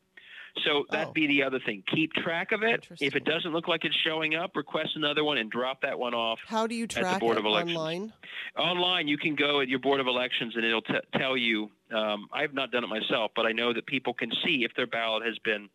So 0.65 0.85
that'd 0.89 1.09
Oh. 1.09 1.13
be 1.13 1.27
the 1.27 1.43
other 1.43 1.59
thing. 1.59 1.83
Keep 1.93 2.13
track 2.13 2.51
of 2.51 2.63
it. 2.63 2.87
If 2.99 3.15
it 3.15 3.25
doesn't 3.25 3.53
look 3.53 3.67
like 3.67 3.85
it's 3.85 3.95
showing 3.97 4.33
up, 4.33 4.55
request 4.55 4.95
another 4.95 5.23
one 5.23 5.37
and 5.37 5.51
drop 5.51 5.81
that 5.81 5.99
one 5.99 6.15
off. 6.15 6.39
How 6.47 6.65
do 6.65 6.73
you 6.73 6.87
the 6.87 6.95
track 6.95 7.19
Board 7.19 7.37
it 7.37 7.41
of 7.41 7.45
Elections. 7.45 7.77
online? 7.77 8.13
Online, 8.57 9.07
you 9.07 9.19
can 9.19 9.35
go 9.35 9.61
at 9.61 9.67
your 9.67 9.77
Board 9.77 9.99
of 9.99 10.07
Elections 10.07 10.55
and 10.55 10.65
it'll 10.65 10.81
t- 10.81 10.95
tell 11.15 11.37
you. 11.37 11.69
Um, 11.91 12.27
I've 12.33 12.55
not 12.55 12.71
done 12.71 12.83
it 12.83 12.87
myself, 12.87 13.31
but 13.35 13.45
I 13.45 13.51
know 13.51 13.71
that 13.71 13.85
people 13.85 14.15
can 14.15 14.31
see 14.43 14.63
if 14.63 14.73
their 14.75 14.87
ballot 14.87 15.23
has 15.27 15.37
been 15.39 15.69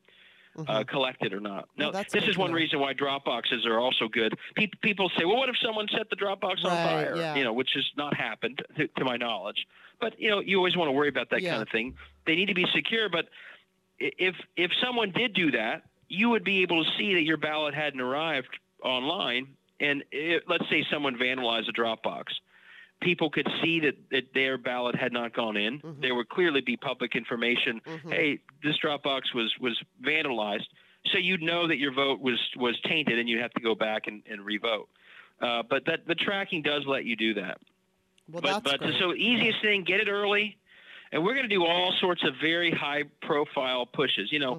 Mhm. 0.57 0.69
uh, 0.69 0.85
collected 0.85 1.33
or 1.33 1.41
not. 1.41 1.69
Now, 1.79 1.91
Well, 1.91 2.05
this 2.11 2.29
is 2.29 2.37
one 2.37 2.53
reason 2.53 2.79
why 2.79 2.93
drop 2.93 3.25
boxes 3.25 3.65
are 3.65 3.79
also 3.81 4.07
good. 4.09 4.39
Pe- 4.55 4.67
people 4.83 5.11
say, 5.17 5.25
well, 5.25 5.37
what 5.39 5.49
if 5.49 5.57
someone 5.59 5.89
set 5.89 6.11
the 6.11 6.17
drop 6.17 6.41
box 6.41 6.63
on 6.65 6.71
fire? 6.71 7.15
yeah. 7.17 7.35
You 7.37 7.45
know, 7.45 7.53
which 7.55 7.71
has 7.75 7.85
not 7.97 8.15
happened 8.15 8.63
to, 8.77 8.87
to 8.89 9.05
my 9.05 9.17
knowledge. 9.17 9.67
But 10.01 10.21
you 10.21 10.29
know, 10.29 10.41
you 10.41 10.59
always 10.59 10.77
want 10.77 10.89
to 10.89 10.93
worry 10.93 11.09
about 11.09 11.31
that 11.31 11.41
Yeah. 11.43 11.53
kind 11.53 11.63
of 11.63 11.69
thing. 11.71 11.97
They 12.27 12.35
need 12.37 12.47
to 12.47 12.55
be 12.55 12.67
secure. 12.75 13.09
But 13.09 13.29
if 13.99 14.35
if 14.57 14.71
someone 14.83 15.11
did 15.13 15.33
do 15.33 15.53
that, 15.53 15.85
you 16.09 16.29
would 16.31 16.45
be 16.45 16.63
able 16.63 16.85
to 16.85 16.91
see 16.99 17.15
that 17.15 17.23
your 17.23 17.39
ballot 17.39 17.73
hadn't 17.75 18.01
arrived 18.01 18.59
online. 18.85 19.57
And 19.81 20.05
it, 20.13 20.45
let's 20.49 20.69
say 20.69 20.85
someone 20.91 21.17
vandalized 21.17 21.69
a 21.69 21.73
drop 21.73 22.03
box. 22.03 22.35
People 23.03 23.31
could 23.31 23.49
see 23.63 23.81
that, 23.81 23.97
that 24.11 24.33
their 24.33 24.57
ballot 24.57 24.95
had 24.95 25.13
not 25.13 25.35
gone 25.35 25.57
in. 25.57 25.81
Mhm. 25.81 26.01
There 26.01 26.15
would 26.15 26.29
clearly 26.29 26.61
be 26.61 26.77
public 26.77 27.15
information 27.17 27.81
Mhm. 27.85 28.13
hey, 28.13 28.39
this 28.63 28.77
drop 28.79 29.03
box 29.03 29.35
was 29.35 29.53
was 29.59 29.79
vandalized, 30.03 30.67
so 31.11 31.19
you'd 31.19 31.43
know 31.43 31.67
that 31.67 31.79
your 31.79 31.93
vote 31.93 32.21
was 32.21 32.39
was 32.57 32.79
tainted, 32.83 33.19
and 33.19 33.29
you'd 33.29 33.41
have 33.43 33.53
to 33.55 33.61
go 33.61 33.75
back 33.75 34.07
and, 34.07 34.23
and 34.31 34.45
revote. 34.45 34.89
Uh, 35.41 35.63
but 35.63 35.85
that 35.87 36.07
the 36.07 36.15
tracking 36.15 36.63
does 36.63 36.87
let 36.87 37.05
you 37.05 37.17
do 37.17 37.35
that. 37.35 37.61
Well, 38.31 38.41
but 38.41 38.45
that's 38.45 38.63
but 38.63 38.79
great. 38.81 38.99
so 39.01 39.13
easiest 39.15 39.61
thing, 39.63 39.83
get 39.83 40.01
it 40.01 40.09
early, 40.09 40.57
and 41.11 41.25
we're 41.25 41.35
going 41.35 41.49
to 41.49 41.55
do 41.55 41.65
all 41.67 41.93
sorts 42.01 42.23
of 42.23 42.37
very 42.41 42.71
high 42.71 43.03
profile 43.21 43.85
pushes. 43.85 44.31
You 44.31 44.39
know, 44.39 44.55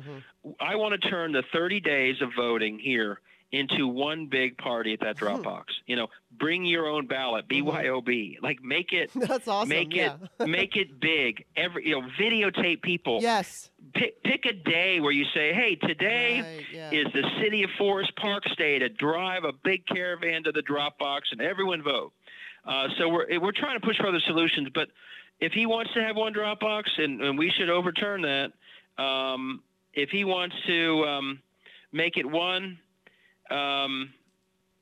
Mhm. 0.46 0.56
I 0.60 0.76
want 0.76 1.02
to 1.02 1.10
turn 1.10 1.32
the 1.32 1.44
30 1.44 1.80
days 1.80 2.22
of 2.22 2.34
voting 2.36 2.78
here 2.78 3.22
into 3.54 3.88
one 3.88 4.26
big 4.26 4.58
party 4.58 4.94
at 4.94 5.00
that 5.02 5.16
drop 5.16 5.38
Hmm. 5.38 5.44
box. 5.44 5.74
You 5.86 5.96
know, 5.96 6.08
bring 6.38 6.66
your 6.66 6.88
own 6.88 7.06
ballot, 7.06 7.48
BYOB. 7.48 8.40
Like 8.42 8.62
make 8.64 8.92
it 8.92 9.12
That's 9.16 9.48
awesome. 9.48 9.70
make 9.70 9.94
yeah. 9.96 10.16
it 10.40 10.48
make 10.50 10.76
it 10.76 11.00
big. 11.00 11.46
Every 11.56 11.88
you 11.88 12.02
know, 12.02 12.08
videotape 12.20 12.82
people 12.82 13.20
yes. 13.22 13.70
pick 13.94 14.22
pick 14.24 14.46
a 14.46 14.54
day 14.54 15.00
where 15.00 15.12
you 15.12 15.26
say, 15.36 15.54
"Hey, 15.54 15.76
today 15.76 16.42
Right, 16.42 16.66
yeah. 16.74 16.90
is 16.92 17.14
the 17.14 17.24
city 17.42 17.64
of 17.64 17.70
Forest 17.78 18.16
Park 18.18 18.44
Day 18.58 18.80
to 18.80 18.90
drive 18.90 19.44
a 19.44 19.54
big 19.64 19.86
caravan 19.86 20.44
to 20.46 20.52
the 20.52 20.64
Dropbox 20.64 21.22
and 21.32 21.40
everyone 21.40 21.84
vote." 21.84 22.12
Uh, 22.66 22.88
so 22.98 23.08
we're 23.08 23.40
we're 23.40 23.52
trying 23.52 23.80
to 23.80 23.86
push 23.86 23.98
for 23.98 24.08
other 24.08 24.22
solutions, 24.26 24.70
but 24.74 24.88
if 25.40 25.52
he 25.52 25.66
wants 25.68 25.94
to 25.94 26.02
have 26.02 26.16
one 26.16 26.34
Dropbox, 26.34 26.84
and, 26.98 27.22
and 27.22 27.38
we 27.38 27.52
should 27.52 27.70
overturn 27.70 28.22
that, 28.22 28.52
um, 29.04 29.62
if 29.94 30.10
he 30.10 30.24
wants 30.24 30.56
to 30.68 31.04
um, 31.06 31.40
make 31.92 32.18
it 32.18 32.26
one, 32.26 32.80
um, 33.50 34.14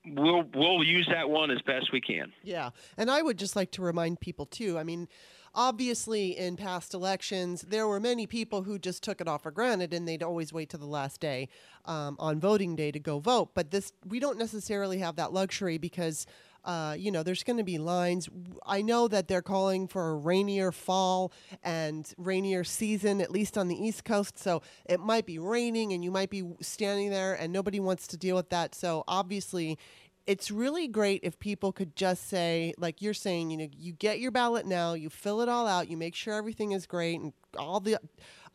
we'll 0.05 0.43
we'll 0.53 0.83
use 0.83 1.07
that 1.11 1.29
one 1.29 1.51
as 1.51 1.61
best 1.61 1.91
we 1.91 2.01
can. 2.01 2.31
Yeah. 2.43 2.71
And 2.97 3.09
I 3.09 3.21
would 3.21 3.37
just 3.37 3.55
like 3.55 3.71
to 3.71 3.81
remind 3.81 4.19
people, 4.19 4.45
too. 4.45 4.77
I 4.77 4.83
mean, 4.83 5.07
obviously, 5.53 6.37
in 6.37 6.57
past 6.57 6.93
elections, 6.93 7.61
there 7.61 7.87
were 7.87 7.99
many 7.99 8.27
people 8.27 8.63
who 8.63 8.79
just 8.79 9.03
took 9.03 9.21
it 9.21 9.27
off 9.27 9.43
for 9.43 9.51
granted 9.51 9.93
and 9.93 10.07
they'd 10.07 10.23
always 10.23 10.51
wait 10.53 10.69
to 10.69 10.77
the 10.77 10.85
last 10.85 11.19
day 11.19 11.49
um, 11.85 12.15
on 12.19 12.39
voting 12.39 12.75
day 12.75 12.91
to 12.91 12.99
go 12.99 13.19
vote. 13.19 13.51
But 13.53 13.71
this, 13.71 13.93
we 14.05 14.19
don't 14.19 14.37
necessarily 14.37 14.99
have 14.99 15.15
that 15.17 15.33
luxury 15.33 15.77
because. 15.77 16.25
Uh, 16.63 16.95
you 16.97 17.11
know, 17.11 17.23
there's 17.23 17.43
going 17.43 17.57
to 17.57 17.63
be 17.63 17.77
lines. 17.77 18.29
I 18.65 18.81
know 18.81 19.07
that 19.07 19.27
they're 19.27 19.41
calling 19.41 19.87
for 19.87 20.11
a 20.11 20.15
rainier 20.15 20.71
fall 20.71 21.31
and 21.63 22.11
rainier 22.17 22.63
season, 22.63 23.19
at 23.21 23.31
least 23.31 23.57
on 23.57 23.67
the 23.67 23.75
East 23.75 24.05
Coast. 24.05 24.37
So 24.37 24.61
it 24.85 24.99
might 24.99 25.25
be 25.25 25.39
raining 25.39 25.93
and 25.93 26.03
you 26.03 26.11
might 26.11 26.29
be 26.29 26.43
standing 26.61 27.09
there 27.09 27.33
and 27.33 27.51
nobody 27.51 27.79
wants 27.79 28.07
to 28.07 28.17
deal 28.17 28.35
with 28.35 28.49
that. 28.49 28.75
So 28.75 29.03
obviously, 29.07 29.79
it's 30.27 30.51
really 30.51 30.87
great 30.87 31.21
if 31.23 31.39
people 31.39 31.71
could 31.71 31.95
just 31.95 32.27
say, 32.29 32.73
like 32.77 33.01
you're 33.01 33.13
saying, 33.13 33.49
you 33.49 33.57
know, 33.57 33.67
you 33.75 33.91
get 33.93 34.19
your 34.19 34.31
ballot 34.31 34.65
now, 34.65 34.93
you 34.93 35.09
fill 35.09 35.41
it 35.41 35.49
all 35.49 35.67
out, 35.67 35.89
you 35.89 35.97
make 35.97 36.15
sure 36.15 36.35
everything 36.35 36.73
is 36.73 36.85
great, 36.85 37.19
and 37.19 37.33
all 37.57 37.79
the 37.79 37.97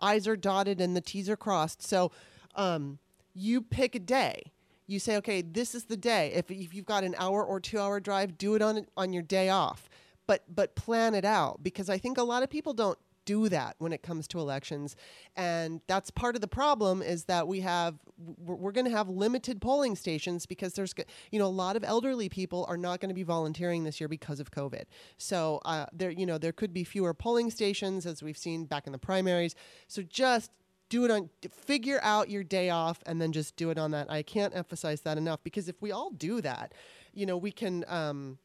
I's 0.00 0.28
are 0.28 0.36
dotted 0.36 0.80
and 0.80 0.96
the 0.96 1.00
T's 1.00 1.28
are 1.28 1.36
crossed. 1.36 1.82
So, 1.82 2.12
um, 2.54 2.98
you 3.34 3.60
pick 3.60 3.94
a 3.94 3.98
day. 3.98 4.52
You 4.86 4.98
say, 4.98 5.16
okay, 5.16 5.42
this 5.42 5.74
is 5.74 5.84
the 5.84 5.96
day. 5.96 6.32
If, 6.34 6.50
if 6.50 6.74
you've 6.74 6.86
got 6.86 7.04
an 7.04 7.14
hour 7.18 7.44
or 7.44 7.60
two 7.60 7.78
hour 7.78 8.00
drive, 8.00 8.38
do 8.38 8.54
it 8.54 8.62
on 8.62 8.86
on 8.96 9.12
your 9.12 9.22
day 9.22 9.48
off. 9.48 9.88
But 10.26 10.42
but 10.52 10.74
plan 10.74 11.14
it 11.14 11.24
out 11.24 11.62
because 11.62 11.88
I 11.88 11.98
think 11.98 12.18
a 12.18 12.22
lot 12.22 12.42
of 12.42 12.50
people 12.50 12.74
don't 12.74 12.98
do 13.26 13.48
that 13.50 13.74
when 13.78 13.92
it 13.92 14.02
comes 14.02 14.26
to 14.28 14.38
elections 14.38 14.96
and 15.34 15.80
that's 15.88 16.10
part 16.10 16.36
of 16.36 16.40
the 16.40 16.48
problem 16.48 17.02
is 17.02 17.24
that 17.24 17.46
we 17.46 17.60
have 17.60 17.96
we're, 18.38 18.72
going 18.72 18.86
to 18.86 18.90
have 18.90 19.08
limited 19.08 19.60
polling 19.60 19.96
stations 19.96 20.46
because 20.46 20.72
there's 20.74 20.94
you 21.32 21.38
know 21.38 21.46
a 21.46 21.48
lot 21.48 21.76
of 21.76 21.84
elderly 21.84 22.28
people 22.28 22.64
are 22.68 22.76
not 22.76 23.00
going 23.00 23.08
to 23.08 23.14
be 23.14 23.24
volunteering 23.24 23.82
this 23.82 24.00
year 24.00 24.08
because 24.08 24.38
of 24.38 24.50
covid 24.52 24.84
so 25.18 25.60
uh, 25.64 25.86
there 25.92 26.10
you 26.10 26.24
know 26.24 26.38
there 26.38 26.52
could 26.52 26.72
be 26.72 26.84
fewer 26.84 27.12
polling 27.12 27.50
stations 27.50 28.06
as 28.06 28.22
we've 28.22 28.38
seen 28.38 28.64
back 28.64 28.86
in 28.86 28.92
the 28.92 28.98
primaries 28.98 29.56
so 29.88 30.02
just 30.02 30.52
do 30.88 31.04
it 31.04 31.10
on 31.10 31.28
figure 31.50 31.98
out 32.02 32.30
your 32.30 32.44
day 32.44 32.70
off 32.70 33.00
and 33.06 33.20
then 33.20 33.32
just 33.32 33.56
do 33.56 33.70
it 33.70 33.78
on 33.78 33.90
that 33.90 34.10
i 34.10 34.22
can't 34.22 34.54
emphasize 34.54 35.00
that 35.02 35.18
enough 35.18 35.42
because 35.42 35.68
if 35.68 35.80
we 35.82 35.90
all 35.90 36.10
do 36.10 36.40
that 36.40 36.72
you 37.12 37.26
know 37.26 37.36
we 37.36 37.50
can 37.50 37.84
um, 37.88 38.38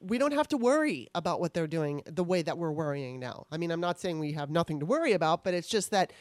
we 0.00 0.16
don't 0.18 0.32
have 0.32 0.48
to 0.48 0.56
worry 0.56 1.08
about 1.14 1.40
what 1.40 1.54
they're 1.54 1.66
doing 1.66 2.02
the 2.06 2.22
way 2.22 2.40
that 2.42 2.56
we're 2.56 2.70
worrying 2.70 3.18
now. 3.18 3.46
I 3.50 3.56
mean, 3.56 3.72
I'm 3.72 3.80
not 3.80 3.98
saying 3.98 4.20
we 4.20 4.32
have 4.32 4.48
nothing 4.48 4.78
to 4.80 4.86
worry 4.86 5.12
about, 5.12 5.42
but 5.42 5.54
it's 5.54 5.66
just 5.66 5.90
that 5.90 6.12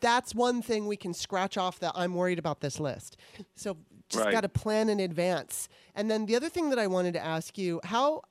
that's 0.00 0.34
one 0.34 0.62
thing 0.62 0.86
we 0.86 0.96
can 0.96 1.14
scratch 1.14 1.56
off 1.56 1.78
that 1.78 1.92
I'm 1.94 2.14
worried 2.14 2.40
about 2.40 2.60
this 2.60 2.80
list. 2.80 3.16
So 3.54 3.76
just 4.08 4.24
Right. 4.24 4.32
got 4.32 4.40
to 4.40 4.48
plan 4.48 4.88
in 4.88 4.98
advance. 4.98 5.68
And 5.94 6.10
then 6.10 6.26
the 6.26 6.34
other 6.34 6.48
thing 6.48 6.70
that 6.70 6.78
I 6.78 6.88
wanted 6.88 7.12
to 7.14 7.24
ask 7.24 7.56
you, 7.56 7.80
how 7.84 8.22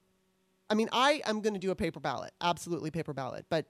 I 0.69 0.73
mean, 0.73 0.89
I 0.91 1.21
am 1.25 1.39
going 1.39 1.53
to 1.53 1.59
do 1.61 1.71
a 1.71 1.75
paper 1.75 2.01
ballot, 2.01 2.33
absolutely 2.41 2.91
paper 2.91 3.13
ballot, 3.13 3.45
but 3.49 3.67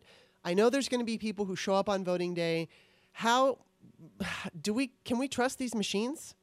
I 0.48 0.54
know 0.54 0.70
there's 0.70 0.88
going 0.88 1.02
to 1.02 1.06
be 1.06 1.18
people 1.18 1.44
who 1.44 1.58
show 1.58 1.74
up 1.74 1.90
on 1.90 2.06
voting 2.06 2.34
day. 2.34 2.70
How 3.12 3.58
do 4.62 4.74
we 4.74 4.92
can 5.04 5.20
we 5.20 5.28
trust 5.28 5.60
these 5.60 5.76
machines? 5.76 6.36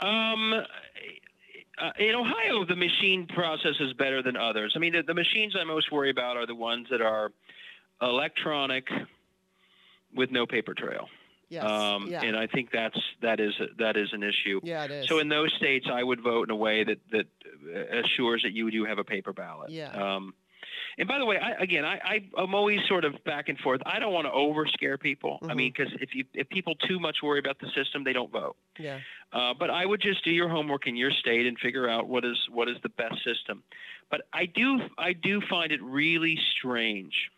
Um, 0.00 0.54
uh, 0.54 1.90
in 1.98 2.14
Ohio, 2.14 2.64
the 2.66 2.76
machine 2.76 3.26
process 3.26 3.74
is 3.80 3.92
better 3.92 4.22
than 4.22 4.36
others. 4.36 4.72
I 4.74 4.78
mean, 4.78 4.94
the, 4.94 5.02
the 5.02 5.14
machines 5.14 5.54
I 5.58 5.64
most 5.64 5.92
worry 5.92 6.10
about 6.10 6.38
are 6.38 6.46
the 6.46 6.54
ones 6.54 6.86
that 6.90 7.02
are 7.02 7.32
electronic 8.00 8.88
with 10.14 10.30
no 10.30 10.46
paper 10.46 10.72
trail. 10.72 11.08
Yes. 11.50 11.64
Um, 11.64 12.08
yeah. 12.10 12.22
And 12.22 12.36
I 12.36 12.46
think 12.46 12.70
that's 12.72 12.98
that 13.20 13.38
is 13.38 13.52
that 13.78 13.98
is 13.98 14.08
an 14.14 14.22
issue. 14.22 14.60
yeah, 14.64 14.84
it 14.84 14.90
is. 14.90 15.08
So 15.08 15.18
in 15.18 15.28
those 15.28 15.52
states, 15.58 15.86
I 15.92 16.02
would 16.02 16.22
vote 16.22 16.48
in 16.48 16.50
a 16.50 16.56
way 16.56 16.84
that 16.84 16.98
that 17.12 17.26
assures 18.04 18.42
that 18.44 18.52
you 18.52 18.70
do 18.70 18.86
have 18.86 18.98
a 18.98 19.04
paper 19.04 19.34
ballot. 19.34 19.70
Yeah. 19.70 19.90
Um, 19.90 20.32
And 20.98 21.06
by 21.06 21.18
the 21.18 21.26
way, 21.26 21.36
I, 21.38 21.50
again, 21.62 21.84
I, 21.84 22.00
I 22.36 22.42
am 22.42 22.54
always 22.54 22.80
sort 22.88 23.04
of 23.04 23.22
back 23.24 23.48
and 23.48 23.58
forth. 23.58 23.82
I 23.84 23.98
don't 23.98 24.14
want 24.14 24.26
to 24.26 24.32
over 24.32 24.66
scare 24.66 24.96
people. 24.96 25.38
Mm-hmm. 25.42 25.50
I 25.50 25.54
mean, 25.54 25.72
because 25.76 25.92
if 26.00 26.14
you 26.14 26.24
if 26.32 26.48
people 26.48 26.74
too 26.74 26.98
much 26.98 27.18
worry 27.22 27.38
about 27.38 27.58
the 27.58 27.68
system, 27.74 28.02
they 28.02 28.14
don't 28.14 28.32
vote. 28.32 28.56
Yeah. 28.78 29.00
Uh, 29.32 29.52
but 29.58 29.68
I 29.68 29.84
would 29.84 30.00
just 30.00 30.24
do 30.24 30.30
your 30.30 30.48
homework 30.48 30.86
in 30.86 30.96
your 30.96 31.10
state 31.10 31.46
and 31.46 31.58
figure 31.58 31.88
out 31.88 32.08
what 32.08 32.24
is 32.24 32.38
what 32.50 32.68
is 32.68 32.76
the 32.82 32.88
best 32.88 33.22
system. 33.24 33.62
But 34.10 34.22
I 34.32 34.46
do 34.46 34.80
I 34.96 35.12
do 35.12 35.42
find 35.50 35.70
it 35.70 35.82
really 35.82 36.38
strange 36.56 37.30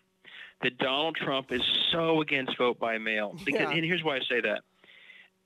that 0.63 0.79
Donald 0.79 1.17
Trump 1.17 1.53
is 1.53 1.63
so 1.91 2.21
against 2.21 2.57
vote 2.59 2.79
by 2.79 2.99
mail. 2.99 3.37
Because, 3.45 3.61
Yeah. 3.61 3.71
And 3.71 3.85
here's 3.85 4.03
why 4.05 4.17
I 4.17 4.21
say 4.29 4.41
that. 4.41 4.63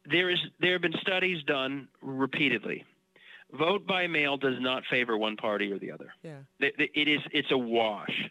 There 0.04 0.28
is 0.28 0.38
there 0.60 0.72
have 0.72 0.82
been 0.82 0.98
studies 1.00 1.42
done 1.44 1.88
repeatedly. 2.02 2.84
Vote 3.52 3.86
by 3.86 4.06
mail 4.06 4.36
does 4.36 4.58
not 4.60 4.84
favor 4.86 5.16
one 5.16 5.36
party 5.36 5.70
or 5.72 5.78
the 5.78 5.90
other. 5.92 6.12
Yeah. 6.22 6.38
It 6.58 6.90
it 6.94 7.08
is 7.08 7.20
it's 7.32 7.50
a 7.50 7.58
wash. 7.58 8.30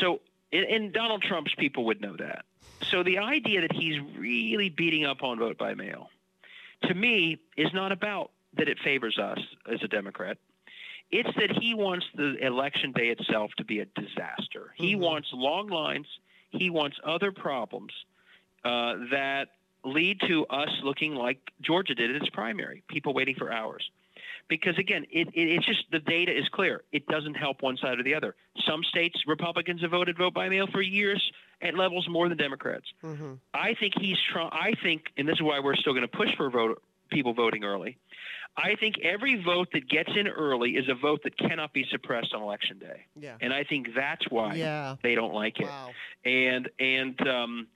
So 0.00 0.20
and- 0.52 0.92
Donald 0.92 1.22
Trump's 1.22 1.54
people 1.56 1.84
would 1.86 2.00
know 2.00 2.16
that. 2.16 2.44
So 2.90 3.02
the 3.02 3.18
idea 3.18 3.62
that 3.62 3.72
he's 3.72 3.98
really 4.16 4.68
beating 4.68 5.04
up 5.04 5.22
on 5.22 5.38
vote 5.38 5.58
by 5.58 5.74
mail, 5.74 6.08
to 6.84 6.94
me, 6.94 7.38
is 7.56 7.72
not 7.74 7.90
about 7.92 8.30
that 8.54 8.68
it 8.68 8.78
favors 8.78 9.18
us 9.18 9.38
as 9.70 9.82
a 9.82 9.88
Democrat. 9.88 10.38
It's 11.10 11.28
that 11.36 11.50
he 11.60 11.74
wants 11.74 12.06
the 12.14 12.36
election 12.44 12.92
day 12.92 13.08
itself 13.08 13.50
to 13.58 13.64
be 13.64 13.80
a 13.80 13.86
disaster. 13.86 14.72
He 14.76 14.94
Mhm. 14.94 14.98
wants 15.00 15.28
long 15.32 15.68
lines. 15.68 16.06
He 16.50 16.70
wants 16.70 16.98
other 17.02 17.32
problems 17.32 17.92
uh, 18.64 18.94
that 19.10 19.48
lead 19.84 20.20
to 20.22 20.44
us 20.46 20.68
looking 20.82 21.14
like 21.14 21.38
Georgia 21.60 21.94
did 21.94 22.10
in 22.10 22.16
its 22.16 22.28
primary, 22.30 22.82
people 22.88 23.14
waiting 23.14 23.34
for 23.36 23.52
hours. 23.52 23.88
Because 24.48 24.78
again, 24.78 25.04
it, 25.10 25.28
it, 25.28 25.48
it's 25.48 25.66
just 25.66 25.84
the 25.92 25.98
data 25.98 26.36
is 26.36 26.48
clear. 26.50 26.82
It 26.92 27.06
doesn't 27.06 27.34
help 27.34 27.62
one 27.62 27.76
side 27.76 27.98
or 27.98 28.02
the 28.02 28.14
other. 28.14 28.34
Some 28.66 28.82
states, 28.84 29.16
Republicans 29.26 29.82
have 29.82 29.90
voted 29.90 30.16
vote 30.16 30.34
by 30.34 30.48
mail 30.48 30.66
for 30.72 30.80
years 30.82 31.22
at 31.60 31.74
levels 31.74 32.06
more 32.08 32.28
than 32.28 32.38
Democrats. 32.38 32.86
Mm-hmm. 33.04 33.34
I 33.54 33.74
think 33.74 33.94
he's 34.00 34.16
trying. 34.32 34.50
I 34.52 34.72
think, 34.82 35.02
and 35.16 35.28
this 35.28 35.34
is 35.34 35.42
why 35.42 35.60
we're 35.60 35.76
still 35.76 35.92
going 35.92 36.08
to 36.08 36.16
push 36.16 36.34
for 36.36 36.50
vote 36.50 36.82
people 37.10 37.32
voting 37.34 37.64
early. 37.64 37.98
I 38.56 38.74
think 38.74 38.96
every 39.04 39.40
vote 39.42 39.68
that 39.72 39.88
gets 39.88 40.10
in 40.16 40.26
early 40.26 40.72
is 40.72 40.88
a 40.88 40.94
vote 40.94 41.20
that 41.24 41.38
cannot 41.38 41.72
be 41.72 41.86
suppressed 41.90 42.34
on 42.34 42.42
election 42.42 42.78
day, 42.80 43.04
Yeah. 43.18 43.36
and 43.40 43.52
I 43.52 43.62
think 43.62 43.88
that's 43.94 44.28
why 44.30 44.54
Yeah. 44.56 44.96
they 45.02 45.14
don't 45.14 45.32
like 45.32 45.60
it. 45.60 45.66
Wow. 45.66 45.90
And 46.24 46.68
and 46.80 47.28
um, 47.28 47.66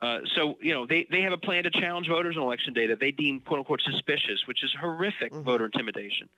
uh, 0.00 0.18
so 0.36 0.56
you 0.60 0.72
know 0.72 0.86
they 0.86 1.06
they 1.10 1.22
have 1.22 1.32
a 1.32 1.38
plan 1.38 1.64
to 1.64 1.70
challenge 1.70 2.08
voters 2.08 2.36
on 2.36 2.42
election 2.42 2.72
day 2.72 2.86
that 2.86 3.00
they 3.00 3.10
deem 3.10 3.40
quote 3.40 3.58
unquote 3.60 3.80
suspicious, 3.82 4.46
which 4.46 4.62
is 4.62 4.70
horrific 4.80 5.32
Mhm. 5.32 5.42
voter 5.42 5.64
intimidation. 5.66 6.28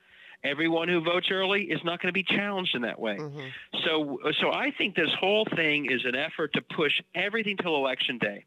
Everyone 0.42 0.88
who 0.88 1.00
votes 1.02 1.28
early 1.30 1.64
is 1.64 1.80
not 1.84 2.00
going 2.00 2.08
to 2.08 2.14
be 2.14 2.22
challenged 2.22 2.74
in 2.74 2.80
that 2.82 2.98
way. 2.98 3.18
Mm-hmm. 3.18 3.48
So, 3.84 4.18
so 4.40 4.50
I 4.50 4.70
think 4.70 4.94
this 4.96 5.10
whole 5.20 5.44
thing 5.54 5.90
is 5.90 6.06
an 6.06 6.14
effort 6.14 6.54
to 6.54 6.62
push 6.62 6.92
everything 7.14 7.58
till 7.58 7.76
election 7.76 8.16
day, 8.16 8.46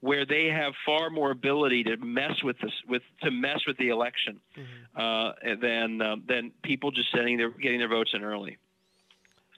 where 0.00 0.26
they 0.26 0.46
have 0.46 0.72
far 0.84 1.08
more 1.08 1.30
ability 1.30 1.84
to 1.84 1.96
mess 1.98 2.42
with 2.42 2.58
this, 2.58 2.72
with 2.88 3.02
to 3.22 3.30
mess 3.30 3.60
with 3.64 3.76
the 3.76 3.90
election, 3.90 4.40
Mm-hmm. 4.56 5.00
uh, 5.00 5.54
than 5.60 6.02
um, 6.02 6.24
than 6.26 6.50
people 6.64 6.90
just 6.90 7.12
sending 7.12 7.36
their 7.36 7.50
getting 7.50 7.78
their 7.78 7.86
votes 7.88 8.10
in 8.12 8.24
early. 8.24 8.58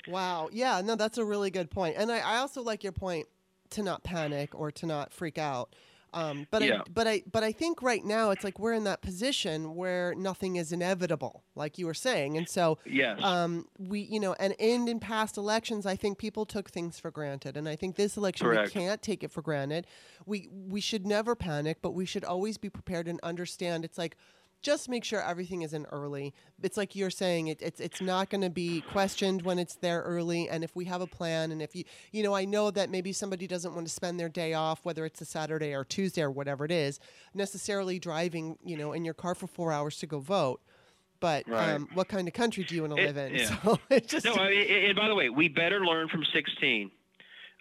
Wow. 0.06 0.50
Yeah, 0.52 0.82
no, 0.84 0.94
that's 0.96 1.16
a 1.16 1.24
really 1.24 1.50
good 1.50 1.70
point. 1.70 1.94
And 1.96 2.10
I, 2.12 2.18
I 2.18 2.36
also 2.38 2.60
like 2.62 2.82
your 2.82 2.92
point 2.92 3.28
to 3.72 3.82
not 3.82 4.02
panic 4.04 4.54
or 4.54 4.70
to 4.70 4.86
not 4.86 5.12
freak 5.12 5.38
out. 5.38 5.74
Um, 6.14 6.46
but 6.50 6.62
I, 6.62 6.66
but 6.92 7.08
I 7.08 7.22
but 7.32 7.42
I 7.42 7.52
think 7.52 7.80
right 7.80 8.04
now 8.04 8.32
it's 8.32 8.44
like 8.44 8.58
we're 8.58 8.74
in 8.74 8.84
that 8.84 9.00
position 9.00 9.74
where 9.74 10.14
nothing 10.14 10.56
is 10.56 10.70
inevitable, 10.70 11.42
like 11.54 11.78
you 11.78 11.86
were 11.86 11.94
saying, 11.94 12.36
and 12.36 12.46
so 12.46 12.76
Yes. 12.84 13.22
um, 13.22 13.66
we 13.78 14.00
you 14.00 14.20
know 14.20 14.34
and, 14.38 14.54
and 14.60 14.90
in 14.90 15.00
past 15.00 15.38
elections 15.38 15.86
I 15.86 15.96
think 15.96 16.18
people 16.18 16.44
took 16.44 16.68
things 16.70 16.98
for 16.98 17.10
granted, 17.10 17.56
and 17.56 17.66
I 17.66 17.76
think 17.76 17.96
this 17.96 18.18
election 18.18 18.46
Correct. 18.46 18.74
we 18.74 18.80
can't 18.82 19.00
take 19.00 19.24
it 19.24 19.30
for 19.32 19.40
granted. 19.40 19.86
We 20.26 20.48
we 20.52 20.82
should 20.82 21.06
never 21.06 21.34
panic, 21.34 21.78
but 21.80 21.92
we 21.92 22.04
should 22.04 22.24
always 22.24 22.58
be 22.58 22.68
prepared 22.68 23.08
and 23.08 23.18
understand. 23.22 23.82
It's 23.82 23.96
like 23.96 24.18
just 24.62 24.88
make 24.88 25.04
sure 25.04 25.20
everything 25.22 25.62
is 25.62 25.74
in 25.74 25.86
early. 25.86 26.32
It's 26.62 26.76
like 26.76 26.94
you're 26.94 27.10
saying, 27.10 27.48
it, 27.48 27.60
it's 27.60 27.80
it's 27.80 28.00
not 28.00 28.30
going 28.30 28.40
to 28.42 28.50
be 28.50 28.80
questioned 28.92 29.42
when 29.42 29.58
it's 29.58 29.74
there 29.74 30.02
early. 30.02 30.48
And 30.48 30.62
if 30.64 30.74
we 30.76 30.84
have 30.86 31.00
a 31.00 31.06
plan, 31.06 31.50
and 31.52 31.60
if 31.60 31.74
you 31.74 31.84
you 32.12 32.22
know, 32.22 32.34
I 32.34 32.44
know 32.44 32.70
that 32.70 32.88
maybe 32.90 33.12
somebody 33.12 33.46
doesn't 33.46 33.74
want 33.74 33.86
to 33.86 33.92
spend 33.92 34.18
their 34.20 34.28
day 34.28 34.54
off, 34.54 34.84
whether 34.84 35.04
it's 35.04 35.20
a 35.20 35.24
Saturday 35.24 35.74
or 35.74 35.84
Tuesday 35.84 36.22
or 36.22 36.30
whatever 36.30 36.64
it 36.64 36.70
is, 36.70 37.00
necessarily 37.34 37.98
driving 37.98 38.56
you 38.64 38.76
know 38.76 38.92
in 38.92 39.04
your 39.04 39.14
car 39.14 39.34
for 39.34 39.46
four 39.46 39.72
hours 39.72 39.98
to 39.98 40.06
go 40.06 40.20
vote. 40.20 40.60
But 41.20 41.46
Right. 41.48 41.74
um, 41.74 41.88
what 41.94 42.08
kind 42.08 42.26
of 42.26 42.34
country 42.34 42.64
do 42.64 42.74
you 42.74 42.82
want 42.82 42.96
to 42.96 43.02
live 43.02 43.16
in? 43.16 43.34
yeah. 43.36 43.56
So 43.64 43.78
it 43.90 44.08
just 44.08 44.24
no, 44.24 44.34
I, 44.34 44.92
by 44.96 45.08
the 45.08 45.14
way, 45.14 45.28
we 45.28 45.48
better 45.48 45.84
learn 45.84 46.08
from 46.08 46.24
16. 46.32 46.90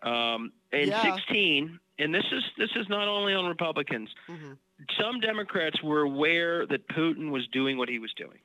Um, 0.04 0.52
in 0.72 0.88
Yeah. 0.90 1.16
16, 1.16 1.80
and 2.00 2.14
this 2.16 2.24
is 2.32 2.44
this 2.58 2.72
is 2.76 2.90
not 2.90 3.08
only 3.08 3.34
on 3.36 3.46
Republicans. 3.46 4.10
Mhm. 4.28 4.58
Some 5.00 5.20
Democrats 5.20 5.82
were 5.84 6.02
aware 6.02 6.66
that 6.66 6.88
Putin 6.90 7.32
was 7.32 7.48
doing 7.48 7.78
what 7.78 7.90
he 7.90 8.00
was 8.00 8.12
doing, 8.14 8.40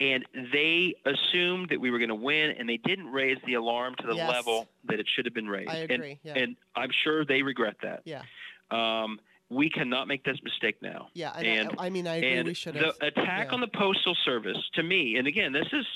and 0.00 0.24
they 0.52 0.94
assumed 1.04 1.68
that 1.70 1.80
we 1.80 1.90
were 1.90 1.98
going 1.98 2.08
to 2.08 2.14
win, 2.14 2.50
and 2.58 2.68
they 2.68 2.78
didn't 2.78 3.06
raise 3.12 3.38
the 3.46 3.54
alarm 3.54 3.94
to 4.00 4.06
the 4.06 4.14
Yes. 4.16 4.28
level 4.30 4.68
that 4.84 4.98
it 5.00 5.06
should 5.08 5.24
have 5.26 5.34
been 5.34 5.48
raised. 5.48 5.70
I 5.70 5.78
And- 5.78 5.90
agree. 5.92 6.18
yeah. 6.22 6.34
And, 6.38 6.56
I'm 6.74 6.90
sure 6.90 7.24
they 7.24 7.42
regret 7.42 7.76
that. 7.82 8.02
yeah. 8.04 8.22
Um, 8.70 9.20
we 9.50 9.68
cannot 9.70 10.08
make 10.08 10.24
this 10.24 10.42
mistake 10.42 10.80
now. 10.80 11.08
Yeah. 11.12 11.32
And, 11.36 11.46
and- 11.46 11.70
I, 11.78 11.86
I 11.86 11.90
mean, 11.90 12.06
I 12.08 12.16
agree. 12.16 12.32
And 12.32 12.48
we 12.48 12.54
should 12.54 12.74
have. 12.74 12.98
the 12.98 13.06
attack 13.06 13.48
yeah. 13.48 13.54
on 13.54 13.60
the 13.60 13.68
postal 13.68 14.16
service, 14.24 14.58
to 14.74 14.82
me, 14.82 15.16
and 15.16 15.28
again, 15.28 15.52
this 15.52 15.68
is, 15.72 15.86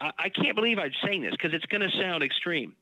I, 0.00 0.10
I 0.18 0.28
can't 0.28 0.56
believe 0.56 0.78
I'm 0.78 0.92
saying 1.04 1.22
this 1.22 1.30
because 1.32 1.54
it's 1.54 1.64
going 1.66 1.88
to 1.88 1.96
sound 1.96 2.22
extreme. 2.22 2.74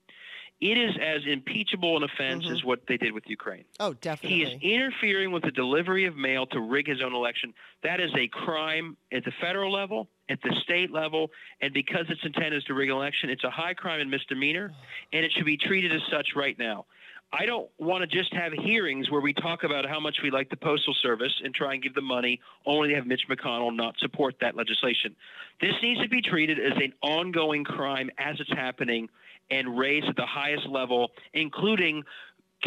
It 0.61 0.77
is 0.77 0.97
as 1.01 1.23
impeachable 1.25 1.97
an 1.97 2.03
offense 2.03 2.45
Mhm. 2.45 2.51
as 2.53 2.65
what 2.65 2.87
they 2.89 2.97
did 2.97 3.13
with 3.13 3.29
Ukraine. 3.31 3.65
oh, 3.79 3.95
definitely. 3.95 4.39
He 4.39 4.43
is 4.43 4.61
interfering 4.61 5.31
with 5.31 5.45
the 5.45 5.53
delivery 5.53 6.05
of 6.07 6.17
mail 6.17 6.47
to 6.49 6.61
rig 6.61 6.89
his 6.89 7.01
own 7.01 7.15
election. 7.15 7.55
That 7.83 8.01
is 8.01 8.13
a 8.17 8.27
crime 8.27 8.97
at 9.13 9.25
the 9.25 9.31
federal 9.41 9.71
level, 9.71 10.09
at 10.29 10.43
the 10.43 10.53
state 10.65 10.91
level, 10.91 11.31
and 11.61 11.73
because 11.73 12.11
its 12.11 12.25
intent 12.25 12.55
is 12.55 12.65
to 12.65 12.75
rig 12.75 12.89
an 12.91 12.97
election, 12.97 13.31
it's 13.31 13.45
a 13.45 13.51
high 13.51 13.75
crime 13.75 14.01
and 14.01 14.11
misdemeanor, 14.11 14.73
and 15.13 15.25
it 15.25 15.31
should 15.33 15.47
be 15.47 15.57
treated 15.57 15.93
as 15.93 16.03
such 16.11 16.35
right 16.35 16.59
now. 16.59 16.87
I 17.31 17.45
don't 17.45 17.69
want 17.79 18.01
to 18.01 18.07
just 18.07 18.33
have 18.33 18.55
hearings 18.55 19.11
where 19.11 19.21
we 19.21 19.35
talk 19.35 19.63
about 19.63 19.85
how 19.85 20.01
much 20.01 20.23
we 20.23 20.31
like 20.31 20.49
the 20.49 20.57
Postal 20.57 20.95
Service 20.95 21.43
and 21.45 21.55
try 21.55 21.75
and 21.75 21.83
give 21.83 21.93
them 21.95 22.07
money, 22.07 22.41
only 22.65 22.89
to 22.89 22.95
have 22.95 23.07
Mitch 23.07 23.29
McConnell 23.29 23.77
not 23.77 23.99
support 23.99 24.37
that 24.41 24.57
legislation. 24.57 25.15
This 25.61 25.75
needs 25.83 26.01
to 26.01 26.09
be 26.09 26.23
treated 26.23 26.59
as 26.59 26.73
an 26.79 26.95
ongoing 27.03 27.65
crime 27.65 28.11
as 28.17 28.41
it's 28.41 28.51
happening 28.51 29.11
and 29.51 29.79
raised 29.79 30.07
at 30.07 30.17
the 30.17 30.27
highest 30.27 30.67
level, 30.69 31.11
including 31.33 32.05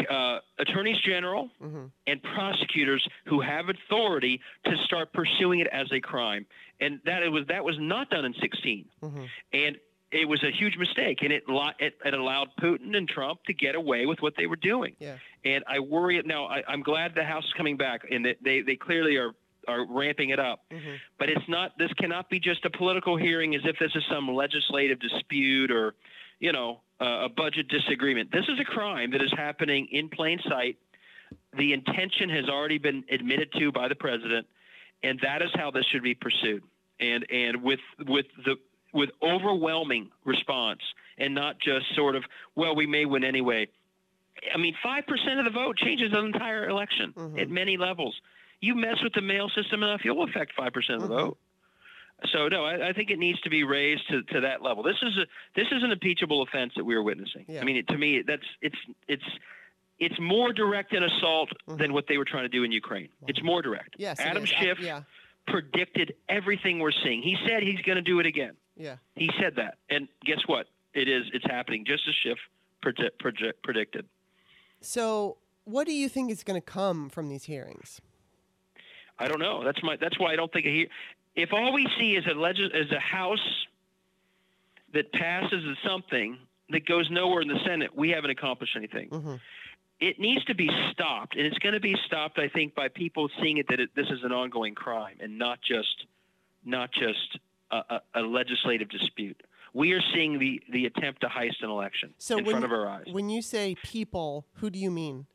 uh, 0.09 0.39
attorneys 0.57 0.97
general 1.05 1.49
hmm 1.61 1.85
and 2.07 2.21
prosecutors 2.23 3.05
who 3.25 3.41
have 3.41 3.65
authority 3.69 4.39
to 4.65 4.75
start 4.85 5.13
pursuing 5.13 5.59
it 5.59 5.67
as 5.67 5.87
a 5.91 5.99
crime. 5.99 6.45
And 6.79 6.99
that 7.05 7.23
it 7.23 7.29
was 7.29 7.45
that 7.47 7.63
was 7.63 7.77
not 7.79 8.09
done 8.09 8.25
in 8.25 8.33
16. 8.41 8.85
hmm 9.01 9.25
And 9.53 9.77
it 10.11 10.27
was 10.27 10.43
a 10.43 10.51
huge 10.51 10.75
mistake, 10.77 11.19
and 11.21 11.31
it, 11.31 11.43
it 11.79 11.93
it 12.03 12.13
allowed 12.13 12.49
Putin 12.59 12.97
and 12.97 13.07
Trump 13.07 13.43
to 13.45 13.53
get 13.53 13.75
away 13.75 14.05
with 14.05 14.21
what 14.21 14.33
they 14.35 14.45
were 14.45 14.57
doing. 14.57 14.93
Yeah. 14.99 15.17
And 15.45 15.63
I 15.67 15.79
worry 15.79 16.17
it 16.17 16.25
now. 16.25 16.45
I, 16.45 16.63
I'm 16.67 16.83
glad 16.83 17.15
the 17.15 17.23
House 17.23 17.45
is 17.45 17.53
coming 17.53 17.77
back, 17.77 18.01
and 18.11 18.25
they 18.41 18.61
they 18.61 18.75
clearly 18.75 19.15
are 19.17 19.31
are 19.67 19.85
ramping 19.85 20.29
it 20.31 20.39
up. 20.39 20.65
hmm 20.71 20.95
But 21.17 21.29
it's 21.29 21.47
not. 21.47 21.77
This 21.77 21.93
cannot 21.93 22.29
be 22.29 22.39
just 22.39 22.65
a 22.65 22.69
political 22.69 23.15
hearing, 23.15 23.55
as 23.55 23.61
if 23.65 23.77
this 23.79 23.91
is 23.95 24.03
some 24.09 24.27
legislative 24.33 24.99
dispute 24.99 25.71
or, 25.71 25.93
you 26.41 26.51
know, 26.51 26.81
uh, 26.99 27.25
a 27.25 27.29
budget 27.29 27.67
disagreement. 27.69 28.31
This 28.31 28.45
is 28.49 28.59
a 28.59 28.65
crime 28.65 29.11
that 29.11 29.21
is 29.21 29.31
happening 29.31 29.87
in 29.91 30.09
plain 30.09 30.39
sight. 30.49 30.75
The 31.57 31.71
intention 31.71 32.29
has 32.29 32.49
already 32.49 32.79
been 32.79 33.05
admitted 33.09 33.53
to 33.59 33.71
by 33.71 33.87
the 33.87 33.95
president, 33.95 34.47
and 35.03 35.19
that 35.23 35.41
is 35.41 35.49
how 35.53 35.71
this 35.71 35.85
should 35.85 36.03
be 36.03 36.15
pursued. 36.15 36.63
And 36.99 37.25
and 37.31 37.63
with 37.63 37.79
with 38.05 38.25
the 38.45 38.57
with 38.93 39.11
overwhelming 39.23 40.09
response, 40.25 40.81
and 41.17 41.33
not 41.33 41.59
just 41.59 41.85
sort 41.95 42.15
of, 42.15 42.23
well, 42.55 42.75
we 42.75 42.85
may 42.87 43.05
win 43.05 43.23
anyway. 43.23 43.67
I 44.53 44.57
mean, 44.57 44.75
five 44.83 45.05
percent 45.07 45.39
of 45.39 45.45
the 45.45 45.51
vote 45.51 45.77
changes 45.77 46.11
the 46.11 46.19
entire 46.19 46.67
election 46.67 47.13
Mhm. 47.15 47.39
at 47.39 47.49
many 47.49 47.77
levels. 47.77 48.19
You 48.59 48.75
mess 48.75 48.97
with 49.01 49.13
the 49.13 49.21
mail 49.21 49.49
system 49.49 49.83
enough, 49.83 50.01
you'll 50.03 50.23
affect 50.23 50.53
five 50.53 50.73
percent 50.73 51.03
of 51.03 51.09
the 51.09 51.15
Mhm. 51.15 51.21
vote. 51.21 51.37
So 52.31 52.47
no, 52.47 52.65
I, 52.65 52.89
I 52.89 52.93
think 52.93 53.09
it 53.09 53.17
needs 53.17 53.39
to 53.41 53.49
be 53.49 53.63
raised 53.63 54.07
to, 54.09 54.21
to 54.23 54.41
that 54.41 54.61
level. 54.61 54.83
This 54.83 54.97
is 55.01 55.17
a 55.17 55.25
this 55.55 55.67
is 55.71 55.83
an 55.83 55.91
impeachable 55.91 56.41
offense 56.43 56.73
that 56.75 56.83
we 56.83 56.95
are 56.95 57.01
witnessing. 57.01 57.45
Yeah. 57.47 57.61
I 57.61 57.63
mean, 57.63 57.77
it, 57.77 57.87
to 57.87 57.97
me, 57.97 58.23
that's 58.25 58.45
it's 58.61 58.75
it's 59.07 59.23
it's 59.99 60.19
more 60.19 60.53
direct 60.53 60.93
an 60.93 61.03
assault 61.03 61.49
mm-hmm. 61.67 61.77
than 61.79 61.93
what 61.93 62.05
they 62.07 62.17
were 62.17 62.25
trying 62.25 62.43
to 62.43 62.49
do 62.49 62.63
in 62.63 62.71
Ukraine. 62.71 63.09
It's 63.27 63.41
more 63.43 63.61
direct. 63.61 63.95
Yes. 63.97 64.19
Adam 64.19 64.45
Schiff 64.45 64.79
yeah. 64.79 65.01
predicted 65.47 66.13
everything 66.29 66.79
we're 66.79 66.91
seeing. 67.03 67.21
He 67.21 67.37
said 67.47 67.63
he's 67.63 67.81
going 67.81 67.97
to 67.97 68.01
do 68.01 68.19
it 68.19 68.25
again. 68.25 68.53
Yeah. 68.75 68.95
He 69.15 69.29
said 69.39 69.55
that, 69.57 69.77
and 69.89 70.07
guess 70.25 70.39
what? 70.47 70.67
It 70.93 71.07
is. 71.07 71.25
It's 71.33 71.45
happening 71.45 71.85
just 71.85 72.03
as 72.07 72.15
Schiff 72.15 72.37
predi- 72.83 73.11
predi- 73.21 73.53
predicted. 73.63 74.05
So, 74.81 75.37
what 75.63 75.85
do 75.87 75.93
you 75.93 76.09
think 76.09 76.31
is 76.31 76.43
going 76.43 76.59
to 76.59 76.65
come 76.65 77.09
from 77.09 77.29
these 77.29 77.45
hearings? 77.45 78.01
I 79.19 79.27
don't 79.27 79.39
know. 79.39 79.63
That's 79.63 79.81
my. 79.83 79.97
That's 79.97 80.19
why 80.19 80.33
I 80.33 80.35
don't 80.35 80.51
think 80.51 80.65
he. 80.65 80.87
If 81.35 81.53
all 81.53 81.73
we 81.73 81.87
see 81.99 82.15
is 82.15 82.25
a 82.27 82.33
legis- 82.33 82.71
is 82.73 82.91
a 82.91 82.99
house 82.99 83.65
that 84.93 85.11
passes 85.13 85.63
something 85.85 86.37
that 86.69 86.85
goes 86.85 87.09
nowhere 87.09 87.41
in 87.41 87.47
the 87.47 87.59
Senate, 87.65 87.95
we 87.95 88.09
haven't 88.09 88.31
accomplished 88.31 88.75
anything. 88.75 89.09
Mm-hmm. 89.09 89.35
It 89.99 90.19
needs 90.19 90.43
to 90.45 90.55
be 90.55 90.69
stopped, 90.91 91.35
and 91.35 91.45
it's 91.45 91.59
going 91.59 91.73
to 91.73 91.79
be 91.79 91.95
stopped, 92.05 92.39
I 92.39 92.49
think, 92.49 92.73
by 92.73 92.87
people 92.87 93.29
seeing 93.41 93.57
it 93.57 93.67
that 93.69 93.79
it, 93.79 93.89
this 93.95 94.07
is 94.09 94.23
an 94.23 94.31
ongoing 94.31 94.73
crime 94.73 95.17
and 95.21 95.37
not 95.37 95.59
just 95.61 96.05
not 96.65 96.91
just 96.91 97.39
a, 97.71 97.77
a, 97.77 98.01
a 98.15 98.21
legislative 98.21 98.89
dispute. 98.89 99.41
We 99.73 99.93
are 99.93 100.01
seeing 100.13 100.37
the, 100.37 100.61
the 100.71 100.85
attempt 100.85 101.21
to 101.21 101.27
heist 101.27 101.63
an 101.63 101.69
election 101.69 102.13
So 102.17 102.37
in 102.37 102.45
when 102.45 102.53
front 102.53 102.65
of 102.65 102.71
our 102.71 102.87
eyes. 102.87 103.05
When 103.09 103.29
you 103.29 103.41
say 103.41 103.75
people, 103.83 104.45
who 104.55 104.69
do 104.69 104.77
you 104.77 104.91
mean? 104.91 105.27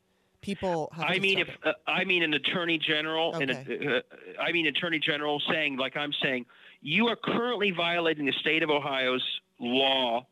People. 0.47 0.89
Have 0.95 1.05
I 1.09 1.19
mean, 1.19 1.39
if 1.39 1.49
uh, 1.65 1.73
I 1.85 2.05
mean 2.05 2.23
an 2.23 2.33
attorney 2.33 2.77
general, 2.77 3.35
and 3.35 3.51
Okay. 3.51 3.85
a, 3.85 3.97
uh, 3.97 4.01
I 4.41 4.53
mean 4.53 4.65
attorney 4.65 4.97
general 4.97 5.41
saying, 5.51 5.75
like 5.75 5.97
I'm 5.97 6.13
saying, 6.23 6.45
you 6.81 7.07
are 7.09 7.17
currently 7.17 7.71
violating 7.71 8.25
the 8.25 8.31
state 8.39 8.63
of 8.63 8.69
Ohio's 8.69 9.25
law 9.59 10.25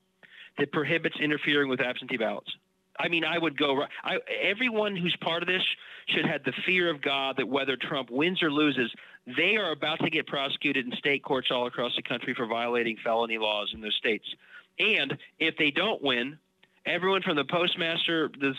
that 0.57 0.71
prohibits 0.71 1.17
interfering 1.19 1.67
with 1.67 1.81
absentee 1.81 2.15
ballots. 2.15 2.49
I 2.97 3.09
mean, 3.09 3.25
I 3.25 3.37
would 3.37 3.57
go. 3.57 3.83
I, 4.05 4.19
everyone 4.41 4.95
who's 4.95 5.17
part 5.19 5.43
of 5.43 5.47
this 5.47 5.63
should 6.07 6.25
have 6.25 6.45
the 6.45 6.53
fear 6.65 6.89
of 6.89 7.01
God 7.01 7.35
that 7.37 7.49
whether 7.49 7.75
Trump 7.75 8.09
wins 8.09 8.41
or 8.41 8.49
loses, 8.49 8.89
they 9.35 9.57
are 9.57 9.73
about 9.73 9.99
to 9.99 10.09
get 10.09 10.27
prosecuted 10.27 10.85
in 10.85 10.93
state 10.93 11.23
courts 11.23 11.49
all 11.51 11.67
across 11.67 11.93
the 11.97 12.03
country 12.03 12.33
for 12.33 12.45
violating 12.45 12.95
felony 13.03 13.37
laws 13.37 13.71
in 13.73 13.81
those 13.81 13.95
states. 13.95 14.23
And 14.79 15.17
if 15.39 15.57
they 15.57 15.71
don't 15.71 16.01
win, 16.01 16.39
everyone 16.85 17.21
from 17.21 17.35
the 17.35 17.45
postmaster, 17.45 18.29
the, 18.39 18.53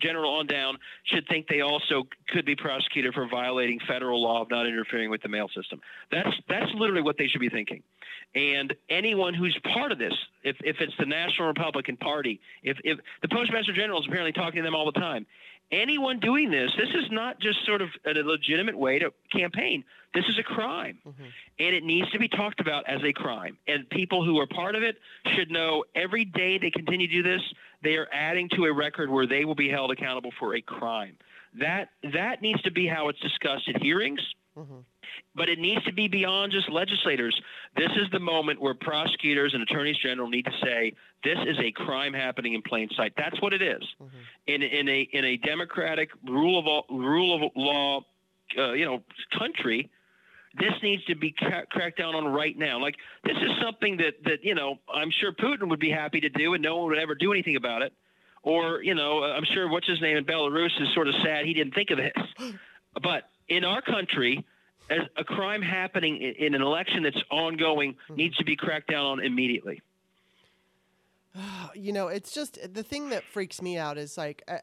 general 0.00 0.34
on 0.34 0.46
down, 0.46 0.78
should 1.04 1.26
think 1.28 1.48
they 1.48 1.60
also 1.60 2.04
could 2.28 2.44
be 2.44 2.56
prosecuted 2.56 3.14
for 3.14 3.26
violating 3.28 3.78
federal 3.86 4.22
law 4.22 4.42
of 4.42 4.50
not 4.50 4.66
interfering 4.66 5.10
with 5.10 5.22
the 5.22 5.28
mail 5.28 5.48
system. 5.54 5.80
That's 6.10 6.34
that's 6.48 6.72
literally 6.74 7.02
what 7.02 7.16
they 7.18 7.26
should 7.26 7.40
be 7.40 7.48
thinking. 7.48 7.82
And 8.34 8.74
anyone 8.88 9.34
who's 9.34 9.58
part 9.74 9.92
of 9.92 9.98
this, 9.98 10.14
if, 10.42 10.56
if 10.64 10.80
it's 10.80 10.94
the 10.98 11.04
National 11.04 11.48
Republican 11.48 11.96
Party, 11.98 12.40
if, 12.62 12.78
if 12.82 12.98
the 13.20 13.28
Postmaster 13.28 13.74
General 13.74 14.00
is 14.00 14.06
apparently 14.06 14.32
talking 14.32 14.56
to 14.56 14.62
them 14.62 14.74
all 14.74 14.86
the 14.86 14.98
time, 14.98 15.26
anyone 15.70 16.18
doing 16.18 16.50
this, 16.50 16.70
this 16.76 16.88
is 16.94 17.10
not 17.10 17.40
just 17.40 17.64
sort 17.66 17.82
of 17.82 17.88
a 18.06 18.12
legitimate 18.22 18.76
way 18.76 18.98
to 18.98 19.12
campaign. 19.30 19.84
This 20.14 20.24
is 20.28 20.38
a 20.38 20.42
crime. 20.42 20.98
Mhm. 21.06 21.32
And 21.58 21.74
it 21.74 21.84
needs 21.84 22.10
to 22.10 22.18
be 22.18 22.28
talked 22.28 22.60
about 22.60 22.86
as 22.86 23.02
a 23.02 23.12
crime. 23.12 23.56
And 23.66 23.88
people 23.88 24.24
who 24.24 24.38
are 24.40 24.46
part 24.46 24.76
of 24.76 24.82
it 24.82 24.98
should 25.34 25.50
know 25.50 25.84
every 25.94 26.24
day 26.24 26.58
they 26.58 26.70
continue 26.70 27.08
to 27.08 27.14
do 27.14 27.22
this, 27.22 27.42
they 27.82 27.96
are 27.96 28.08
adding 28.12 28.48
to 28.50 28.64
a 28.66 28.72
record 28.72 29.10
where 29.10 29.26
they 29.26 29.44
will 29.44 29.54
be 29.54 29.68
held 29.68 29.90
accountable 29.90 30.32
for 30.38 30.54
a 30.54 30.60
crime. 30.62 31.16
That 31.54 31.90
that 32.14 32.40
needs 32.42 32.62
to 32.62 32.70
be 32.70 32.86
how 32.86 33.08
it's 33.08 33.20
discussed 33.20 33.68
at 33.68 33.82
hearings 33.82 34.20
Mhm. 34.56 34.84
but 35.34 35.48
it 35.48 35.58
needs 35.58 35.82
to 35.84 35.92
be 35.92 36.08
beyond 36.08 36.52
just 36.52 36.68
legislators. 36.68 37.38
This 37.74 37.90
is 37.96 38.08
the 38.10 38.18
moment 38.20 38.60
where 38.60 38.74
prosecutors 38.74 39.54
and 39.54 39.62
attorneys 39.62 39.96
general 39.98 40.28
need 40.28 40.44
to 40.44 40.52
say 40.62 40.92
this 41.24 41.38
is 41.46 41.58
a 41.58 41.72
crime 41.72 42.12
happening 42.12 42.52
in 42.54 42.60
plain 42.62 42.88
sight. 42.90 43.14
That's 43.16 43.40
what 43.40 43.52
it 43.54 43.62
is. 43.62 43.82
Mhm. 44.00 44.10
In 44.46 44.62
in 44.62 44.88
a 44.88 45.00
in 45.02 45.24
a 45.24 45.36
democratic 45.38 46.10
rule 46.24 46.58
of 46.58 46.66
all- 46.66 46.86
rule 46.90 47.34
of 47.46 47.52
law, 47.56 48.04
uh, 48.58 48.72
you 48.72 48.84
know, 48.84 49.02
country. 49.32 49.90
This 50.58 50.72
needs 50.82 51.04
to 51.06 51.14
be 51.14 51.32
cra- 51.32 51.66
cracked 51.66 51.98
down 51.98 52.14
on 52.14 52.26
right 52.26 52.56
now. 52.56 52.80
Like 52.80 52.96
this 53.24 53.36
is 53.36 53.50
something 53.62 53.96
that 53.98 54.14
that 54.24 54.44
you 54.44 54.54
know 54.54 54.76
I'm 54.92 55.10
sure 55.10 55.32
Putin 55.32 55.68
would 55.68 55.80
be 55.80 55.90
happy 55.90 56.20
to 56.20 56.28
do, 56.28 56.54
and 56.54 56.62
no 56.62 56.76
one 56.76 56.90
would 56.90 56.98
ever 56.98 57.14
do 57.14 57.32
anything 57.32 57.56
about 57.56 57.82
it. 57.82 57.92
Or 58.42 58.82
you 58.82 58.94
know 58.94 59.22
I'm 59.22 59.44
sure 59.44 59.68
what's 59.68 59.88
his 59.88 60.00
name 60.00 60.16
in 60.16 60.24
Belarus 60.24 60.80
is 60.80 60.88
sort 60.94 61.08
of 61.08 61.14
sad 61.22 61.46
he 61.46 61.54
didn't 61.54 61.74
think 61.74 61.90
of 61.90 61.98
this. 61.98 62.54
But 63.02 63.22
in 63.48 63.64
our 63.64 63.80
country, 63.80 64.44
as 64.90 65.00
a 65.16 65.24
crime 65.24 65.62
happening 65.62 66.20
in, 66.20 66.34
in 66.46 66.54
an 66.54 66.60
election 66.60 67.02
that's 67.02 67.22
ongoing 67.30 67.96
needs 68.10 68.36
to 68.36 68.44
be 68.44 68.54
cracked 68.54 68.90
down 68.90 69.06
on 69.06 69.20
immediately. 69.20 69.80
you 71.74 71.92
know, 71.92 72.08
it's 72.08 72.32
just 72.32 72.58
the 72.72 72.82
thing 72.82 73.10
that 73.10 73.24
freaks 73.24 73.62
me 73.62 73.78
out 73.78 73.98
is 73.98 74.18
like 74.18 74.42
uh, 74.48 74.58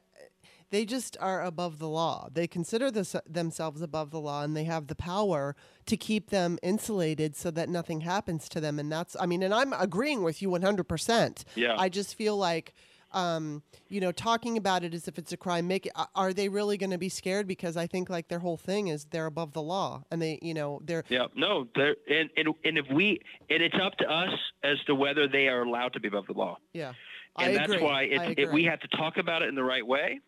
they 0.72 0.86
just 0.86 1.18
are 1.20 1.44
above 1.44 1.80
the 1.80 1.88
law. 1.90 2.30
They 2.32 2.48
consider 2.48 2.92
themselves 2.92 3.82
above 3.82 4.12
the 4.12 4.20
law 4.20 4.44
and 4.44 4.56
they 4.56 4.66
have 4.66 4.88
the 4.88 4.96
power 4.96 5.56
to 5.88 5.98
keep 5.98 6.30
them 6.30 6.60
insulated 6.62 7.36
so 7.36 7.52
that 7.52 7.70
nothing 7.70 8.02
happens 8.02 8.48
to 8.50 8.62
them. 8.62 8.78
And 8.80 8.92
that's, 8.92 9.16
I 9.20 9.26
mean, 9.26 9.42
and 9.44 9.54
I'm 9.54 9.74
agreeing 9.74 10.24
with 10.24 10.42
you 10.42 10.50
100%. 10.50 11.44
Yeah. 11.56 11.76
I 11.78 11.90
just 11.90 12.16
feel 12.16 12.38
like, 12.38 12.74
um, 13.12 13.64
you 13.88 14.00
know, 14.00 14.12
talking 14.12 14.56
about 14.58 14.84
it 14.84 14.94
as 14.94 15.08
if 15.08 15.18
it's 15.18 15.32
a 15.32 15.38
crime, 15.38 15.68
make 15.68 15.88
it, 15.88 15.94
are 16.14 16.32
they 16.32 16.48
really 16.48 16.78
going 16.78 16.92
to 16.92 17.00
be 17.00 17.10
scared? 17.10 17.48
Because 17.48 17.76
I 17.76 17.88
think 17.88 18.08
like 18.08 18.28
their 18.28 18.38
whole 18.38 18.58
thing 18.58 18.90
is 18.90 19.06
they're 19.06 19.26
above 19.26 19.54
the 19.54 19.64
law 19.64 20.04
and 20.12 20.22
they, 20.22 20.38
you 20.44 20.54
know, 20.54 20.80
they're, 20.86 21.04
Yeah, 21.10 21.26
no, 21.36 21.68
there 21.76 21.96
and, 22.08 22.30
and 22.38 22.54
and 22.64 22.78
if 22.78 22.86
we 22.94 23.20
and 23.50 23.64
it's 23.64 23.76
up 23.82 23.96
to 23.98 24.06
us 24.08 24.30
as 24.64 24.78
to 24.86 24.94
whether 24.94 25.28
they 25.28 25.48
are 25.48 25.64
allowed 25.64 25.94
to 25.94 26.00
be 26.00 26.08
above 26.08 26.28
the 26.28 26.34
law. 26.34 26.58
yeah. 26.74 26.94
and 27.40 27.54
I 27.54 27.58
that's 27.58 27.72
agree. 27.72 27.84
why 27.84 28.02
I 28.02 28.04
it's, 28.04 28.34
it, 28.38 28.52
we 28.54 28.66
have 28.66 28.80
to 28.82 28.88
talk 28.90 29.18
about 29.18 29.42
it 29.42 29.50
in 29.50 29.56
the 29.56 29.64
right 29.64 29.86
way, 29.86 30.20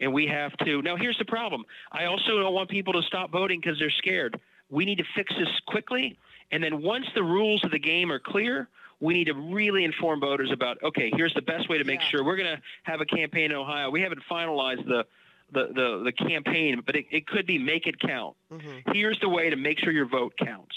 and 0.00 0.12
we 0.12 0.26
have 0.26 0.56
to. 0.58 0.82
Now, 0.82 0.96
here's 0.96 1.18
the 1.18 1.24
problem. 1.24 1.64
I 1.92 2.04
also 2.06 2.38
don't 2.38 2.54
want 2.54 2.70
people 2.70 2.92
to 2.94 3.02
stop 3.02 3.30
voting 3.30 3.60
because 3.60 3.78
they're 3.78 3.90
scared. 3.98 4.38
We 4.70 4.84
need 4.84 4.98
to 4.98 5.04
fix 5.14 5.32
this 5.38 5.48
quickly, 5.66 6.18
and 6.50 6.62
then 6.62 6.82
once 6.82 7.06
the 7.14 7.22
rules 7.22 7.62
of 7.64 7.70
the 7.70 7.78
game 7.78 8.10
are 8.10 8.18
clear, 8.18 8.68
we 9.00 9.14
need 9.14 9.26
to 9.26 9.34
really 9.34 9.84
inform 9.84 10.20
voters 10.20 10.50
about. 10.52 10.78
Okay, 10.82 11.10
here's 11.14 11.34
the 11.34 11.42
best 11.42 11.68
way 11.68 11.78
to 11.78 11.84
make 11.84 12.00
Yeah. 12.00 12.08
sure 12.08 12.24
we're 12.24 12.36
going 12.36 12.56
to 12.56 12.62
have 12.84 13.00
a 13.00 13.06
campaign 13.06 13.50
in 13.50 13.56
Ohio. 13.56 13.90
We 13.90 14.00
haven't 14.02 14.22
finalized 14.30 14.86
the. 14.86 15.04
The, 15.52 15.68
the, 15.72 16.02
the 16.06 16.12
campaign, 16.12 16.82
but 16.84 16.96
it, 16.96 17.04
it 17.12 17.26
could 17.28 17.46
be 17.46 17.58
make 17.58 17.86
it 17.86 18.00
count. 18.00 18.34
Mhm. 18.50 18.94
Here's 18.94 19.20
the 19.20 19.28
way 19.28 19.50
to 19.50 19.56
make 19.56 19.78
sure 19.78 19.92
your 19.92 20.06
vote 20.08 20.32
counts. 20.42 20.74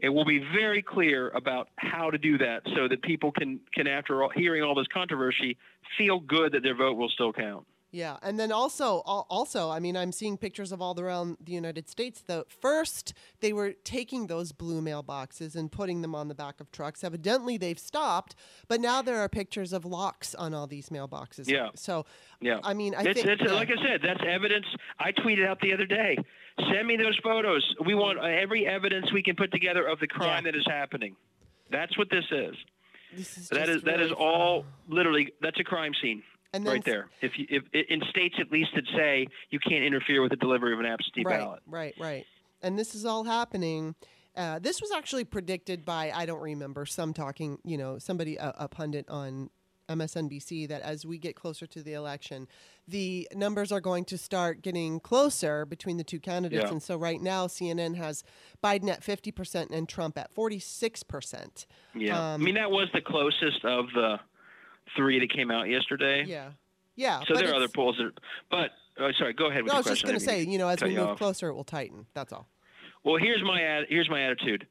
It 0.00 0.08
will 0.10 0.24
be 0.24 0.40
very 0.40 0.82
clear 0.82 1.30
about 1.30 1.68
how 1.76 2.10
to 2.10 2.18
do 2.18 2.36
that 2.38 2.62
so 2.74 2.88
that 2.88 3.00
people 3.00 3.30
can, 3.30 3.60
can 3.72 3.86
after 3.86 4.22
all, 4.22 4.28
hearing 4.34 4.62
all 4.64 4.74
this 4.74 4.88
controversy, 4.92 5.56
feel 5.96 6.18
good 6.18 6.52
that 6.52 6.62
their 6.64 6.74
vote 6.74 6.94
will 6.98 7.08
still 7.08 7.32
count. 7.32 7.64
Yeah, 7.90 8.18
and 8.22 8.38
then 8.38 8.52
also, 8.52 8.98
also, 9.06 9.70
I 9.70 9.80
mean, 9.80 9.96
I'm 9.96 10.12
seeing 10.12 10.36
pictures 10.36 10.72
of 10.72 10.82
all 10.82 10.98
around 11.00 11.38
the 11.42 11.52
United 11.52 11.88
States. 11.88 12.20
The 12.20 12.44
first, 12.60 13.14
they 13.40 13.54
were 13.54 13.72
taking 13.82 14.26
those 14.26 14.52
blue 14.52 14.82
mailboxes 14.82 15.56
and 15.56 15.72
putting 15.72 16.02
them 16.02 16.14
on 16.14 16.28
the 16.28 16.34
back 16.34 16.60
of 16.60 16.70
trucks. 16.70 17.02
Evidently, 17.02 17.56
they've 17.56 17.78
stopped, 17.78 18.34
but 18.68 18.82
now 18.82 19.00
there 19.00 19.16
are 19.20 19.28
pictures 19.30 19.72
of 19.72 19.86
locks 19.86 20.34
on 20.34 20.52
all 20.52 20.66
these 20.66 20.90
mailboxes. 20.90 21.48
Yeah. 21.48 21.70
So, 21.76 22.04
Yeah. 22.42 22.60
I 22.62 22.74
mean, 22.74 22.94
I 22.94 23.04
it's, 23.04 23.22
think, 23.22 23.26
it's, 23.26 23.42
yeah. 23.42 23.54
like 23.54 23.70
I 23.70 23.82
said, 23.82 24.00
that's 24.02 24.20
evidence. 24.26 24.66
I 24.98 25.12
tweeted 25.12 25.46
out 25.46 25.58
the 25.60 25.72
other 25.72 25.86
day. 25.86 26.18
Send 26.70 26.86
me 26.86 26.96
those 26.96 27.18
photos. 27.22 27.64
We 27.86 27.94
want 27.94 28.18
every 28.18 28.66
evidence 28.66 29.10
we 29.14 29.22
can 29.22 29.34
put 29.34 29.50
together 29.50 29.86
of 29.86 29.98
the 29.98 30.08
crime 30.08 30.44
Yeah. 30.44 30.52
that 30.52 30.58
is 30.58 30.66
happening. 30.66 31.16
That's 31.70 31.96
what 31.96 32.10
this 32.10 32.24
is. 32.30 32.54
this 33.16 33.38
is 33.38 33.48
That 33.48 33.70
is 33.70 33.82
that 33.84 34.00
is 34.00 34.12
all 34.12 34.66
literally. 34.88 35.32
That's 35.40 35.58
a 35.58 35.64
crime 35.64 35.92
scene 36.02 36.22
And 36.52 36.66
then 36.66 36.74
right 36.74 36.84
there. 36.84 37.08
If 37.20 37.32
you 37.38 37.46
if 37.48 37.64
in 37.72 38.00
states 38.10 38.36
at 38.40 38.50
least 38.50 38.70
that 38.74 38.84
say 38.96 39.26
you 39.50 39.58
can't 39.58 39.84
interfere 39.84 40.22
with 40.22 40.30
the 40.30 40.36
delivery 40.36 40.72
of 40.72 40.80
an 40.80 40.86
absentee 40.86 41.22
right, 41.24 41.38
ballot. 41.38 41.60
Right, 41.66 41.94
right. 41.98 42.24
And 42.62 42.78
this 42.78 42.94
is 42.94 43.04
all 43.04 43.24
happening. 43.24 43.94
Uh, 44.36 44.58
this 44.58 44.80
was 44.80 44.90
actually 44.92 45.24
predicted 45.24 45.84
by 45.84 46.10
I 46.14 46.24
don't 46.24 46.40
remember 46.40 46.86
some 46.86 47.12
talking, 47.12 47.58
you 47.64 47.76
know, 47.76 47.98
somebody 47.98 48.36
a, 48.36 48.54
a 48.58 48.68
pundit 48.68 49.08
on 49.08 49.50
MSNBC 49.88 50.68
that 50.68 50.82
as 50.82 51.04
we 51.06 51.18
get 51.18 51.34
closer 51.34 51.66
to 51.66 51.82
the 51.82 51.94
election, 51.94 52.46
the 52.86 53.28
numbers 53.34 53.72
are 53.72 53.80
going 53.80 54.04
to 54.06 54.18
start 54.18 54.62
getting 54.62 55.00
closer 55.00 55.64
between 55.64 55.96
the 55.96 56.04
two 56.04 56.20
candidates. 56.20 56.64
Yeah. 56.64 56.70
And 56.70 56.82
so 56.82 56.96
right 56.96 57.20
now, 57.20 57.46
CNN 57.46 57.96
has 57.96 58.22
Biden 58.62 58.88
at 58.88 59.02
fifty 59.02 59.32
percent 59.32 59.70
and 59.70 59.88
Trump 59.88 60.16
at 60.18 60.32
forty 60.32 60.58
six 60.58 61.02
percent. 61.02 61.66
Yeah, 61.94 62.34
Um, 62.34 62.40
I 62.40 62.44
mean 62.44 62.54
that 62.54 62.70
was 62.70 62.88
the 62.92 63.00
closest 63.00 63.64
of 63.64 63.86
the 63.94 64.20
three 64.96 65.18
that 65.20 65.30
came 65.32 65.50
out 65.50 65.68
yesterday. 65.68 66.24
Yeah, 66.26 66.50
yeah. 66.96 67.20
So 67.26 67.34
there 67.34 67.50
are 67.50 67.54
other 67.54 67.68
polls 67.68 67.96
that, 67.98 68.12
but 68.50 68.70
uh, 69.02 69.12
sorry, 69.18 69.32
go 69.32 69.46
ahead 69.46 69.62
with 69.62 69.72
No, 69.72 69.76
I 69.76 69.78
was 69.78 69.86
just 69.86 70.02
going 70.02 70.18
to 70.18 70.24
say, 70.24 70.42
you 70.42 70.58
know, 70.58 70.68
as 70.68 70.82
we 70.82 70.90
move 70.96 71.08
off. 71.10 71.18
closer, 71.18 71.48
it 71.48 71.54
will 71.54 71.64
tighten. 71.64 72.06
That's 72.14 72.32
all. 72.32 72.48
Well, 73.04 73.16
here's 73.16 73.42
my 73.42 73.62
ad, 73.62 73.84
here's 73.88 74.10
my 74.10 74.22
attitude. 74.22 74.66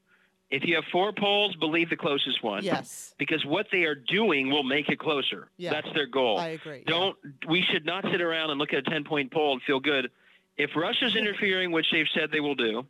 If 0.49 0.63
you 0.65 0.75
have 0.75 0.85
four 0.91 1.11
polls, 1.11 1.55
believe 1.57 1.89
the 1.89 1.97
closest 1.97 2.41
one. 2.41 2.63
Yes, 2.63 3.13
Because 3.17 3.43
what 3.45 3.67
they 3.71 3.83
are 3.83 3.95
doing 3.95 4.49
will 4.49 4.63
make 4.63 4.87
it 4.87 4.97
closer. 4.97 5.49
Yeah. 5.57 5.71
That's 5.71 5.93
their 5.93 6.05
goal. 6.05 6.37
I 6.39 6.49
agree. 6.49 6.83
Don't 6.87 7.17
we 7.49 7.63
should 7.69 7.85
not 7.85 8.05
sit 8.11 8.21
around 8.21 8.51
and 8.51 8.57
look 8.59 8.71
at 8.71 8.79
a 8.79 8.89
10 8.89 9.03
point 9.03 9.31
poll 9.31 9.53
and 9.53 9.61
feel 9.63 9.81
good. 9.81 10.09
If 10.57 10.71
Russia's 10.75 11.15
interfering, 11.17 11.71
which 11.73 11.87
they've 11.91 12.07
said 12.13 12.31
they 12.31 12.39
will 12.39 12.55
do, 12.55 12.85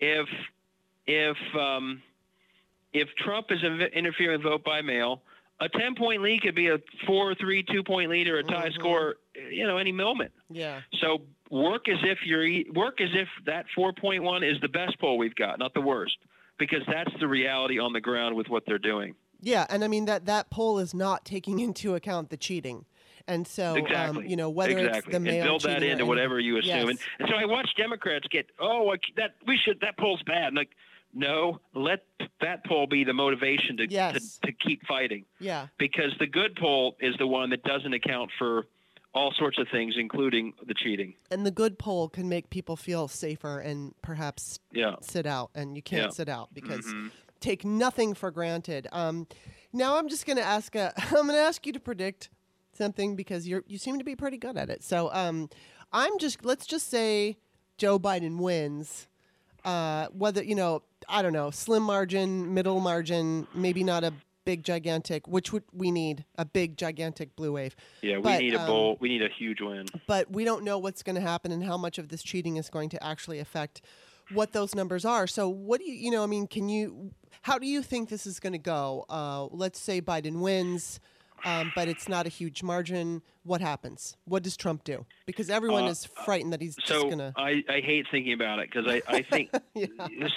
if 0.00 0.28
if 1.06 1.36
um, 1.54 2.02
if 2.92 3.08
Trump 3.18 3.48
is 3.50 3.62
interfering 3.62 4.38
with 4.38 4.42
vote 4.42 4.64
by 4.64 4.80
mail, 4.80 5.22
a 5.60 5.68
10 5.68 5.94
point 5.96 6.22
lead 6.22 6.42
could 6.42 6.54
be 6.54 6.68
a 6.68 6.78
4 7.06 7.34
3 7.34 7.62
2 7.62 7.82
point 7.82 8.10
lead 8.10 8.28
or 8.28 8.38
a 8.38 8.44
tie 8.44 8.68
Mhm. 8.68 8.74
score, 8.74 9.16
you 9.50 9.66
know, 9.66 9.76
any 9.76 9.92
moment. 9.92 10.32
Yeah. 10.50 10.82
So 11.00 11.22
work 11.50 11.88
as 11.88 11.98
if 12.02 12.24
you're 12.24 12.46
work 12.72 13.00
as 13.00 13.10
if 13.14 13.28
that 13.46 13.66
4.1 13.76 14.42
is 14.42 14.60
the 14.60 14.68
best 14.68 14.98
poll 14.98 15.18
we've 15.18 15.34
got, 15.34 15.58
not 15.58 15.74
the 15.74 15.80
worst, 15.80 16.18
because 16.58 16.82
that's 16.86 17.12
the 17.18 17.28
reality 17.28 17.78
on 17.78 17.92
the 17.92 18.00
ground 18.00 18.36
with 18.36 18.48
what 18.48 18.64
they're 18.66 18.78
doing. 18.78 19.14
Yeah, 19.40 19.66
and 19.70 19.84
I 19.84 19.88
mean 19.88 20.06
that 20.06 20.26
that 20.26 20.50
poll 20.50 20.78
is 20.78 20.94
not 20.94 21.24
taking 21.24 21.58
into 21.60 21.94
account 21.94 22.30
the 22.30 22.36
cheating, 22.36 22.84
and 23.26 23.46
so 23.46 23.76
exactly. 23.76 24.24
um, 24.24 24.28
you 24.30 24.36
know 24.36 24.50
whether 24.50 24.76
exactly. 24.76 24.98
it's 24.98 25.06
the 25.06 25.16
and 25.16 25.24
mail 25.24 25.44
build 25.44 25.62
that 25.62 25.82
into 25.82 26.06
whatever 26.06 26.40
you 26.40 26.58
assume. 26.58 26.88
Yes. 26.88 26.88
And, 26.88 26.98
and 27.20 27.28
so 27.28 27.34
I 27.36 27.44
watch 27.44 27.70
Democrats 27.76 28.26
get, 28.30 28.46
oh, 28.58 28.94
that 29.16 29.34
we 29.46 29.56
should 29.56 29.80
that 29.80 29.96
poll's 29.96 30.22
bad. 30.22 30.48
And 30.48 30.56
like, 30.56 30.70
No, 31.14 31.60
let 31.74 32.04
that 32.40 32.64
poll 32.66 32.86
be 32.86 33.02
the 33.04 33.12
motivation 33.14 33.76
to, 33.78 33.86
yes. 33.88 34.38
to, 34.42 34.48
to 34.48 34.52
keep 34.52 34.86
fighting. 34.86 35.24
Yeah. 35.40 35.68
Because 35.78 36.12
the 36.18 36.26
good 36.26 36.54
poll 36.56 36.96
is 37.00 37.14
the 37.18 37.26
one 37.26 37.50
that 37.50 37.62
doesn't 37.64 37.92
account 37.92 38.30
for 38.38 38.66
all 39.14 39.32
sorts 39.36 39.58
of 39.58 39.66
things, 39.72 39.94
including 39.98 40.52
the 40.66 40.74
cheating. 40.74 41.14
And 41.30 41.44
the 41.46 41.50
good 41.50 41.78
poll 41.78 42.08
can 42.08 42.28
make 42.28 42.50
people 42.50 42.76
feel 42.76 43.08
safer 43.08 43.58
and 43.58 43.94
perhaps 44.02 44.58
yeah. 44.70 44.96
sit 45.00 45.26
out. 45.26 45.50
And 45.54 45.76
you 45.76 45.82
can't 45.82 46.02
Yeah. 46.04 46.10
sit 46.10 46.28
out 46.28 46.52
because 46.52 46.84
Mhm. 46.84 47.10
take 47.40 47.64
nothing 47.64 48.14
for 48.14 48.30
granted. 48.30 48.86
Um, 48.92 49.26
now 49.72 49.96
I'm 49.96 50.08
just 50.08 50.26
going 50.26 50.36
to 50.36 50.42
ask. 50.44 50.74
A, 50.76 50.92
I'm 50.96 51.26
going 51.26 51.28
to 51.28 51.34
ask 51.38 51.66
you 51.66 51.72
to 51.72 51.80
predict 51.80 52.28
something 52.74 53.16
because 53.16 53.48
you 53.48 53.64
you 53.66 53.78
seem 53.78 53.98
to 53.98 54.04
be 54.04 54.14
pretty 54.14 54.36
good 54.36 54.56
at 54.56 54.68
it. 54.70 54.84
So 54.84 55.10
um, 55.12 55.48
I'm 55.92 56.18
just 56.18 56.44
let's 56.44 56.66
just 56.66 56.88
say 56.88 57.38
Joe 57.78 57.98
Biden 57.98 58.38
wins. 58.38 59.08
Uh, 59.64 60.06
whether 60.08 60.42
you 60.42 60.54
know, 60.54 60.82
I 61.08 61.22
don't 61.22 61.32
know, 61.32 61.50
slim 61.50 61.82
margin, 61.82 62.54
middle 62.54 62.80
margin, 62.80 63.46
maybe 63.54 63.82
not 63.84 64.04
a 64.04 64.12
big 64.44 64.64
gigantic, 64.64 65.28
which 65.28 65.52
would 65.52 65.64
we 65.74 65.90
need 65.90 66.24
a 66.38 66.44
big 66.46 66.78
gigantic 66.78 67.36
blue 67.36 67.52
wave. 67.52 67.76
Yeah, 68.00 68.16
we 68.16 68.22
But, 68.22 68.38
need 68.40 68.54
a 68.54 68.60
um, 68.60 68.66
bowl. 68.66 68.96
We 68.98 69.10
need 69.10 69.22
a 69.22 69.28
huge 69.28 69.60
win. 69.60 69.84
but 70.06 70.30
we 70.30 70.44
don't 70.44 70.64
know 70.64 70.78
what's 70.78 71.02
going 71.02 71.16
to 71.16 71.20
happen 71.20 71.52
and 71.52 71.62
how 71.62 71.76
much 71.76 71.98
of 71.98 72.08
this 72.08 72.22
cheating 72.22 72.56
is 72.56 72.70
going 72.70 72.88
to 72.90 73.04
actually 73.04 73.40
affect 73.40 73.82
what 74.32 74.52
those 74.52 74.74
numbers 74.74 75.04
are. 75.04 75.26
So, 75.26 75.48
what 75.50 75.80
do 75.80 75.90
you, 75.90 75.94
you 75.94 76.10
know, 76.10 76.22
I 76.22 76.26
mean, 76.26 76.46
can 76.46 76.68
you, 76.70 77.10
how 77.42 77.58
do 77.58 77.66
you 77.66 77.82
think 77.82 78.08
this 78.08 78.26
is 78.26 78.40
going 78.40 78.54
to 78.54 78.58
go? 78.58 79.04
Uh, 79.10 79.46
let's 79.50 79.78
say 79.78 80.00
Biden 80.00 80.40
wins, 80.40 80.98
um, 81.44 81.72
but 81.74 81.88
it's 81.88 82.08
not 82.08 82.26
a 82.26 82.28
huge 82.28 82.62
margin. 82.62 83.22
What 83.44 83.60
happens? 83.60 84.16
What 84.24 84.42
does 84.42 84.56
Trump 84.56 84.84
do? 84.84 85.06
Because 85.26 85.48
everyone 85.50 85.84
Uh, 85.84 85.88
is 85.90 86.04
frightened 86.04 86.52
that 86.52 86.60
he's 86.60 86.76
just 86.76 86.88
So 86.88 87.04
going 87.04 87.18
to. 87.18 87.32
I, 87.36 87.62
I 87.68 87.80
hate 87.80 88.06
thinking 88.10 88.32
about 88.32 88.58
it 88.58 88.70
because 88.70 88.86
I, 88.90 89.02
I 89.08 89.22
think 89.30 89.50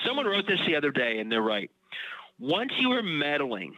someone 0.06 0.26
wrote 0.26 0.48
this 0.48 0.60
the 0.66 0.76
other 0.76 0.92
day, 0.92 1.20
and 1.20 1.32
they're 1.32 1.42
right. 1.42 1.70
Once 2.40 2.72
you 2.80 2.92
are 2.94 3.04
meddling 3.04 3.76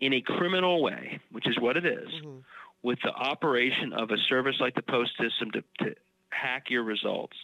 in 0.00 0.12
a 0.14 0.20
criminal 0.20 0.82
way, 0.82 1.20
which 1.30 1.46
is 1.46 1.58
what 1.58 1.76
it 1.76 1.86
is, 1.86 2.08
Mhm. 2.22 2.42
with 2.82 2.98
the 3.02 3.10
operation 3.12 3.92
of 3.92 4.10
a 4.10 4.16
service 4.28 4.56
like 4.60 4.74
the 4.74 4.82
post 4.82 5.12
system 5.18 5.50
to, 5.52 5.62
to 5.84 5.94
hack 6.30 6.70
your 6.70 6.82
results, 6.82 7.36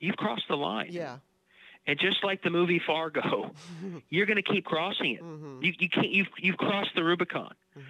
you've 0.00 0.16
crossed 0.16 0.46
the 0.48 0.56
line. 0.56 0.88
Yeah. 0.90 1.18
And 1.86 1.98
just 1.98 2.24
like 2.24 2.42
the 2.42 2.50
movie 2.50 2.80
Fargo, 2.86 3.54
you're 4.10 4.26
going 4.26 4.36
to 4.36 4.42
keep 4.42 4.64
crossing 4.64 5.12
it. 5.14 5.20
hmm 5.20 5.60
You, 5.62 5.72
you 5.78 5.88
can't. 5.88 6.10
You've 6.10 6.28
you've 6.38 6.56
crossed 6.56 6.90
the 6.94 7.04
Rubicon. 7.04 7.54
hmm 7.74 7.80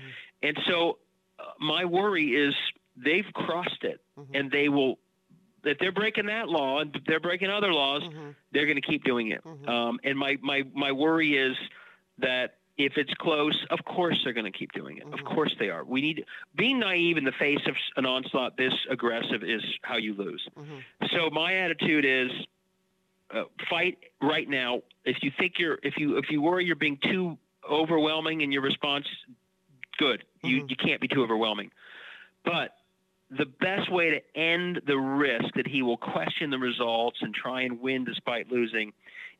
And 0.42 0.58
so, 0.66 0.98
uh, 1.38 1.44
my 1.60 1.84
worry 1.84 2.34
is 2.34 2.54
they've 2.96 3.26
crossed 3.34 3.82
it, 3.82 4.00
Mhm. 4.18 4.26
and 4.38 4.50
they 4.50 4.68
will. 4.68 4.98
If 5.64 5.78
they're 5.78 5.92
breaking 5.92 6.26
that 6.26 6.48
law 6.48 6.80
and 6.80 7.00
they're 7.06 7.20
breaking 7.20 7.50
other 7.50 7.72
laws, 7.72 8.02
hmm 8.02 8.30
they're 8.52 8.66
going 8.66 8.76
to 8.80 8.88
keep 8.92 9.02
doing 9.04 9.30
it. 9.32 9.42
Mhm. 9.44 9.68
Um, 9.68 9.98
and 10.04 10.16
my, 10.18 10.36
my 10.42 10.62
my 10.74 10.92
worry 10.92 11.36
is 11.36 11.56
that 12.18 12.58
if 12.76 12.96
it's 12.96 13.12
close, 13.14 13.56
of 13.70 13.84
course 13.84 14.20
they're 14.24 14.32
going 14.32 14.50
to 14.52 14.56
keep 14.58 14.72
doing 14.72 14.96
it. 14.98 15.04
Of 15.04 15.20
Mhm. 15.20 15.24
course 15.34 15.54
they 15.58 15.70
are. 15.70 15.84
We 15.84 16.00
need 16.00 16.24
being 16.56 16.78
naive 16.80 17.16
in 17.16 17.24
the 17.24 17.32
face 17.32 17.64
of 17.66 17.76
an 17.96 18.04
onslaught 18.06 18.56
this 18.56 18.74
aggressive 18.90 19.42
is 19.44 19.62
how 19.82 19.96
you 19.96 20.14
lose. 20.14 20.46
So 21.12 21.30
my 21.30 21.54
attitude 21.54 22.04
is 22.04 22.30
uh, 23.32 23.44
fight 23.70 23.98
right 24.22 24.48
now. 24.48 24.82
If 25.04 25.18
you 25.22 25.30
think 25.38 25.54
you're, 25.58 25.78
if 25.82 25.94
you 25.96 26.16
if 26.18 26.30
you 26.30 26.40
worry 26.42 26.64
you're 26.64 26.76
being 26.76 26.98
too 27.02 27.38
overwhelming 27.68 28.40
in 28.40 28.52
your 28.52 28.62
response, 28.62 29.06
good. 29.98 30.24
You 30.42 30.62
Mhm. 30.62 30.70
you 30.70 30.76
can't 30.76 31.00
be 31.00 31.08
too 31.08 31.22
overwhelming. 31.22 31.70
But 32.44 32.76
the 33.30 33.46
best 33.46 33.90
way 33.90 34.10
to 34.10 34.36
end 34.36 34.82
the 34.86 34.98
risk 34.98 35.54
that 35.54 35.66
he 35.66 35.82
will 35.82 35.96
question 35.96 36.50
the 36.50 36.58
results 36.58 37.18
and 37.22 37.34
try 37.34 37.62
and 37.62 37.80
win 37.80 38.04
despite 38.04 38.52
losing 38.52 38.92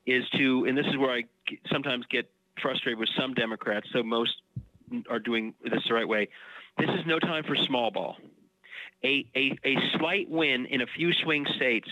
is 0.07 0.28
to, 0.30 0.64
and 0.64 0.76
this 0.76 0.87
is 0.87 0.97
where 0.97 1.12
I 1.12 1.24
sometimes 1.70 2.07
get 2.07 2.30
frustrated 2.61 2.99
with 2.99 3.09
some 3.16 3.35
Democrats. 3.35 3.87
So 3.93 4.03
most 4.03 4.37
are 5.09 5.18
doing 5.18 5.55
this 5.62 5.82
the 5.87 5.95
right 5.95 6.09
way. 6.09 6.28
This 6.78 6.91
is 6.91 7.07
no 7.07 7.18
time 7.18 7.45
for 7.45 7.55
small 7.57 7.91
ball. 7.91 8.16
A, 9.03 9.26
a, 9.35 9.59
a 9.64 9.76
slight 9.99 10.28
win 10.30 10.66
in 10.66 10.80
a 10.80 10.87
few 10.87 11.12
swing 11.12 11.47
states 11.57 11.89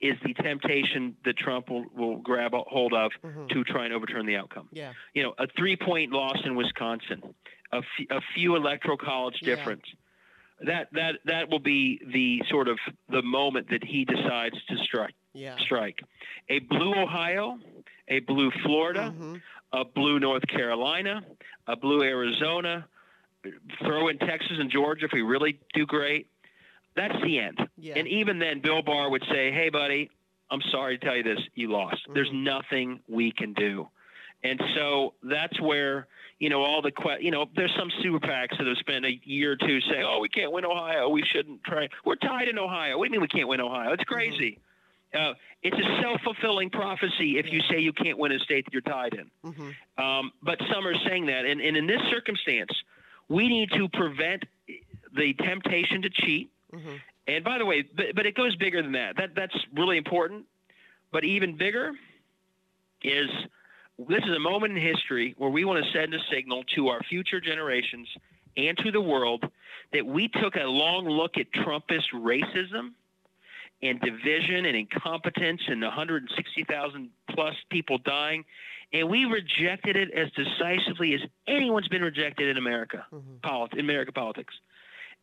is 0.00 0.14
the 0.24 0.34
temptation 0.34 1.16
that 1.24 1.36
Trump 1.38 1.70
will, 1.70 1.86
will 1.96 2.18
grab 2.18 2.52
a 2.54 2.60
hold 2.60 2.92
of 2.92 3.10
hmm 3.22 3.46
to 3.48 3.64
try 3.64 3.84
and 3.84 3.94
overturn 3.94 4.26
the 4.26 4.36
outcome. 4.36 4.68
Yeah. 4.72 4.92
You 5.14 5.22
know, 5.22 5.34
a 5.38 5.46
three 5.56 5.76
point 5.76 6.12
loss 6.12 6.36
in 6.44 6.54
Wisconsin, 6.56 7.22
a, 7.72 7.78
f- 7.78 8.06
a 8.10 8.20
few 8.34 8.56
electoral 8.56 8.96
college 8.98 9.36
Yeah. 9.40 9.54
difference. 9.56 9.84
That, 10.66 10.88
that, 10.92 11.16
that 11.26 11.50
will 11.50 11.58
be 11.60 12.00
the 12.12 12.42
sort 12.50 12.68
of 12.68 12.78
the 13.10 13.20
moment 13.22 13.68
that 13.70 13.84
he 13.84 14.04
decides 14.06 14.56
to 14.68 14.76
strike. 14.84 15.14
Yeah. 15.34 15.56
Strike. 15.58 15.98
A 16.48 16.60
blue 16.60 16.94
Ohio, 16.94 17.58
a 18.08 18.20
blue 18.20 18.50
Florida, 18.64 19.14
Mhm. 19.16 19.42
a 19.72 19.84
blue 19.84 20.18
North 20.18 20.46
Carolina, 20.46 21.22
a 21.66 21.76
blue 21.76 22.02
Arizona, 22.02 22.86
throw 23.84 24.08
in 24.08 24.18
Texas 24.18 24.56
and 24.58 24.70
Georgia 24.70 25.04
if 25.04 25.12
we 25.12 25.22
really 25.22 25.58
do 25.74 25.86
great. 25.86 26.28
That's 26.96 27.14
the 27.22 27.38
end. 27.38 27.58
Yeah. 27.76 27.94
And 27.96 28.08
even 28.08 28.38
then, 28.38 28.60
Bill 28.60 28.82
Barr 28.82 29.10
would 29.10 29.24
say, 29.30 29.52
"Hey, 29.52 29.68
buddy, 29.68 30.10
I'm 30.50 30.62
sorry 30.70 30.98
to 30.98 31.04
tell 31.04 31.16
you 31.16 31.22
this. 31.22 31.40
You 31.54 31.68
lost. 31.70 32.00
There's 32.14 32.30
Mhm. 32.30 32.42
nothing 32.44 33.00
we 33.06 33.30
can 33.32 33.52
do." 33.52 33.88
And 34.42 34.60
so 34.74 35.14
that's 35.22 35.60
where 35.60 36.08
you 36.38 36.48
know 36.50 36.62
all 36.62 36.82
the 36.82 36.90
que- 36.92 37.18
you 37.20 37.30
know 37.30 37.48
there's 37.54 37.74
some 37.74 37.90
super 38.02 38.20
PACs 38.20 38.56
that 38.58 38.66
have 38.66 38.76
spent 38.78 39.04
a 39.04 39.12
year 39.24 39.52
or 39.52 39.56
two 39.56 39.80
saying, 39.82 40.04
"Oh, 40.04 40.20
we 40.20 40.28
can't 40.28 40.52
win 40.52 40.64
Ohio. 40.64 41.08
We 41.08 41.22
shouldn't 41.24 41.62
try. 41.64 41.88
We're 42.04 42.16
tied 42.16 42.48
in 42.48 42.58
Ohio. 42.58 42.96
What 42.98 43.04
do 43.04 43.08
you 43.08 43.12
mean 43.12 43.20
we 43.22 43.28
can't 43.28 43.48
win 43.48 43.60
Ohio? 43.60 43.92
It's 43.92 44.04
crazy." 44.04 44.58
Uh, 45.14 45.34
it's 45.62 45.76
a 45.78 46.02
self-fulfilling 46.02 46.68
prophecy 46.68 47.38
if 47.38 47.50
you 47.50 47.60
say 47.70 47.78
you 47.78 47.92
can't 47.92 48.18
win 48.18 48.32
a 48.32 48.38
state 48.40 48.64
that 48.66 48.72
you're 48.74 48.82
tied 48.82 49.14
in. 49.14 49.30
hmm 49.42 49.70
Um, 50.02 50.32
but 50.42 50.60
some 50.70 50.86
are 50.86 50.98
saying 51.06 51.26
that, 51.26 51.46
and, 51.46 51.60
and 51.60 51.76
in 51.76 51.86
this 51.86 52.02
circumstance, 52.10 52.70
we 53.28 53.48
need 53.48 53.70
to 53.72 53.88
prevent 53.88 54.44
the 55.14 55.32
temptation 55.34 56.02
to 56.02 56.10
cheat. 56.10 56.50
Hmm 56.72 56.96
And 57.26 57.44
by 57.44 57.58
the 57.58 57.64
way, 57.64 57.82
but, 57.94 58.14
but 58.14 58.26
it 58.26 58.34
goes 58.34 58.56
bigger 58.56 58.82
than 58.82 58.92
that. 58.92 59.16
That 59.16 59.34
that's 59.34 59.56
really 59.74 59.96
important. 59.96 60.46
But 61.12 61.24
even 61.24 61.56
bigger 61.56 61.92
is 63.02 63.28
this 63.98 64.22
is 64.24 64.36
a 64.36 64.40
moment 64.40 64.76
in 64.76 64.82
history 64.82 65.34
where 65.38 65.50
we 65.50 65.64
want 65.64 65.84
to 65.84 65.90
send 65.92 66.12
a 66.14 66.18
signal 66.30 66.64
to 66.74 66.88
our 66.88 67.02
future 67.04 67.40
generations 67.40 68.08
and 68.56 68.76
to 68.78 68.90
the 68.90 69.00
world 69.00 69.44
that 69.92 70.04
we 70.04 70.28
took 70.28 70.56
a 70.56 70.64
long 70.64 71.06
look 71.08 71.38
at 71.38 71.50
Trumpist 71.52 72.12
racism 72.12 72.92
and 73.82 74.00
division 74.00 74.64
and 74.66 74.76
incompetence 74.76 75.62
and 75.68 75.82
160,000 75.82 77.10
plus 77.30 77.54
people 77.70 77.98
dying, 77.98 78.44
and 78.92 79.08
we 79.08 79.24
rejected 79.26 79.96
it 79.96 80.10
as 80.12 80.28
decisively 80.32 81.14
as 81.14 81.20
anyone's 81.46 81.88
been 81.88 82.02
rejected 82.02 82.48
in 82.48 82.56
America 82.56 83.06
hmm 83.10 83.36
polit- 83.42 83.74
in 83.74 83.80
American 83.80 84.14
politics. 84.14 84.54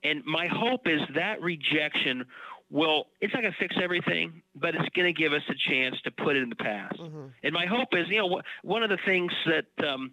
And 0.04 0.24
my 0.26 0.48
hope 0.48 0.88
is 0.88 1.02
that 1.16 1.42
rejection 1.42 2.26
will, 2.70 3.08
it's 3.22 3.34
not 3.34 3.42
going 3.42 3.54
to 3.54 3.60
fix 3.60 3.76
everything, 3.82 4.42
but 4.56 4.76
it's 4.76 4.90
going 4.96 5.14
to 5.14 5.20
give 5.20 5.32
us 5.34 5.44
a 5.50 5.54
chance 5.70 5.96
to 6.04 6.12
put 6.12 6.36
it 6.36 6.44
in 6.44 6.50
the 6.50 6.56
past. 6.56 6.98
hmm 7.00 7.28
And 7.44 7.54
my 7.54 7.66
hope 7.66 7.90
is, 7.94 8.08
you 8.10 8.18
know, 8.18 8.42
one 8.64 8.84
of 8.84 8.90
the 8.90 8.98
things 9.06 9.32
that 9.46 9.88
um, 9.88 10.12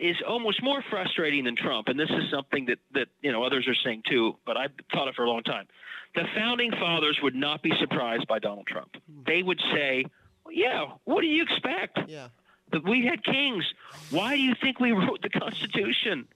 is 0.00 0.16
almost 0.26 0.62
more 0.62 0.82
frustrating 0.90 1.44
than 1.44 1.56
Trump, 1.56 1.88
and 1.88 1.98
this 1.98 2.10
is 2.10 2.30
something 2.30 2.66
that, 2.66 2.78
that, 2.92 3.08
you 3.20 3.32
know, 3.32 3.42
others 3.42 3.66
are 3.68 3.74
saying 3.84 4.02
too, 4.08 4.36
but 4.46 4.56
I've 4.56 4.72
thought 4.92 5.08
it 5.08 5.14
for 5.14 5.24
a 5.24 5.28
long 5.28 5.42
time. 5.42 5.66
The 6.14 6.24
founding 6.34 6.70
fathers 6.72 7.18
would 7.22 7.34
not 7.34 7.62
be 7.62 7.72
surprised 7.78 8.26
by 8.26 8.38
Donald 8.38 8.66
Trump. 8.66 8.96
They 9.26 9.42
would 9.42 9.60
say, 9.72 10.04
well, 10.44 10.54
yeah, 10.54 10.86
what 11.04 11.20
do 11.20 11.26
you 11.26 11.42
expect? 11.42 11.98
Yeah. 12.08 12.28
But 12.70 12.86
we 12.88 13.04
had 13.04 13.24
kings. 13.24 13.64
Why 14.10 14.36
do 14.36 14.42
you 14.42 14.54
think 14.60 14.80
we 14.80 14.92
wrote 15.02 15.20
the 15.22 15.30
Constitution? 15.30 16.28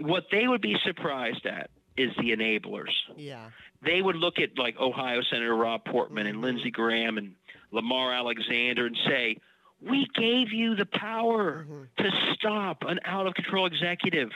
What 0.00 0.26
they 0.30 0.46
would 0.46 0.60
be 0.60 0.76
surprised 0.84 1.46
at 1.46 1.70
is 1.98 2.10
the 2.16 2.30
enablers. 2.30 2.92
Yeah. 3.16 3.50
They 3.82 4.00
would 4.02 4.16
look 4.16 4.38
at 4.38 4.56
like 4.56 4.78
Ohio 4.78 5.20
Senator 5.22 5.54
Rob 5.54 5.84
Portman 5.84 6.26
and 6.26 6.38
Mhm. 6.38 6.42
Lindsey 6.42 6.70
Graham 6.70 7.18
and 7.18 7.34
Lamar 7.70 8.12
Alexander 8.12 8.86
and 8.86 8.96
say, 9.06 9.36
"We 9.80 10.06
gave 10.14 10.52
you 10.52 10.74
the 10.74 10.86
power 10.86 11.64
hmm 11.64 11.84
to 11.98 12.10
stop 12.34 12.84
an 12.84 13.00
out 13.04 13.26
of 13.26 13.34
control 13.34 13.66
executive. 13.66 14.32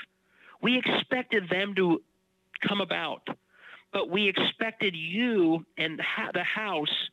We 0.61 0.77
expected 0.79 1.49
them 1.49 1.75
to 1.77 2.03
come 2.61 2.81
about, 2.81 3.27
but 3.93 4.09
we 4.09 4.29
expected 4.29 4.95
you 4.95 5.65
and 5.77 5.99
the 6.35 6.45
House 6.45 7.11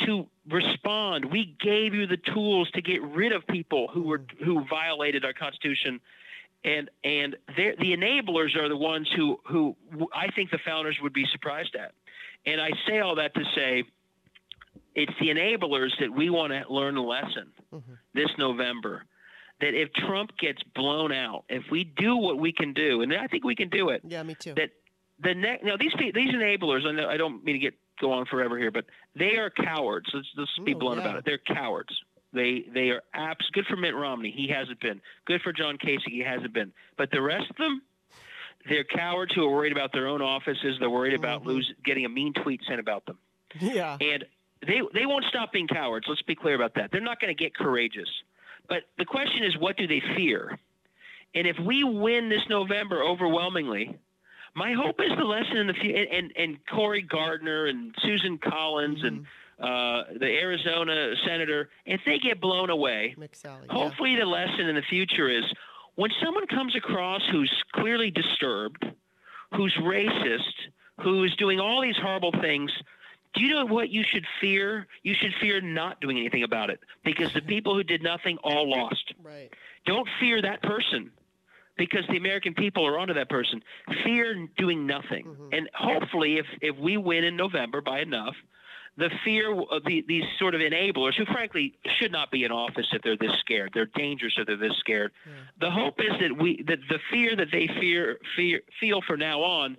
to 0.00 0.28
respond. 0.46 1.24
We 1.26 1.56
gave 1.60 1.94
you 1.94 2.06
the 2.06 2.18
tools 2.18 2.70
to 2.72 2.80
get 2.80 3.02
rid 3.02 3.32
of 3.32 3.46
people 3.46 3.88
who 3.88 4.02
were 4.02 4.24
who 4.44 4.64
violated 4.64 5.24
our 5.24 5.32
Constitution." 5.32 6.00
And 6.64 6.90
and 7.04 7.36
the 7.56 7.92
enablers 7.94 8.56
are 8.56 8.68
the 8.68 8.76
ones 8.76 9.08
who 9.16 9.38
who 9.46 9.76
I 10.14 10.28
think 10.34 10.50
the 10.50 10.58
founders 10.64 10.98
would 11.02 11.12
be 11.12 11.24
surprised 11.30 11.76
at. 11.76 11.92
And 12.46 12.60
I 12.60 12.70
say 12.86 13.00
all 13.00 13.16
that 13.16 13.34
to 13.34 13.44
say, 13.54 13.84
it's 14.94 15.12
the 15.20 15.28
enablers 15.28 15.90
that 16.00 16.10
we 16.10 16.30
want 16.30 16.52
to 16.52 16.72
learn 16.72 16.96
a 16.96 17.04
lesson 17.04 17.52
hmm 17.70 17.78
this 18.14 18.30
November 18.38 19.04
that 19.60 19.74
if 19.74 19.92
Trump 19.92 20.30
gets 20.38 20.62
blown 20.74 21.12
out, 21.12 21.44
if 21.48 21.64
we 21.70 21.84
do 21.84 22.16
what 22.16 22.38
we 22.38 22.52
can 22.52 22.72
do, 22.72 23.02
and 23.02 23.12
I 23.14 23.26
think 23.26 23.44
we 23.44 23.54
can 23.54 23.68
do 23.68 23.90
it, 23.90 24.02
Yeah. 24.04 24.22
Me 24.22 24.34
too. 24.34 24.54
that 24.54 24.70
the 25.20 25.34
next 25.34 25.64
now 25.64 25.76
these 25.76 25.92
these 25.98 26.30
enablers, 26.30 26.86
I, 26.86 26.92
know, 26.92 27.08
I 27.08 27.16
don't 27.16 27.44
mean 27.44 27.54
to 27.54 27.60
get 27.60 27.74
go 28.00 28.12
on 28.12 28.26
forever 28.26 28.58
here, 28.58 28.70
but 28.70 28.86
they 29.16 29.36
are 29.36 29.50
cowards. 29.50 30.08
Let's, 30.14 30.28
let's 30.36 30.50
be 30.64 30.74
blunt 30.74 31.00
yeah. 31.00 31.04
about 31.04 31.18
it. 31.18 31.24
They're 31.24 31.38
cowards. 31.38 31.94
They 32.32 32.64
they 32.72 32.90
are 32.90 33.02
abs. 33.14 33.48
Good 33.52 33.66
for 33.66 33.76
Mitt 33.76 33.94
Romney. 33.94 34.30
He 34.30 34.48
hasn't 34.48 34.80
been. 34.80 35.00
Good 35.24 35.40
for 35.42 35.52
John 35.52 35.78
Kasich. 35.78 36.02
He 36.06 36.20
hasn't 36.20 36.52
been. 36.52 36.72
But 36.96 37.10
the 37.10 37.22
rest 37.22 37.48
of 37.50 37.56
them, 37.56 37.82
they're 38.68 38.84
cowards 38.84 39.32
who 39.34 39.44
are 39.46 39.50
worried 39.50 39.72
about 39.72 39.92
their 39.92 40.06
own 40.06 40.20
offices. 40.20 40.76
They're 40.78 40.90
worried 40.90 41.14
about 41.14 41.42
Mhm. 41.42 41.46
lose, 41.46 41.72
getting 41.84 42.04
a 42.04 42.08
mean 42.08 42.34
tweet 42.34 42.60
sent 42.68 42.80
about 42.80 43.06
them. 43.06 43.18
Yeah. 43.58 43.96
And 44.00 44.24
they 44.66 44.82
they 44.92 45.06
won't 45.06 45.24
stop 45.26 45.52
being 45.52 45.68
cowards. 45.68 46.06
Let's 46.08 46.22
be 46.22 46.34
clear 46.34 46.54
about 46.54 46.74
that. 46.74 46.90
They're 46.90 47.00
not 47.00 47.18
going 47.20 47.34
to 47.34 47.42
get 47.42 47.54
courageous. 47.54 48.10
But 48.68 48.82
the 48.98 49.06
question 49.06 49.42
is, 49.44 49.56
what 49.56 49.78
do 49.78 49.86
they 49.86 50.00
fear? 50.14 50.58
And 51.34 51.46
if 51.46 51.58
we 51.58 51.84
win 51.84 52.28
this 52.28 52.46
November 52.50 53.02
overwhelmingly, 53.02 53.96
my 54.54 54.72
hope 54.72 55.00
is 55.00 55.10
the 55.16 55.24
lesson 55.24 55.56
in 55.56 55.66
the 55.66 55.74
future. 55.74 55.96
And, 55.98 56.10
and 56.12 56.32
and 56.36 56.66
Cory 56.66 57.00
Gardner 57.02 57.66
and 57.66 57.94
Susan 58.02 58.36
Collins 58.38 59.02
and 59.04 59.26
uh, 59.60 60.04
the 60.18 60.26
Arizona 60.26 61.14
senator, 61.26 61.68
if 61.84 62.00
they 62.06 62.18
get 62.18 62.40
blown 62.40 62.70
away, 62.70 63.14
McSally. 63.18 63.66
Yeah. 63.66 63.72
Hopefully, 63.72 64.16
the 64.16 64.24
lesson 64.26 64.68
in 64.68 64.74
the 64.76 64.82
future 64.82 65.28
is 65.28 65.44
when 65.96 66.10
someone 66.22 66.46
comes 66.46 66.76
across 66.76 67.22
who's 67.30 67.52
clearly 67.74 68.10
disturbed, 68.10 68.84
who's 69.54 69.74
racist, 69.80 70.52
who's 71.00 71.34
doing 71.36 71.58
all 71.60 71.82
these 71.82 71.96
horrible 71.96 72.32
things. 72.40 72.70
Do 73.34 73.42
you 73.44 73.52
know 73.52 73.66
what 73.66 73.90
you 73.90 74.04
should 74.10 74.24
fear? 74.40 74.86
You 75.02 75.14
should 75.14 75.34
fear 75.40 75.60
not 75.60 76.00
doing 76.00 76.18
anything 76.18 76.44
about 76.44 76.70
it 76.70 76.80
because 77.04 77.32
the 77.34 77.42
people 77.42 77.74
who 77.74 77.82
did 77.82 78.02
nothing 78.02 78.38
all 78.42 78.68
lost. 78.70 79.12
Right. 79.22 79.52
Don't 79.86 80.08
fear 80.18 80.40
that 80.42 80.62
person 80.62 81.10
because 81.76 82.04
the 82.08 82.16
American 82.16 82.54
people 82.54 82.86
are 82.86 82.98
onto 82.98 83.14
that 83.14 83.28
person. 83.28 83.62
Fear 84.04 84.48
doing 84.56 84.86
nothing. 84.86 85.24
Mhm. 85.26 85.56
And 85.56 85.70
hopefully, 85.74 86.38
if, 86.38 86.46
if 86.62 86.76
we 86.78 86.96
win 86.96 87.22
in 87.24 87.36
November 87.36 87.80
by 87.80 88.00
enough, 88.00 88.34
the 88.98 89.10
fear 89.24 89.54
of 89.54 89.84
the, 89.84 90.04
these 90.08 90.24
sort 90.40 90.56
of 90.56 90.60
enablers 90.60 91.14
who 91.16 91.24
frankly 91.26 91.78
should 91.98 92.10
not 92.10 92.32
be 92.32 92.42
in 92.42 92.50
office 92.50 92.86
if 92.92 93.00
they're 93.02 93.16
this 93.16 93.38
scared. 93.38 93.70
They're 93.72 93.86
dangerous 93.86 94.34
if 94.36 94.46
they're 94.46 94.56
this 94.56 94.76
scared. 94.78 95.12
Yeah. 95.24 95.32
The 95.60 95.70
hope 95.70 96.00
is 96.00 96.18
that 96.20 96.36
we 96.36 96.64
that 96.64 96.80
the 96.88 96.98
fear 97.10 97.36
that 97.36 97.48
they 97.52 97.68
fear, 97.80 98.18
fear 98.34 98.60
feel 98.80 99.00
from 99.00 99.20
now 99.20 99.42
on 99.42 99.76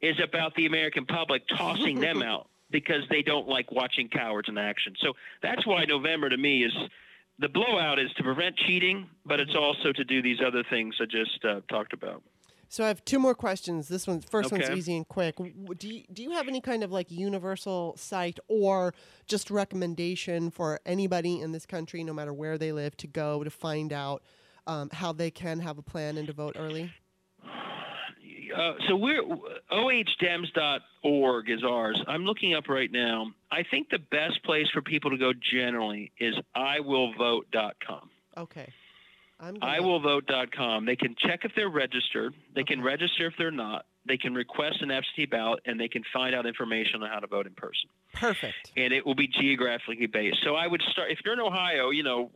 is 0.00 0.16
about 0.22 0.54
the 0.54 0.64
American 0.64 1.04
public 1.04 1.46
tossing 1.48 2.00
them 2.00 2.22
out 2.22 2.48
because 2.70 3.02
they 3.10 3.20
don't 3.20 3.46
like 3.46 3.70
watching 3.70 4.08
cowards 4.08 4.48
in 4.48 4.56
action. 4.56 4.94
So 4.98 5.12
that's 5.42 5.66
why 5.66 5.84
November 5.84 6.30
to 6.30 6.36
me 6.36 6.64
is 6.64 6.72
the 7.38 7.50
blowout 7.50 7.98
is 7.98 8.12
to 8.14 8.22
prevent 8.22 8.56
cheating, 8.56 9.10
but 9.26 9.40
it's 9.40 9.54
also 9.54 9.92
to 9.92 10.04
do 10.04 10.22
these 10.22 10.38
other 10.44 10.64
things 10.70 10.96
I 11.00 11.04
just 11.04 11.44
uh, 11.44 11.60
talked 11.68 11.92
about. 11.92 12.22
So 12.74 12.82
I 12.82 12.88
have 12.88 13.04
two 13.04 13.20
more 13.20 13.36
questions. 13.36 13.86
This 13.86 14.08
one's 14.08 14.24
first 14.24 14.50
one's 14.50 14.68
easy 14.68 14.96
and 14.96 15.06
quick. 15.06 15.36
Do 15.36 15.88
you, 15.88 16.02
do 16.12 16.24
you 16.24 16.32
have 16.32 16.48
any 16.48 16.60
kind 16.60 16.82
of 16.82 16.90
like 16.90 17.08
universal 17.08 17.94
site 17.96 18.40
or 18.48 18.92
just 19.28 19.48
recommendation 19.48 20.50
for 20.50 20.80
anybody 20.84 21.40
in 21.40 21.52
this 21.52 21.66
country, 21.66 22.02
no 22.02 22.12
matter 22.12 22.32
where 22.32 22.58
they 22.58 22.72
live, 22.72 22.96
to 22.96 23.06
go 23.06 23.44
to 23.44 23.50
find 23.50 23.92
out 23.92 24.24
um, 24.66 24.90
how 24.92 25.12
they 25.12 25.30
can 25.30 25.60
have 25.60 25.78
a 25.78 25.82
plan 25.82 26.18
and 26.18 26.26
to 26.26 26.32
vote 26.32 26.56
early? 26.58 26.92
Uh, 27.44 28.72
so 28.88 28.96
we're 28.96 29.22
ohdems.org 29.70 31.50
is 31.50 31.62
ours. 31.62 32.02
I'm 32.08 32.24
looking 32.24 32.54
up 32.54 32.68
right 32.68 32.90
now. 32.90 33.30
I 33.52 33.62
think 33.70 33.90
the 33.90 34.00
best 34.00 34.42
place 34.42 34.66
for 34.74 34.82
people 34.82 35.12
to 35.12 35.16
go 35.16 35.32
generally 35.32 36.10
is 36.18 36.34
iwillvote.com. 36.56 38.10
Okay. 38.36 38.72
I'm 39.40 39.54
gonna, 39.54 39.80
iwillvote.com. 39.80 40.86
They 40.86 40.96
can 40.96 41.14
check 41.18 41.40
if 41.44 41.52
they're 41.56 41.68
registered. 41.68 42.34
They 42.54 42.64
can 42.64 42.82
register 42.82 43.26
if 43.26 43.34
they're 43.38 43.50
not. 43.50 43.86
They 44.06 44.18
can 44.18 44.34
request 44.34 44.82
an 44.82 44.90
absentee 44.90 45.24
ballot, 45.24 45.60
and 45.64 45.80
they 45.80 45.88
can 45.88 46.02
find 46.12 46.34
out 46.34 46.44
information 46.44 47.02
on 47.02 47.08
how 47.08 47.20
to 47.20 47.26
vote 47.26 47.46
in 47.46 47.54
person. 47.54 47.88
Perfect. 48.12 48.72
And 48.76 48.92
it 48.92 49.06
will 49.06 49.14
be 49.14 49.28
geographically 49.28 50.06
based. 50.06 50.38
So 50.44 50.54
I 50.54 50.66
would 50.66 50.82
start 50.90 51.10
if 51.10 51.20
you're 51.24 51.32
in 51.32 51.40
Ohio. 51.40 51.88
You 51.88 52.02
know, 52.02 52.30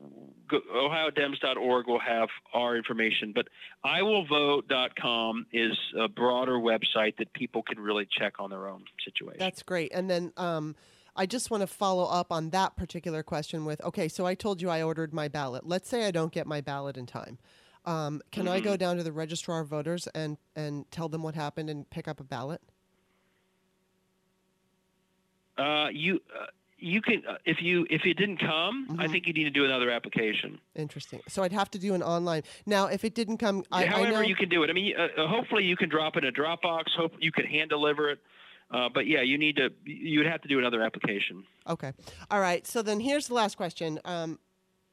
OhioDems.org 0.50 1.86
will 1.86 2.00
have 2.00 2.28
our 2.54 2.76
information, 2.76 3.32
but 3.34 3.48
iwillvote.com 3.84 5.46
is 5.52 5.76
a 5.98 6.08
broader 6.08 6.54
website 6.54 7.16
that 7.18 7.32
people 7.34 7.62
can 7.62 7.78
really 7.78 8.08
check 8.10 8.34
on 8.38 8.48
their 8.50 8.66
own 8.66 8.84
situation. 9.04 9.38
That's 9.38 9.62
great. 9.62 9.92
And 9.92 10.08
then 10.08 10.32
um, 10.38 10.74
I 11.18 11.26
just 11.26 11.50
want 11.50 11.62
to 11.62 11.66
follow 11.66 12.04
up 12.04 12.30
on 12.30 12.50
that 12.50 12.76
particular 12.76 13.24
question 13.24 13.64
with 13.64 13.82
okay, 13.82 14.06
so 14.06 14.24
I 14.24 14.34
told 14.36 14.62
you 14.62 14.70
I 14.70 14.82
ordered 14.82 15.12
my 15.12 15.26
ballot. 15.26 15.66
Let's 15.66 15.88
say 15.88 16.06
I 16.06 16.12
don't 16.12 16.32
get 16.32 16.46
my 16.46 16.60
ballot 16.60 16.96
in 16.96 17.06
time. 17.06 17.38
Um, 17.84 18.22
can 18.30 18.46
I 18.46 18.60
go 18.60 18.76
down 18.76 18.98
to 18.98 19.02
the 19.02 19.12
registrar 19.12 19.60
of 19.60 19.68
voters 19.68 20.06
and, 20.14 20.36
and 20.54 20.88
tell 20.90 21.08
them 21.08 21.22
what 21.22 21.34
happened 21.34 21.70
and 21.70 21.88
pick 21.90 22.06
up 22.06 22.20
a 22.20 22.24
ballot? 22.24 22.60
uh, 25.58 25.88
you. 25.92 26.20
Uh, 26.40 26.46
you 26.80 27.02
can 27.02 27.24
uh, 27.28 27.34
if 27.44 27.60
you 27.60 27.84
if 27.90 28.06
it 28.06 28.14
didn't 28.16 28.36
come, 28.38 28.86
I 29.00 29.08
Mhm. 29.08 29.10
think 29.10 29.26
you 29.26 29.32
need 29.32 29.42
to 29.44 29.50
do 29.50 29.64
another 29.64 29.90
application. 29.90 30.60
Interesting. 30.76 31.20
So 31.26 31.42
I'd 31.42 31.52
have 31.52 31.68
to 31.72 31.78
do 31.80 31.92
an 31.94 32.04
online. 32.04 32.44
Now, 32.66 32.86
if 32.86 33.04
it 33.04 33.16
didn't 33.16 33.38
come, 33.38 33.64
I, 33.72 33.82
I 33.82 33.86
However, 33.86 34.12
know. 34.12 34.20
you 34.20 34.36
can 34.36 34.48
do 34.48 34.62
it. 34.62 34.70
I 34.70 34.72
mean, 34.74 34.94
uh, 34.96 35.08
uh, 35.16 35.26
hopefully 35.26 35.64
you 35.64 35.76
can 35.76 35.88
drop 35.88 36.16
it 36.16 36.22
in 36.22 36.28
a 36.28 36.32
Dropbox. 36.32 36.90
Hope 36.96 37.14
you 37.18 37.32
can 37.32 37.46
hand 37.46 37.70
deliver 37.70 38.08
it. 38.10 38.20
Uh, 38.70 38.88
but 38.92 39.06
yeah, 39.06 39.22
you 39.22 39.38
need 39.38 39.56
to. 39.56 39.70
You 39.84 40.20
would 40.20 40.26
have 40.26 40.42
to 40.42 40.48
do 40.48 40.58
another 40.58 40.82
application. 40.82 41.44
Okay. 41.66 41.92
All 42.30 42.40
right. 42.40 42.66
So 42.66 42.82
then 42.82 43.00
here's 43.00 43.28
the 43.28 43.34
last 43.34 43.56
question. 43.56 43.98
Um, 44.04 44.38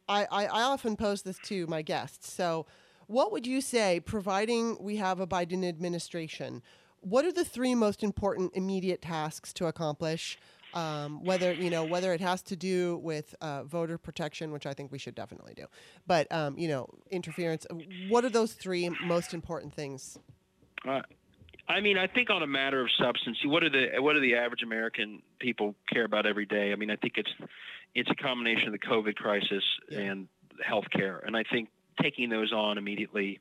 I, 0.07 0.27
I, 0.31 0.45
I 0.45 0.61
often 0.61 0.95
pose 0.95 1.23
this 1.23 1.39
to 1.45 1.67
my 1.67 1.81
guests. 1.81 2.31
So, 2.31 2.65
what 3.07 3.31
would 3.31 3.45
you 3.45 3.61
say, 3.61 3.99
providing 3.99 4.77
we 4.79 4.95
have 4.95 5.19
a 5.19 5.27
Biden 5.27 5.67
administration, 5.67 6.63
what 7.01 7.23
are 7.23 7.31
the 7.31 7.45
three 7.45 7.75
most 7.75 8.01
important 8.03 8.51
immediate 8.55 9.01
tasks 9.01 9.53
to 9.53 9.67
accomplish? 9.67 10.39
Um, 10.73 11.23
whether 11.23 11.53
you 11.53 11.69
know 11.69 11.85
whether 11.85 12.13
it 12.13 12.19
has 12.19 12.41
to 12.43 12.57
do 12.57 12.97
with 12.97 13.33
uh, 13.39 13.63
voter 13.63 13.97
protection, 13.97 14.51
which 14.51 14.65
I 14.65 14.73
think 14.73 14.91
we 14.91 14.97
should 14.97 15.15
definitely 15.15 15.53
do, 15.53 15.67
but 16.05 16.29
um, 16.33 16.57
you 16.57 16.67
know 16.67 16.89
interference. 17.09 17.65
What 18.09 18.25
are 18.25 18.29
those 18.29 18.51
three 18.51 18.89
most 19.05 19.33
important 19.33 19.73
things? 19.73 20.19
Uh, 20.85 21.01
I 21.67 21.81
mean, 21.81 21.97
I 21.97 22.07
think 22.07 22.29
on 22.29 22.43
a 22.43 22.47
matter 22.47 22.81
of 22.81 22.89
substance, 22.91 23.39
what 23.45 23.63
are 23.63 23.69
the 23.69 23.99
what 23.99 24.13
do 24.13 24.19
the 24.19 24.35
average 24.35 24.61
American 24.63 25.21
people 25.39 25.75
care 25.91 26.05
about 26.05 26.25
every 26.25 26.45
day? 26.45 26.71
I 26.71 26.75
mean, 26.75 26.91
I 26.91 26.95
think 26.95 27.13
it's 27.17 27.31
it's 27.95 28.09
a 28.09 28.15
combination 28.15 28.67
of 28.67 28.71
the 28.73 28.79
COVID 28.79 29.15
crisis 29.15 29.63
Yeah. 29.89 29.99
and 29.99 30.27
health 30.63 30.85
care, 30.91 31.21
and 31.25 31.35
I 31.35 31.43
think 31.43 31.69
taking 32.01 32.29
those 32.29 32.51
on 32.53 32.77
immediately 32.77 33.39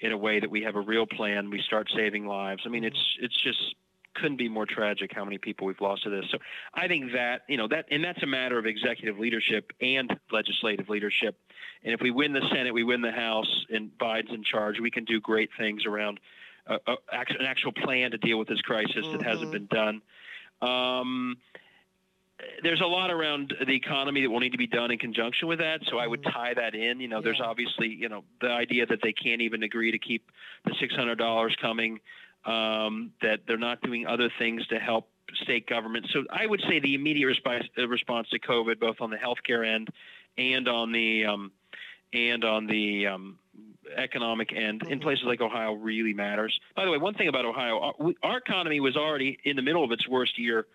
in 0.00 0.12
a 0.12 0.16
way 0.16 0.38
that 0.40 0.50
we 0.50 0.62
have 0.62 0.76
a 0.76 0.80
real 0.80 1.06
plan, 1.06 1.50
we 1.50 1.60
start 1.60 1.90
saving 1.94 2.26
lives. 2.26 2.62
I 2.64 2.68
mean, 2.68 2.84
Mhm. 2.84 2.88
it's 2.88 3.16
it's 3.20 3.36
just 3.36 3.74
couldn't 4.14 4.36
be 4.36 4.48
more 4.48 4.66
tragic 4.66 5.12
how 5.12 5.24
many 5.24 5.38
people 5.38 5.66
we've 5.66 5.80
lost 5.80 6.02
to 6.02 6.10
this. 6.10 6.24
So 6.30 6.38
I 6.74 6.88
think 6.88 7.12
that 7.12 7.42
you 7.48 7.56
know 7.56 7.68
that, 7.68 7.86
and 7.90 8.02
that's 8.02 8.22
a 8.22 8.26
matter 8.26 8.58
of 8.58 8.66
executive 8.66 9.18
leadership 9.18 9.72
and 9.80 10.18
legislative 10.30 10.88
leadership. 10.88 11.38
And 11.84 11.92
if 11.92 12.00
we 12.00 12.10
win 12.10 12.32
the 12.32 12.48
Senate, 12.48 12.72
we 12.72 12.82
win 12.82 13.02
the 13.02 13.12
House, 13.12 13.66
and 13.70 13.90
Biden's 13.98 14.32
in 14.32 14.42
charge, 14.42 14.80
we 14.80 14.90
can 14.90 15.04
do 15.04 15.20
great 15.20 15.50
things 15.58 15.84
around 15.86 16.18
uh, 16.68 16.96
act- 17.12 17.32
an 17.38 17.46
actual 17.46 17.72
plan 17.72 18.10
to 18.10 18.18
deal 18.18 18.38
with 18.38 18.48
this 18.48 18.60
crisis 18.60 19.06
that 19.12 19.22
hasn't 19.22 19.48
Mhm. 19.48 19.52
been 19.52 19.66
done. 19.66 20.02
Um, 20.60 21.38
there's 22.62 22.80
a 22.80 22.86
lot 22.86 23.10
around 23.10 23.56
the 23.66 23.74
economy 23.74 24.22
that 24.22 24.30
will 24.30 24.38
need 24.40 24.52
to 24.52 24.58
be 24.58 24.66
done 24.66 24.90
in 24.92 24.98
conjunction 24.98 25.48
with 25.48 25.58
that. 25.58 25.80
So 25.86 25.98
I 25.98 26.06
would 26.06 26.22
Mhm. 26.22 26.32
tie 26.32 26.54
that 26.54 26.74
in. 26.74 27.00
You 27.00 27.08
know, 27.08 27.20
there's 27.20 27.40
obviously, 27.40 27.88
you 27.88 28.08
know, 28.08 28.24
the 28.40 28.50
idea 28.50 28.86
that 28.86 29.02
they 29.02 29.12
can't 29.12 29.42
even 29.42 29.62
agree 29.64 29.90
to 29.90 29.98
keep 29.98 30.30
the 30.64 30.74
$600 30.74 31.56
coming, 31.56 32.00
um, 32.44 33.12
that 33.22 33.46
they're 33.46 33.56
not 33.56 33.80
doing 33.82 34.06
other 34.06 34.30
things 34.38 34.66
to 34.68 34.78
help 34.78 35.10
state 35.42 35.66
government. 35.66 36.06
So 36.12 36.24
I 36.30 36.46
would 36.46 36.62
say 36.62 36.78
the 36.78 36.94
immediate 36.94 37.26
response, 37.26 37.66
uh, 37.76 37.88
response 37.88 38.28
to 38.30 38.38
COVID, 38.38 38.78
both 38.78 39.00
on 39.00 39.10
the 39.10 39.16
healthcare 39.18 39.66
end 39.66 39.90
and 40.36 40.68
on 40.68 40.92
the 40.92 41.26
um, 41.26 41.52
and 42.12 42.44
on 42.44 42.66
the 42.66 43.08
um, 43.08 43.38
economic 43.96 44.52
end 44.52 44.82
in 44.88 44.98
Mhm. 44.98 45.02
places 45.02 45.24
like 45.24 45.40
Ohio 45.40 45.72
really 45.72 46.12
matters. 46.12 46.58
By 46.76 46.84
the 46.84 46.90
way, 46.90 46.98
one 46.98 47.14
thing 47.14 47.28
about 47.28 47.44
Ohio, 47.44 47.78
our, 47.80 48.14
our 48.22 48.38
economy 48.38 48.80
was 48.80 48.96
already 48.96 49.38
in 49.44 49.56
the 49.56 49.62
middle 49.62 49.82
of 49.84 49.92
its 49.92 50.06
worst 50.06 50.38
year 50.38 50.66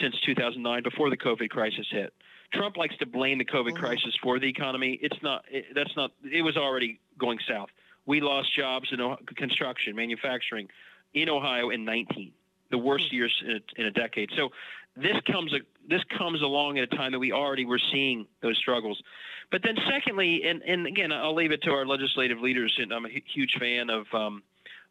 since 0.00 0.18
2009 0.20 0.82
before 0.82 1.10
the 1.10 1.16
COVID 1.16 1.50
crisis 1.50 1.86
hit. 1.90 2.14
Trump 2.52 2.76
likes 2.76 2.96
to 2.98 3.06
blame 3.06 3.38
the 3.38 3.44
COVID 3.44 3.72
Mhm. 3.72 3.80
crisis 3.80 4.14
for 4.22 4.38
the 4.38 4.48
economy. 4.48 4.94
It's 5.02 5.20
not. 5.22 5.44
It, 5.50 5.74
that's 5.74 5.94
not. 5.96 6.12
It 6.30 6.42
was 6.42 6.56
already 6.56 7.00
going 7.18 7.38
south. 7.48 7.70
We 8.06 8.20
lost 8.20 8.54
jobs 8.54 8.92
in 8.92 9.16
construction, 9.36 9.96
manufacturing, 9.96 10.68
in 11.14 11.28
Ohio 11.28 11.70
in 11.70 11.84
19, 11.84 12.32
the 12.70 12.78
worst 12.78 13.08
Hmm. 13.10 13.16
years 13.16 13.42
in 13.44 13.50
a, 13.52 13.80
in 13.80 13.86
a 13.86 13.90
decade. 13.90 14.30
So 14.36 14.52
this 14.96 15.20
comes 15.22 15.52
a, 15.52 15.60
this 15.88 16.02
comes 16.04 16.42
along 16.42 16.78
at 16.78 16.84
a 16.92 16.96
time 16.96 17.12
that 17.12 17.18
we 17.18 17.32
already 17.32 17.64
were 17.64 17.80
seeing 17.92 18.26
those 18.40 18.56
struggles. 18.58 19.02
But 19.50 19.62
then, 19.62 19.76
secondly, 19.88 20.42
and, 20.44 20.62
and 20.62 20.86
again, 20.86 21.12
I'll 21.12 21.34
leave 21.34 21.52
it 21.52 21.62
to 21.62 21.70
our 21.70 21.86
legislative 21.86 22.40
leaders. 22.40 22.76
And 22.80 22.92
I'm 22.92 23.04
a 23.06 23.08
huge 23.08 23.56
fan 23.58 23.90
of 23.90 24.06
um, 24.12 24.42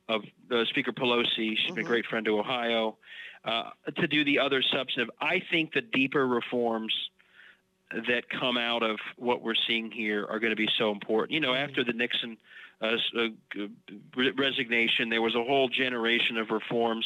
of 0.10 0.24
uh, 0.52 0.66
Speaker 0.66 0.92
Pelosi. 0.92 1.58
She's 1.58 1.74
been 1.76 1.86
a 1.86 1.88
great 1.88 2.06
friend 2.06 2.26
to 2.26 2.40
Ohio. 2.40 2.98
Uh, 3.46 3.72
to 3.98 4.08
do 4.08 4.24
the 4.24 4.40
other 4.40 4.62
substantive, 4.62 5.10
I 5.20 5.42
think 5.52 5.74
the 5.74 5.82
deeper 5.82 6.26
reforms 6.26 6.94
that 7.92 8.30
come 8.30 8.58
out 8.58 8.84
of 8.84 8.98
what 9.18 9.42
we're 9.42 9.56
seeing 9.68 9.92
here 9.92 10.26
are 10.30 10.40
going 10.40 10.52
to 10.52 10.56
be 10.58 10.70
so 10.78 10.92
important. 10.92 11.32
You 11.32 11.42
know, 11.42 11.52
Mhm. 11.52 11.64
after 11.64 11.84
the 11.84 11.94
Nixon 11.94 12.38
uh, 12.82 12.98
uh, 13.18 13.30
resignation, 14.36 15.10
there 15.10 15.22
was 15.22 15.36
a 15.36 15.44
whole 15.44 15.70
generation 15.70 16.38
of 16.38 16.52
reforms. 16.52 17.06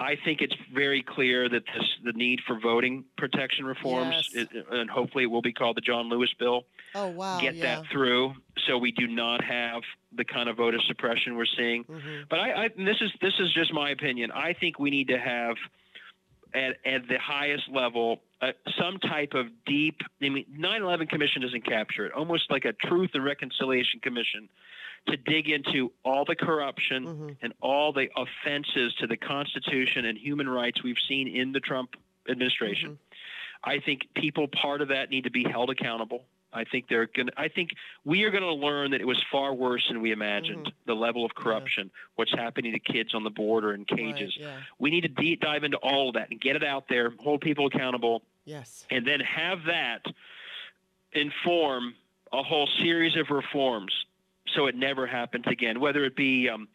I 0.00 0.16
think 0.24 0.40
it's 0.40 0.54
very 0.74 1.02
clear 1.02 1.48
that 1.50 1.62
this, 1.66 1.84
the 2.02 2.12
need 2.12 2.40
for 2.46 2.58
voting 2.58 3.04
protection 3.18 3.66
reforms, 3.66 4.30
Yes. 4.32 4.46
and 4.70 4.88
hopefully 4.88 5.24
it 5.24 5.26
will 5.26 5.42
be 5.42 5.52
called 5.52 5.76
the 5.76 5.82
John 5.82 6.08
Lewis 6.08 6.32
bill, 6.38 6.64
Oh 6.94 7.08
wow. 7.08 7.38
get 7.38 7.54
yeah. 7.54 7.80
that 7.82 7.90
through 7.92 8.32
so 8.66 8.78
we 8.78 8.92
do 8.92 9.06
not 9.06 9.44
have 9.44 9.82
the 10.16 10.24
kind 10.24 10.48
of 10.48 10.56
voter 10.56 10.78
suppression 10.86 11.36
we're 11.36 11.44
seeing. 11.56 11.84
Mhm. 11.84 12.28
But 12.30 12.40
I, 12.40 12.64
I 12.64 12.68
this 12.68 12.96
is 13.00 13.10
this 13.20 13.34
is 13.38 13.52
just 13.52 13.72
my 13.74 13.90
opinion. 13.90 14.32
I 14.32 14.54
think 14.54 14.78
we 14.78 14.90
need 14.90 15.08
to 15.08 15.18
have 15.18 15.56
at 16.54 16.76
at 16.84 17.06
the 17.08 17.18
highest 17.18 17.68
level 17.70 18.22
uh, 18.40 18.52
some 18.78 18.98
type 18.98 19.34
of 19.34 19.46
deep. 19.66 20.00
I 20.22 20.30
mean, 20.30 20.46
9/11 20.58 21.08
Commission 21.10 21.42
doesn't 21.42 21.64
capture 21.66 22.06
it. 22.06 22.12
Almost 22.12 22.50
like 22.50 22.64
a 22.64 22.72
Truth 22.72 23.10
and 23.14 23.22
Reconciliation 23.24 24.00
Commission 24.00 24.48
to 25.06 25.16
dig 25.16 25.48
into 25.48 25.92
all 26.04 26.24
the 26.24 26.36
corruption 26.36 27.04
Mhm. 27.06 27.36
and 27.42 27.52
all 27.60 27.92
the 27.92 28.10
offenses 28.16 28.94
to 28.96 29.06
the 29.06 29.16
Constitution 29.16 30.04
and 30.04 30.16
human 30.18 30.48
rights 30.48 30.82
we've 30.82 30.98
seen 31.08 31.26
in 31.28 31.52
the 31.52 31.60
Trump 31.60 31.96
administration. 32.28 32.98
I 33.64 33.78
think 33.80 34.08
people 34.14 34.46
part 34.48 34.80
of 34.82 34.88
that 34.88 35.10
need 35.10 35.24
to 35.24 35.30
be 35.30 35.44
held 35.44 35.70
accountable. 35.70 36.24
I 36.52 36.64
think 36.64 36.88
they're 36.88 37.06
going 37.06 37.28
to 37.28 37.32
I 37.40 37.48
think 37.48 37.70
we 38.04 38.24
are 38.24 38.30
going 38.30 38.42
to 38.42 38.52
learn 38.52 38.90
that 38.90 39.00
it 39.00 39.06
was 39.06 39.22
far 39.30 39.54
worse 39.54 39.86
than 39.88 40.00
we 40.00 40.10
imagined. 40.10 40.66
Mhm. 40.66 40.72
The 40.86 40.96
level 40.96 41.24
of 41.24 41.34
corruption, 41.34 41.90
what's 42.16 42.32
happening 42.32 42.72
to 42.72 42.78
kids 42.80 43.14
on 43.14 43.22
the 43.22 43.30
border 43.30 43.72
in 43.72 43.84
cages. 43.84 44.36
Right, 44.36 44.46
yeah. 44.46 44.60
We 44.78 44.90
need 44.90 45.02
to 45.02 45.08
deep 45.08 45.40
dive 45.40 45.62
into 45.64 45.76
all 45.78 46.08
of 46.08 46.14
that 46.14 46.30
and 46.30 46.40
get 46.40 46.56
it 46.56 46.64
out 46.64 46.88
there, 46.88 47.10
hold 47.20 47.40
people 47.40 47.66
accountable, 47.66 48.22
Yes. 48.44 48.86
and 48.90 49.06
then 49.06 49.20
have 49.20 49.64
that 49.64 50.04
inform 51.12 51.94
a 52.32 52.42
whole 52.42 52.68
series 52.80 53.16
of 53.16 53.30
reforms 53.30 53.92
so 54.54 54.66
it 54.66 54.74
never 54.74 55.06
happens 55.06 55.44
again. 55.46 55.80
Whether 55.80 56.04
it 56.04 56.16
be 56.16 56.48
um, 56.48 56.68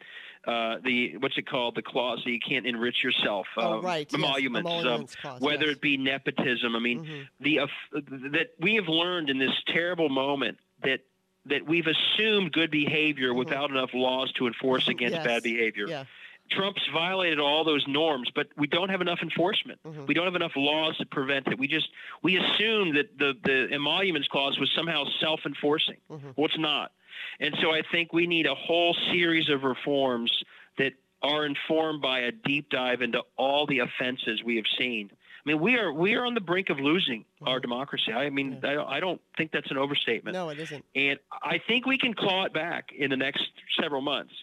uh, 0.47 0.77
the 0.83 1.17
what's 1.17 1.37
it 1.37 1.47
called, 1.47 1.75
the 1.75 1.81
clause 1.81 2.21
that 2.23 2.31
you 2.31 2.39
can't 2.39 2.65
enrich 2.65 3.03
yourself, 3.03 3.47
Oh, 3.57 3.79
um, 3.79 3.85
right. 3.85 4.07
yes, 4.09 4.13
emoluments, 4.19 4.69
um, 4.85 5.07
clause, 5.21 5.41
whether 5.41 5.65
yes. 5.65 5.75
it 5.75 5.81
be 5.81 5.97
nepotism. 5.97 6.75
I 6.75 6.79
mean, 6.79 7.03
Mhm. 7.05 7.27
the 7.39 7.59
uh, 7.59 7.67
that 7.93 8.49
we 8.59 8.75
have 8.75 8.87
learned 8.87 9.29
in 9.29 9.37
this 9.39 9.53
terrible 9.67 10.09
moment 10.09 10.59
that 10.83 11.01
that 11.47 11.65
we've 11.65 11.87
assumed 11.87 12.51
good 12.51 12.71
behavior 12.71 13.31
Mhm. 13.31 13.37
without 13.37 13.69
enough 13.69 13.93
laws 13.93 14.31
to 14.33 14.47
enforce 14.47 14.87
against 14.87 15.15
Yes. 15.15 15.25
bad 15.25 15.43
behavior. 15.43 15.85
Yeah. 15.87 16.05
Trump's 16.51 16.81
violated 16.93 17.39
all 17.39 17.63
those 17.63 17.87
norms, 17.87 18.29
but 18.35 18.47
we 18.55 18.67
don't 18.67 18.89
have 18.89 19.01
enough 19.01 19.19
enforcement. 19.23 19.79
Mhm. 19.83 20.05
We 20.07 20.13
don't 20.13 20.25
have 20.25 20.35
enough 20.35 20.55
laws 20.55 20.95
to 20.97 21.05
prevent 21.07 21.47
it. 21.47 21.57
We 21.57 21.67
just 21.67 21.89
we 22.21 22.37
assume 22.37 22.93
that 22.95 23.17
the 23.17 23.35
the 23.43 23.67
emoluments 23.73 24.27
clause 24.27 24.59
was 24.59 24.69
somehow 24.71 25.05
self-enforcing. 25.19 25.97
Mhm. 26.11 26.33
Well, 26.35 26.45
it's 26.45 26.57
not. 26.57 26.91
And 27.39 27.55
so 27.61 27.71
I 27.71 27.81
think 27.91 28.13
we 28.13 28.27
need 28.27 28.45
a 28.45 28.55
whole 28.55 28.95
series 29.11 29.49
of 29.49 29.63
reforms 29.63 30.31
that 30.77 30.93
are 31.21 31.45
informed 31.45 32.01
by 32.01 32.19
a 32.19 32.31
deep 32.31 32.69
dive 32.69 33.01
into 33.01 33.21
all 33.37 33.65
the 33.65 33.79
offenses 33.79 34.43
we 34.43 34.55
have 34.57 34.65
seen. 34.77 35.09
I 35.11 35.49
mean, 35.51 35.59
we 35.61 35.75
are 35.75 35.93
we 35.93 36.15
are 36.15 36.25
on 36.25 36.33
the 36.33 36.41
brink 36.41 36.69
of 36.69 36.79
losing 36.79 37.23
our 37.43 37.59
Mhm. 37.59 37.63
democracy. 37.63 38.11
I 38.11 38.29
mean, 38.29 38.59
I, 38.63 38.73
don't- 38.73 38.89
I 38.89 38.99
don't 38.99 39.21
think 39.37 39.51
that's 39.51 39.69
an 39.69 39.77
overstatement. 39.77 40.33
No, 40.33 40.49
it 40.49 40.59
isn't. 40.59 40.83
And 40.95 41.19
I 41.43 41.59
think 41.59 41.85
we 41.85 41.97
can 41.97 42.13
claw 42.13 42.45
it 42.45 42.53
back 42.53 42.91
in 42.93 43.09
the 43.11 43.17
next 43.17 43.43
several 43.79 44.01
months. 44.01 44.33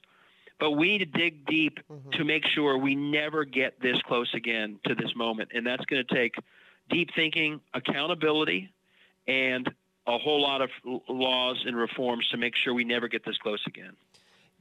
But 0.60 0.72
we 0.72 0.96
need 0.96 1.12
to 1.12 1.18
dig 1.18 1.44
deep 1.46 1.80
Mhm. 1.90 2.12
to 2.12 2.24
make 2.24 2.46
sure 2.46 2.78
we 2.78 2.94
never 2.94 3.44
get 3.44 3.80
this 3.80 4.00
close 4.02 4.32
again 4.32 4.78
to 4.86 4.94
this 4.94 5.14
moment. 5.16 5.50
And 5.54 5.66
that's 5.66 5.84
going 5.86 6.04
to 6.06 6.14
take 6.14 6.36
deep 6.88 7.10
thinking, 7.16 7.60
accountability, 7.74 8.70
and 9.26 9.68
a 10.06 10.18
whole 10.18 10.42
lot 10.42 10.60
of 10.60 10.70
laws 11.08 11.62
and 11.66 11.76
reforms 11.76 12.28
to 12.30 12.36
make 12.36 12.54
sure 12.56 12.74
we 12.74 12.84
never 12.84 13.08
get 13.08 13.24
this 13.24 13.38
close 13.38 13.62
again. 13.66 13.96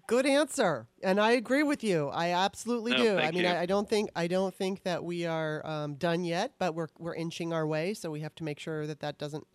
Good 0.07 0.25
answer, 0.25 0.87
and 1.01 1.19
I 1.19 1.31
agree 1.31 1.63
with 1.63 1.83
you. 1.83 2.09
I 2.09 2.29
absolutely 2.31 2.91
No, 2.91 2.97
do. 2.97 3.17
I 3.17 3.31
mean. 3.31 3.45
I, 3.45 3.61
I 3.61 3.65
don't 3.65 3.87
think 3.87 4.09
I 4.15 4.27
don't 4.27 4.53
think 4.53 4.83
that 4.83 5.03
we 5.03 5.25
are 5.25 5.65
um, 5.65 5.95
done 5.95 6.23
yet, 6.23 6.53
but 6.59 6.75
we're 6.75 6.89
we're 6.99 7.15
inching 7.15 7.53
our 7.53 7.65
way. 7.65 7.93
So 7.93 8.11
we 8.11 8.19
have 8.21 8.35
to 8.35 8.43
make 8.43 8.59
sure 8.59 8.87
that 8.87 8.99
that 8.99 9.17
doesn't 9.17 9.47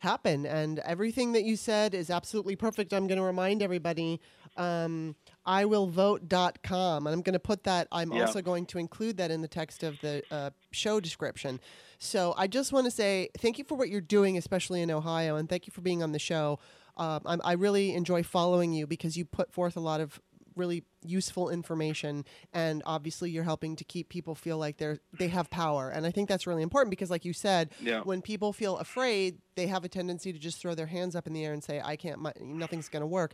happen. 0.00 0.44
And 0.44 0.80
everything 0.80 1.32
that 1.32 1.44
you 1.44 1.56
said 1.56 1.94
is 1.94 2.10
absolutely 2.10 2.56
perfect. 2.56 2.92
I'm 2.92 3.06
going 3.06 3.18
to 3.18 3.24
remind 3.24 3.62
everybody. 3.62 4.20
Um, 4.56 5.14
iwillvote.com 5.46 7.06
and 7.06 7.14
i'm 7.14 7.22
going 7.22 7.32
to 7.32 7.38
put 7.38 7.64
that 7.64 7.88
i'm 7.92 8.12
Yeah. 8.12 8.22
also 8.22 8.42
going 8.42 8.66
to 8.66 8.78
include 8.78 9.16
that 9.18 9.30
in 9.30 9.42
the 9.42 9.48
text 9.48 9.82
of 9.82 10.00
the 10.00 10.22
uh, 10.30 10.50
show 10.70 11.00
description. 11.00 11.60
So 11.98 12.34
i 12.36 12.46
just 12.46 12.72
want 12.72 12.84
to 12.86 12.90
say 12.90 13.28
thank 13.38 13.58
you 13.58 13.64
for 13.64 13.74
what 13.76 13.88
you're 13.88 14.00
doing 14.00 14.36
especially 14.36 14.82
in 14.82 14.90
ohio 14.90 15.36
and 15.36 15.48
thank 15.48 15.66
you 15.66 15.72
for 15.72 15.80
being 15.80 16.02
on 16.02 16.12
the 16.12 16.18
show. 16.18 16.58
Um, 16.96 17.20
I'm, 17.24 17.40
i 17.44 17.52
really 17.52 17.94
enjoy 17.94 18.22
following 18.22 18.72
you 18.72 18.86
because 18.86 19.16
you 19.16 19.24
put 19.24 19.52
forth 19.52 19.76
a 19.76 19.80
lot 19.80 20.00
of 20.00 20.20
really 20.54 20.84
useful 21.02 21.48
information 21.48 22.26
and 22.52 22.82
obviously 22.84 23.30
you're 23.30 23.42
helping 23.44 23.74
to 23.76 23.84
keep 23.84 24.10
people 24.10 24.34
feel 24.34 24.58
like 24.58 24.76
they're 24.76 24.98
they 25.18 25.28
have 25.28 25.48
power. 25.48 25.88
And 25.88 26.04
i 26.06 26.10
think 26.10 26.28
that's 26.28 26.46
really 26.46 26.62
important 26.62 26.90
because 26.90 27.10
like 27.10 27.24
you 27.24 27.32
said 27.32 27.70
Yeah. 27.80 28.02
when 28.02 28.20
people 28.20 28.52
feel 28.52 28.76
afraid 28.76 29.38
they 29.54 29.66
have 29.68 29.84
a 29.84 29.88
tendency 29.88 30.30
to 30.32 30.38
just 30.38 30.60
throw 30.60 30.74
their 30.74 30.86
hands 30.86 31.16
up 31.16 31.26
in 31.26 31.32
the 31.32 31.44
air 31.44 31.52
and 31.54 31.64
say 31.64 31.80
i 31.82 31.96
can't 31.96 32.20
my, 32.20 32.32
nothing's 32.40 32.88
going 32.90 33.00
to 33.00 33.06
work 33.06 33.32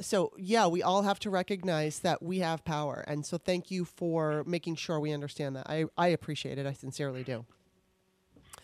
so 0.00 0.32
yeah 0.36 0.66
we 0.66 0.82
all 0.82 1.02
have 1.02 1.18
to 1.18 1.30
recognize 1.30 2.00
that 2.00 2.22
we 2.22 2.38
have 2.38 2.64
power 2.64 3.04
and 3.06 3.24
so 3.24 3.38
thank 3.38 3.70
you 3.70 3.84
for 3.84 4.42
making 4.44 4.74
sure 4.74 4.98
we 5.00 5.12
understand 5.12 5.56
that 5.56 5.68
i, 5.68 5.84
I 5.96 6.08
appreciate 6.08 6.58
it 6.58 6.66
i 6.66 6.72
sincerely 6.72 7.22
do 7.22 7.44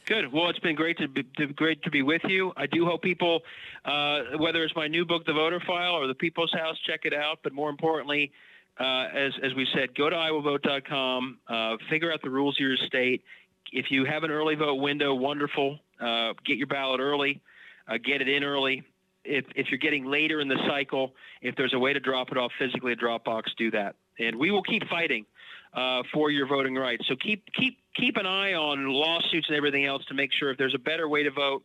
Good. 0.09 0.33
Well, 0.33 0.49
it's 0.49 0.59
been 0.61 0.74
great 0.74 0.97
to 0.99 1.09
be, 1.09 1.22
to, 1.37 1.49
great 1.49 1.83
to 1.83 1.91
be 1.91 2.01
with 2.01 2.22
you. 2.24 2.51
I 2.57 2.64
do 2.64 2.87
hope 2.87 3.03
people, 3.03 3.41
uh, 3.85 4.39
whether 4.39 4.64
it's 4.64 4.74
my 4.74 4.89
new 4.89 5.05
book, 5.05 5.26
The 5.26 5.35
Voter 5.35 5.61
File, 5.66 5.93
or 5.93 6.07
The 6.07 6.14
People's 6.14 6.51
House, 6.51 6.79
check 6.87 7.01
it 7.05 7.12
out. 7.12 7.41
But 7.43 7.53
more 7.53 7.68
importantly, 7.68 8.33
uh, 8.81 9.09
as 9.14 9.33
as 9.43 9.55
we 9.55 9.66
said, 9.74 9.95
go 9.95 10.09
to 10.09 10.16
iwillvote.com, 10.16 11.39
uh, 11.47 11.76
figure 11.91 12.11
out 12.11 12.22
the 12.22 12.31
rules 12.31 12.57
of 12.57 12.61
your 12.61 12.76
state. 12.87 13.22
If 13.70 13.91
you 13.91 14.07
have 14.07 14.24
an 14.24 14.31
early 14.31 14.55
vote 14.55 14.76
window, 14.76 15.12
wonderful. 15.12 15.79
Uh, 16.01 16.33
get 16.47 16.57
your 16.57 16.68
ballot 16.68 17.01
early. 17.01 17.43
Uh, 17.87 17.99
get 18.03 18.22
it 18.22 18.31
in 18.31 18.45
early. 18.45 18.85
If 19.29 19.45
if 19.55 19.66
you're 19.70 19.79
getting 19.79 20.05
later 20.05 20.41
in 20.41 20.49
the 20.49 20.59
cycle, 20.66 21.14
if 21.43 21.55
there's 21.57 21.74
a 21.74 21.79
way 21.79 21.93
to 21.93 22.01
drop 22.01 22.31
it 22.33 22.39
off 22.39 22.53
physically 22.59 22.93
at 22.93 22.99
Dropbox, 22.99 23.43
do 23.57 23.70
that. 23.72 23.97
And 24.18 24.37
we 24.37 24.51
will 24.51 24.62
keep 24.62 24.83
fighting 24.89 25.26
uh, 25.74 26.03
for 26.12 26.31
your 26.31 26.47
voting 26.47 26.74
rights. 26.74 27.05
So 27.09 27.14
keep 27.16 27.45
keep 27.59 27.79
keep 27.97 28.16
an 28.16 28.26
eye 28.26 28.55
on 28.55 28.87
lawsuits 28.89 29.49
and 29.49 29.57
everything 29.57 29.85
else 29.85 30.05
to 30.07 30.14
make 30.14 30.31
sure 30.33 30.51
if 30.51 30.59
there's 30.59 30.74
a 30.74 30.79
better 30.91 31.09
way 31.09 31.22
to 31.22 31.31
vote 31.31 31.62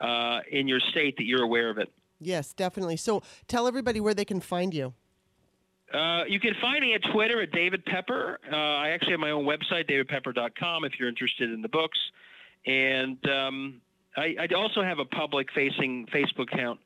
uh, 0.00 0.40
in 0.50 0.68
your 0.68 0.80
state 0.90 1.16
that 1.18 1.24
you're 1.24 1.42
aware 1.42 1.68
of 1.70 1.78
it. 1.78 1.88
yes 2.20 2.52
definitely 2.52 2.96
so 2.96 3.22
tell 3.48 3.66
everybody 3.66 4.00
where 4.00 4.14
they 4.14 4.24
can 4.24 4.40
find 4.40 4.72
you 4.74 4.94
Uh, 5.92 6.24
you 6.26 6.40
can 6.40 6.54
find 6.60 6.80
me 6.80 6.94
at 6.94 7.02
Twitter 7.12 7.42
at 7.42 7.50
David 7.52 7.84
Pepper. 7.84 8.38
Uh, 8.50 8.56
I 8.56 8.90
actually 8.94 9.12
have 9.12 9.20
my 9.20 9.30
own 9.30 9.44
website, 9.44 9.84
davidpepper.com, 9.90 10.84
if 10.84 10.92
you're 10.98 11.08
interested 11.08 11.50
in 11.52 11.60
the 11.60 11.68
books. 11.68 11.98
And 12.64 13.18
um, 13.28 13.82
I, 14.16 14.36
I 14.44 14.46
also 14.54 14.82
have 14.82 14.98
a 15.00 15.04
public-facing 15.04 16.06
Facebook 16.06 16.48
account 16.52 16.80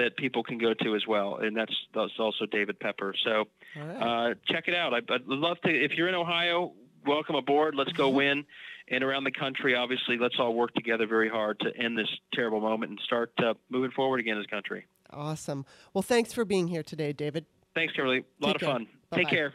that 0.00 0.16
people 0.16 0.42
can 0.42 0.58
go 0.58 0.74
to 0.74 0.94
as 0.94 1.06
well, 1.06 1.36
and 1.36 1.56
that's 1.56 1.74
that's 1.94 2.12
also 2.18 2.46
David 2.46 2.78
Pepper. 2.80 3.14
So 3.24 3.44
right 3.76 4.30
uh, 4.30 4.34
check 4.46 4.64
it 4.68 4.74
out. 4.74 4.92
I, 4.94 4.98
I'd 5.12 5.26
love 5.26 5.60
to. 5.62 5.70
If 5.70 5.92
you're 5.92 6.08
in 6.08 6.14
Ohio, 6.14 6.72
welcome 7.06 7.34
aboard. 7.36 7.74
Let's 7.74 7.92
go 7.92 8.08
win. 8.08 8.44
And 8.92 9.04
around 9.04 9.22
the 9.24 9.30
country, 9.30 9.76
obviously, 9.76 10.18
let's 10.18 10.34
all 10.40 10.52
work 10.52 10.74
together 10.74 11.06
very 11.06 11.28
hard 11.28 11.60
to 11.60 11.68
end 11.76 11.96
this 11.96 12.08
terrible 12.34 12.60
moment 12.60 12.90
and 12.90 13.00
start 13.04 13.32
uh, 13.38 13.54
moving 13.68 13.92
forward 13.92 14.18
again 14.18 14.36
as 14.36 14.44
a 14.44 14.48
country. 14.48 14.86
awesome 15.12 15.64
well 15.94 16.02
thanks 16.02 16.32
for 16.32 16.44
being 16.44 16.68
here 16.68 16.82
today 16.82 17.12
david 17.12 17.44
Thanks, 17.74 17.94
Kimberly. 17.94 18.18
A 18.18 18.22
lot 18.44 18.52
Take 18.52 18.54
of 18.56 18.60
care. 18.62 18.68
fun. 18.70 18.84
Bye-bye. 19.10 19.16
Take 19.22 19.28
care. 19.28 19.54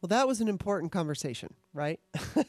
Well, 0.00 0.08
that 0.08 0.28
was 0.28 0.42
an 0.42 0.48
important 0.48 0.92
conversation, 0.92 1.54
right? 1.72 1.98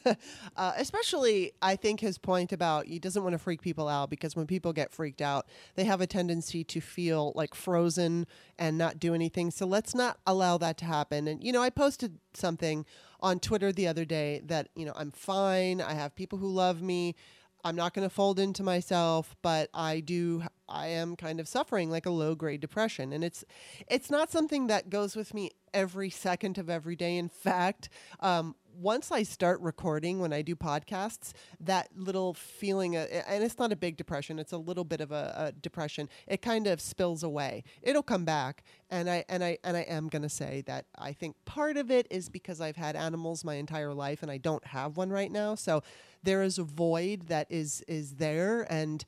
uh, 0.58 0.74
especially, 0.78 1.54
I 1.62 1.78
think 1.78 2.02
his 2.02 2.18
point 2.18 2.52
about 2.52 2.88
he 2.88 3.00
doesn't 3.00 3.24
want 3.24 3.34
to 3.34 3.40
freak 3.40 3.62
people 3.62 3.88
out 3.88 4.10
because 4.10 4.36
when 4.36 4.48
people 4.48 4.74
get 4.74 4.92
freaked 4.92 5.22
out, 5.22 5.48
they 5.76 5.86
have 5.86 6.02
a 6.02 6.08
tendency 6.08 6.66
to 6.66 6.82
feel 6.82 7.32
like 7.36 7.56
frozen 7.56 8.28
and 8.60 8.78
not 8.78 9.00
do 9.00 9.14
anything. 9.14 9.50
So 9.52 9.66
let's 9.66 9.96
not 9.96 10.20
allow 10.28 10.58
that 10.58 10.78
to 10.80 10.86
happen. 10.86 11.28
And, 11.28 11.42
you 11.42 11.54
know, 11.54 11.62
I 11.62 11.70
posted 11.70 12.20
something 12.34 12.86
on 13.22 13.40
Twitter 13.40 13.72
the 13.72 13.88
other 13.88 14.04
day 14.06 14.42
that, 14.46 14.68
you 14.76 14.86
know, 14.86 14.94
I'm 14.96 15.12
fine. 15.12 15.80
I 15.80 15.94
have 15.94 16.16
people 16.16 16.38
who 16.38 16.50
love 16.50 16.82
me. 16.82 17.16
I'm 17.64 17.76
not 17.76 17.94
going 17.94 18.08
to 18.08 18.14
fold 18.14 18.40
into 18.40 18.64
myself, 18.64 19.36
but 19.42 19.70
I 19.74 20.00
do. 20.00 20.44
I 20.70 20.88
am 20.88 21.16
kind 21.16 21.40
of 21.40 21.48
suffering 21.48 21.90
like 21.90 22.06
a 22.06 22.12
low 22.12 22.36
grade 22.36 22.62
depression, 22.62 23.14
and 23.14 23.24
it's 23.24 23.44
it's 23.88 24.10
not 24.10 24.32
something 24.32 24.68
that 24.68 24.90
goes 24.90 25.16
with 25.16 25.34
me 25.34 25.52
every 25.74 26.10
second 26.10 26.58
of 26.58 26.70
every 26.70 26.96
day. 26.96 27.18
In 27.18 27.30
fact, 27.30 27.90
um, 28.20 28.56
once 28.80 29.12
I 29.12 29.24
start 29.24 29.60
recording 29.62 30.20
when 30.20 30.32
I 30.32 30.42
do 30.42 30.56
podcasts, 30.56 31.34
that 31.60 31.90
little 31.96 32.34
feeling, 32.34 32.96
uh, 32.96 33.08
and 33.28 33.44
it's 33.44 33.58
not 33.58 33.72
a 33.72 33.76
big 33.76 33.98
depression; 33.98 34.40
it's 34.40 34.52
a 34.52 34.58
little 34.58 34.84
bit 34.84 35.02
of 35.02 35.12
a, 35.12 35.34
a 35.38 35.52
depression. 35.52 36.10
It 36.28 36.42
kind 36.42 36.68
of 36.68 36.80
spills 36.80 37.24
away. 37.24 37.64
It'll 37.82 38.04
come 38.04 38.26
back, 38.26 38.64
and 38.90 39.10
I 39.10 39.26
and 39.30 39.44
I 39.44 39.58
and 39.64 39.76
I 39.76 39.82
am 39.82 40.08
going 40.08 40.22
to 40.22 40.30
say 40.30 40.64
that 40.68 40.86
I 40.98 41.14
think 41.14 41.36
part 41.46 41.78
of 41.78 41.90
it 41.90 42.08
is 42.12 42.30
because 42.30 42.62
I've 42.62 42.76
had 42.76 42.96
animals 42.96 43.44
my 43.44 43.56
entire 43.56 43.94
life, 43.94 44.22
and 44.22 44.32
I 44.32 44.38
don't 44.38 44.66
have 44.68 44.98
one 44.98 45.10
right 45.10 45.32
now. 45.32 45.56
So 45.56 45.82
there 46.24 46.44
is 46.44 46.58
a 46.58 46.64
void 46.64 47.28
that 47.28 47.48
is 47.50 47.82
is 47.88 48.16
there, 48.16 48.66
and. 48.72 49.04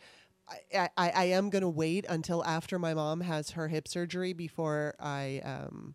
I, 0.74 0.89
I, 0.97 1.09
I 1.11 1.24
am 1.26 1.51
going 1.51 1.61
to 1.61 1.70
wait 1.70 2.07
until 2.09 2.43
after 2.43 2.80
my 2.80 2.95
mom 2.95 3.22
has 3.22 3.51
her 3.51 3.67
hip 3.67 3.88
surgery 3.88 4.34
before 4.34 4.95
I, 4.99 5.43
um, 5.45 5.93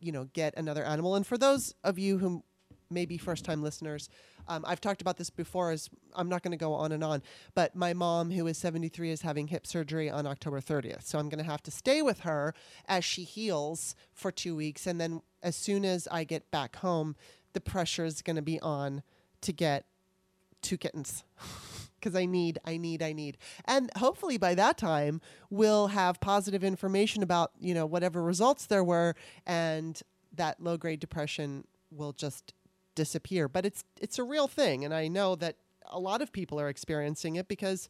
you 0.00 0.12
know, 0.12 0.30
get 0.32 0.56
another 0.56 0.82
animal. 0.82 1.14
And 1.14 1.26
for 1.26 1.36
those 1.36 1.74
of 1.84 1.98
you 1.98 2.16
who 2.16 2.42
maybe 2.90 3.18
first 3.18 3.44
time 3.44 3.62
listeners. 3.62 4.08
Um, 4.48 4.64
I've 4.66 4.80
talked 4.80 5.00
about 5.00 5.16
this 5.16 5.30
before, 5.30 5.70
as 5.70 5.90
I'm 6.14 6.28
not 6.28 6.42
going 6.42 6.52
to 6.52 6.56
go 6.56 6.72
on 6.72 6.92
and 6.92 7.02
on, 7.02 7.22
but 7.54 7.74
my 7.74 7.92
mom, 7.94 8.30
who 8.30 8.46
is 8.46 8.58
73, 8.58 9.10
is 9.10 9.22
having 9.22 9.48
hip 9.48 9.66
surgery 9.66 10.08
on 10.08 10.26
October 10.26 10.60
30th. 10.60 11.04
So 11.04 11.18
I'm 11.18 11.28
going 11.28 11.42
to 11.44 11.50
have 11.50 11.62
to 11.64 11.70
stay 11.70 12.02
with 12.02 12.20
her 12.20 12.54
as 12.86 13.04
she 13.04 13.24
heals 13.24 13.94
for 14.12 14.30
two 14.30 14.54
weeks. 14.54 14.86
And 14.86 15.00
then 15.00 15.22
as 15.42 15.56
soon 15.56 15.84
as 15.84 16.06
I 16.10 16.24
get 16.24 16.50
back 16.50 16.76
home, 16.76 17.16
the 17.52 17.60
pressure 17.60 18.04
is 18.04 18.22
going 18.22 18.36
to 18.36 18.42
be 18.42 18.60
on 18.60 19.02
to 19.40 19.52
get 19.52 19.86
two 20.62 20.76
kittens. 20.76 21.24
because 21.98 22.14
I 22.14 22.26
need, 22.26 22.58
I 22.64 22.76
need, 22.76 23.02
I 23.02 23.12
need. 23.12 23.38
And 23.64 23.90
hopefully 23.96 24.38
by 24.38 24.54
that 24.54 24.78
time, 24.78 25.20
we'll 25.50 25.88
have 25.88 26.20
positive 26.20 26.62
information 26.62 27.22
about, 27.22 27.50
you 27.58 27.74
know, 27.74 27.84
whatever 27.84 28.22
results 28.22 28.66
there 28.66 28.84
were, 28.84 29.16
and 29.44 30.00
that 30.34 30.62
low 30.62 30.76
grade 30.76 31.00
depression 31.00 31.64
will 31.90 32.12
just 32.12 32.52
disappear. 32.96 33.48
But 33.48 33.64
it's 33.64 33.84
it's 34.00 34.18
a 34.18 34.24
real 34.24 34.48
thing, 34.48 34.84
and 34.84 34.92
I 34.92 35.06
know 35.06 35.36
that 35.36 35.56
a 35.88 36.00
lot 36.00 36.20
of 36.20 36.32
people 36.32 36.58
are 36.60 36.68
experiencing 36.68 37.36
it 37.36 37.46
because 37.46 37.88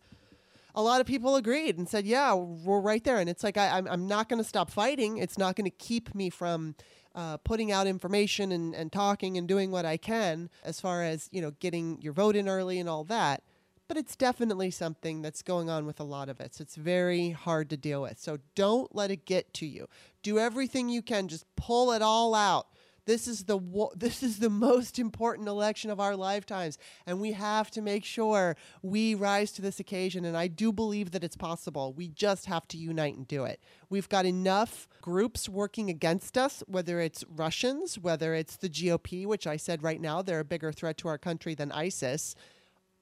a 0.75 0.83
lot 0.83 1.01
of 1.01 1.07
people 1.07 1.37
agreed 1.37 1.79
and 1.79 1.89
said, 1.89 2.07
"Yeah, 2.07 2.35
we're 2.35 2.81
right 2.81 3.03
there." 3.03 3.19
And 3.19 3.31
it's 3.31 3.43
like 3.43 3.57
I, 3.57 3.79
I'm 3.79 3.89
I'm 3.89 4.07
not 4.07 4.29
going 4.29 4.43
to 4.43 4.49
stop 4.49 4.71
fighting. 4.71 5.17
It's 5.17 5.39
not 5.39 5.57
going 5.57 5.65
to 5.65 5.77
keep 5.77 6.15
me 6.15 6.29
from 6.29 6.75
uh, 7.15 7.39
putting 7.39 7.73
out 7.73 7.87
information 7.87 8.53
and, 8.53 8.75
and 8.75 8.93
talking 8.93 9.39
and 9.39 9.49
doing 9.49 9.71
what 9.71 9.87
I 9.87 9.97
can 9.97 10.51
as 10.63 10.79
far 10.81 11.03
as 11.03 11.31
you 11.33 11.41
know 11.41 11.53
getting 11.61 12.01
your 12.03 12.13
vote 12.13 12.37
in 12.37 12.49
early 12.49 12.79
and 12.79 12.89
all 12.89 13.05
that. 13.05 13.43
But 13.89 13.97
it's 13.97 14.17
definitely 14.17 14.73
something 14.73 15.23
that's 15.23 15.43
going 15.43 15.71
on 15.71 15.87
with 15.87 16.01
a 16.01 16.05
lot 16.05 16.29
of 16.29 16.41
us. 16.41 16.57
So 16.57 16.63
it's 16.63 16.75
very 16.75 17.31
hard 17.31 17.71
to 17.71 17.77
deal 17.77 18.03
with. 18.03 18.19
So 18.19 18.39
don't 18.57 18.93
let 18.95 19.13
it 19.13 19.25
get 19.25 19.55
to 19.55 19.67
you. 19.67 19.87
Do 20.25 20.41
everything 20.41 20.89
you 20.89 21.03
can. 21.03 21.29
Just 21.29 21.47
pull 21.55 21.93
it 21.93 22.03
all 22.03 22.35
out 22.35 22.67
this 23.07 23.27
is 23.27 23.45
the 23.45 23.59
this 23.97 24.23
is 24.23 24.39
the 24.39 24.51
most 24.51 24.99
important 24.99 25.49
election 25.49 25.91
of 25.91 26.01
our 26.01 26.15
lifetimes, 26.15 26.79
and 27.07 27.21
we 27.21 27.33
have 27.33 27.71
to 27.71 27.81
make 27.81 28.05
sure 28.05 28.57
we 28.83 29.15
rise 29.15 29.53
to 29.53 29.63
this 29.63 29.81
occasion. 29.81 30.25
And 30.25 30.37
I 30.37 30.49
do 30.49 30.73
believe 30.73 31.13
that 31.13 31.25
it's 31.25 31.37
possible. 31.37 31.93
We 31.93 32.09
just 32.09 32.47
have 32.47 32.69
to 32.69 32.77
unite 32.77 33.17
and 33.17 33.27
do 33.27 33.45
it. 33.45 33.61
We've 33.89 34.09
got 34.09 34.27
enough 34.27 34.89
groups 35.01 35.49
working 35.49 35.89
against 35.89 36.37
us, 36.37 36.63
whether 36.67 37.01
it's 37.01 37.25
Russians, 37.35 37.99
whether 37.99 38.35
it's 38.35 38.57
the 38.57 38.69
GOP, 38.69 39.27
which 39.27 39.47
I 39.47 39.57
said 39.57 39.83
right 39.83 40.01
now 40.01 40.23
they're 40.23 40.41
a 40.41 40.45
bigger 40.45 40.73
threat 40.73 40.99
to 40.99 41.09
our 41.09 41.19
country 41.19 41.55
than 41.55 41.73
ISIS 41.73 42.35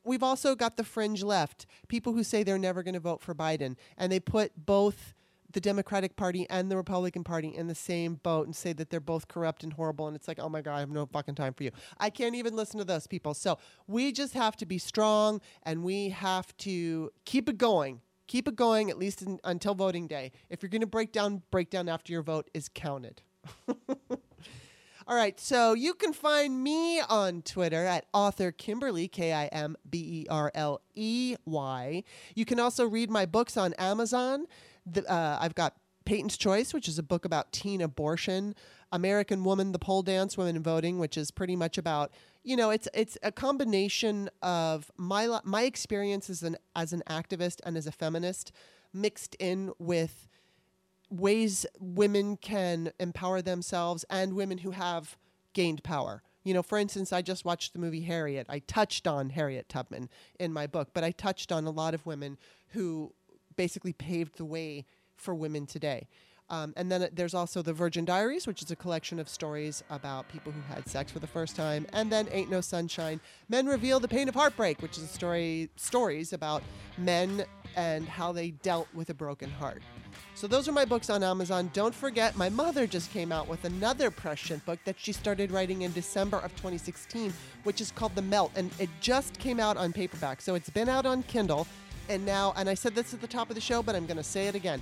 we've 0.04 0.22
also 0.22 0.54
got 0.54 0.76
the 0.76 0.84
fringe 0.84 1.22
left, 1.22 1.66
people 1.88 2.12
who 2.12 2.22
say 2.22 2.42
they're 2.42 2.58
never 2.58 2.82
going 2.82 2.94
to 2.94 3.00
vote 3.00 3.22
for 3.22 3.34
Biden, 3.34 3.76
and 3.96 4.12
they 4.12 4.20
put 4.20 4.52
both 4.66 5.14
the 5.54 5.60
Democratic 5.60 6.16
Party 6.16 6.46
and 6.50 6.70
the 6.70 6.76
Republican 6.76 7.24
Party 7.24 7.48
in 7.48 7.68
the 7.68 7.74
same 7.74 8.16
boat 8.16 8.46
and 8.46 8.54
say 8.54 8.72
that 8.74 8.90
they're 8.90 9.00
both 9.00 9.28
corrupt 9.28 9.64
and 9.64 9.72
horrible. 9.72 10.06
And 10.06 10.14
it's 10.14 10.28
like, 10.28 10.38
oh 10.38 10.48
my 10.48 10.60
God, 10.60 10.76
I 10.76 10.80
have 10.80 10.90
no 10.90 11.06
fucking 11.06 11.36
time 11.36 11.54
for 11.54 11.62
you. 11.62 11.70
I 11.98 12.10
can't 12.10 12.34
even 12.34 12.54
listen 12.54 12.78
to 12.78 12.84
those 12.84 13.06
people. 13.06 13.32
So 13.32 13.58
we 13.86 14.12
just 14.12 14.34
have 14.34 14.56
to 14.56 14.66
be 14.66 14.78
strong 14.78 15.40
and 15.62 15.82
we 15.82 16.10
have 16.10 16.54
to 16.58 17.10
keep 17.24 17.48
it 17.48 17.56
going. 17.56 18.02
Keep 18.26 18.48
it 18.48 18.56
going 18.56 18.90
at 18.90 18.98
least 18.98 19.22
in, 19.22 19.38
until 19.44 19.74
voting 19.74 20.06
day. 20.06 20.32
If 20.50 20.62
you're 20.62 20.70
going 20.70 20.80
to 20.80 20.86
break 20.86 21.12
down, 21.12 21.42
break 21.50 21.70
down 21.70 21.88
after 21.88 22.12
your 22.12 22.22
vote 22.22 22.50
is 22.52 22.68
counted. 22.72 23.22
All 25.06 25.14
right, 25.14 25.38
so 25.38 25.74
you 25.74 25.92
can 25.92 26.14
find 26.14 26.62
me 26.64 26.98
on 26.98 27.42
Twitter 27.42 27.84
at 27.84 28.06
author 28.14 28.50
Kimberly, 28.50 29.06
K 29.06 29.34
I 29.34 29.46
M 29.48 29.76
B 29.88 29.98
E 29.98 30.26
R 30.30 30.50
L 30.54 30.80
E 30.94 31.36
Y. 31.44 32.02
You 32.34 32.44
can 32.46 32.58
also 32.58 32.88
read 32.88 33.10
my 33.10 33.26
books 33.26 33.58
on 33.58 33.74
Amazon. 33.74 34.46
The, 34.86 35.10
uh, 35.10 35.38
I've 35.40 35.54
got 35.54 35.74
Peyton's 36.04 36.36
Choice, 36.36 36.74
which 36.74 36.88
is 36.88 36.98
a 36.98 37.02
book 37.02 37.24
about 37.24 37.52
teen 37.52 37.80
abortion. 37.80 38.54
American 38.92 39.42
Woman, 39.42 39.72
The 39.72 39.78
Pole 39.78 40.02
Dance, 40.02 40.36
Women 40.36 40.62
Voting, 40.62 40.98
which 40.98 41.16
is 41.16 41.30
pretty 41.30 41.56
much 41.56 41.78
about, 41.78 42.12
you 42.44 42.56
know, 42.56 42.70
it's 42.70 42.88
it's 42.94 43.18
a 43.22 43.32
combination 43.32 44.30
of 44.42 44.90
my 44.96 45.40
my 45.44 45.62
experience 45.62 46.30
as 46.30 46.42
an 46.42 46.56
as 46.76 46.92
an 46.92 47.02
activist 47.08 47.60
and 47.64 47.76
as 47.76 47.86
a 47.86 47.92
feminist, 47.92 48.52
mixed 48.92 49.34
in 49.40 49.72
with 49.78 50.28
ways 51.10 51.66
women 51.80 52.36
can 52.36 52.92
empower 53.00 53.42
themselves 53.42 54.04
and 54.10 54.34
women 54.34 54.58
who 54.58 54.70
have 54.72 55.16
gained 55.54 55.82
power. 55.82 56.22
You 56.44 56.52
know, 56.52 56.62
for 56.62 56.78
instance, 56.78 57.12
I 57.12 57.22
just 57.22 57.44
watched 57.44 57.72
the 57.72 57.78
movie 57.78 58.02
Harriet. 58.02 58.46
I 58.50 58.58
touched 58.60 59.06
on 59.06 59.30
Harriet 59.30 59.68
Tubman 59.68 60.10
in 60.38 60.52
my 60.52 60.66
book, 60.66 60.90
but 60.92 61.02
I 61.02 61.10
touched 61.10 61.50
on 61.50 61.64
a 61.64 61.70
lot 61.70 61.94
of 61.94 62.04
women 62.04 62.36
who 62.68 63.14
basically 63.56 63.92
paved 63.92 64.36
the 64.36 64.44
way 64.44 64.86
for 65.16 65.34
women 65.34 65.66
today. 65.66 66.08
Um, 66.50 66.74
and 66.76 66.92
then 66.92 67.08
there's 67.12 67.32
also 67.32 67.62
the 67.62 67.72
Virgin 67.72 68.04
Diaries, 68.04 68.46
which 68.46 68.62
is 68.62 68.70
a 68.70 68.76
collection 68.76 69.18
of 69.18 69.28
stories 69.28 69.82
about 69.88 70.28
people 70.28 70.52
who 70.52 70.60
had 70.74 70.86
sex 70.86 71.10
for 71.10 71.18
the 71.18 71.26
first 71.26 71.56
time. 71.56 71.86
And 71.92 72.12
then 72.12 72.28
Ain't 72.30 72.50
No 72.50 72.60
Sunshine, 72.60 73.20
Men 73.48 73.66
Reveal 73.66 73.98
the 73.98 74.08
Pain 74.08 74.28
of 74.28 74.34
Heartbreak, 74.34 74.82
which 74.82 74.98
is 74.98 75.04
a 75.04 75.08
story 75.08 75.70
stories 75.76 76.32
about 76.34 76.62
men 76.98 77.44
and 77.76 78.06
how 78.06 78.30
they 78.30 78.50
dealt 78.50 78.88
with 78.92 79.08
a 79.10 79.14
broken 79.14 79.50
heart. 79.50 79.82
So 80.34 80.46
those 80.46 80.68
are 80.68 80.72
my 80.72 80.84
books 80.84 81.10
on 81.10 81.22
Amazon. 81.22 81.70
Don't 81.72 81.94
forget, 81.94 82.36
my 82.36 82.48
mother 82.48 82.86
just 82.86 83.10
came 83.10 83.32
out 83.32 83.48
with 83.48 83.64
another 83.64 84.10
prescient 84.10 84.64
book 84.64 84.78
that 84.84 84.96
she 84.98 85.12
started 85.12 85.50
writing 85.50 85.82
in 85.82 85.92
December 85.92 86.38
of 86.38 86.54
2016, 86.56 87.32
which 87.64 87.80
is 87.80 87.90
called 87.90 88.14
The 88.14 88.22
Melt, 88.22 88.52
and 88.54 88.70
it 88.78 88.90
just 89.00 89.38
came 89.38 89.58
out 89.58 89.76
on 89.76 89.92
paperback. 89.92 90.40
So 90.40 90.54
it's 90.54 90.70
been 90.70 90.88
out 90.88 91.06
on 91.06 91.22
Kindle 91.24 91.66
and 92.08 92.24
now, 92.24 92.52
and 92.56 92.68
I 92.68 92.74
said 92.74 92.94
this 92.94 93.14
at 93.14 93.20
the 93.20 93.26
top 93.26 93.48
of 93.48 93.54
the 93.54 93.60
show, 93.60 93.82
but 93.82 93.94
I'm 93.94 94.06
going 94.06 94.16
to 94.16 94.22
say 94.22 94.48
it 94.48 94.54
again. 94.54 94.80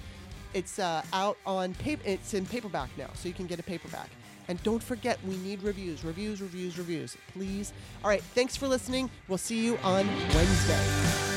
It's 0.55 0.79
uh, 0.79 1.03
out 1.12 1.39
on 1.47 1.75
paper. 1.75 2.03
It's 2.05 2.35
in 2.35 2.47
paperback 2.47 2.91
now, 2.99 3.09
so 3.14 3.29
you 3.29 3.35
can 3.35 3.47
get 3.47 3.59
a 3.59 3.62
paperback. 3.62 4.11
And 4.49 4.62
don't 4.62 4.83
forget, 4.83 5.18
we 5.27 5.37
need 5.39 5.62
reviews, 5.62 6.05
reviews, 6.05 6.43
reviews, 6.43 6.77
reviews, 6.77 7.16
please. 7.33 7.73
All 8.05 8.11
right, 8.11 8.23
thanks 8.35 8.57
for 8.57 8.68
listening. 8.68 9.09
We'll 9.29 9.39
see 9.39 9.64
you 9.64 9.79
on 9.79 10.07
Wednesday. 10.35 11.32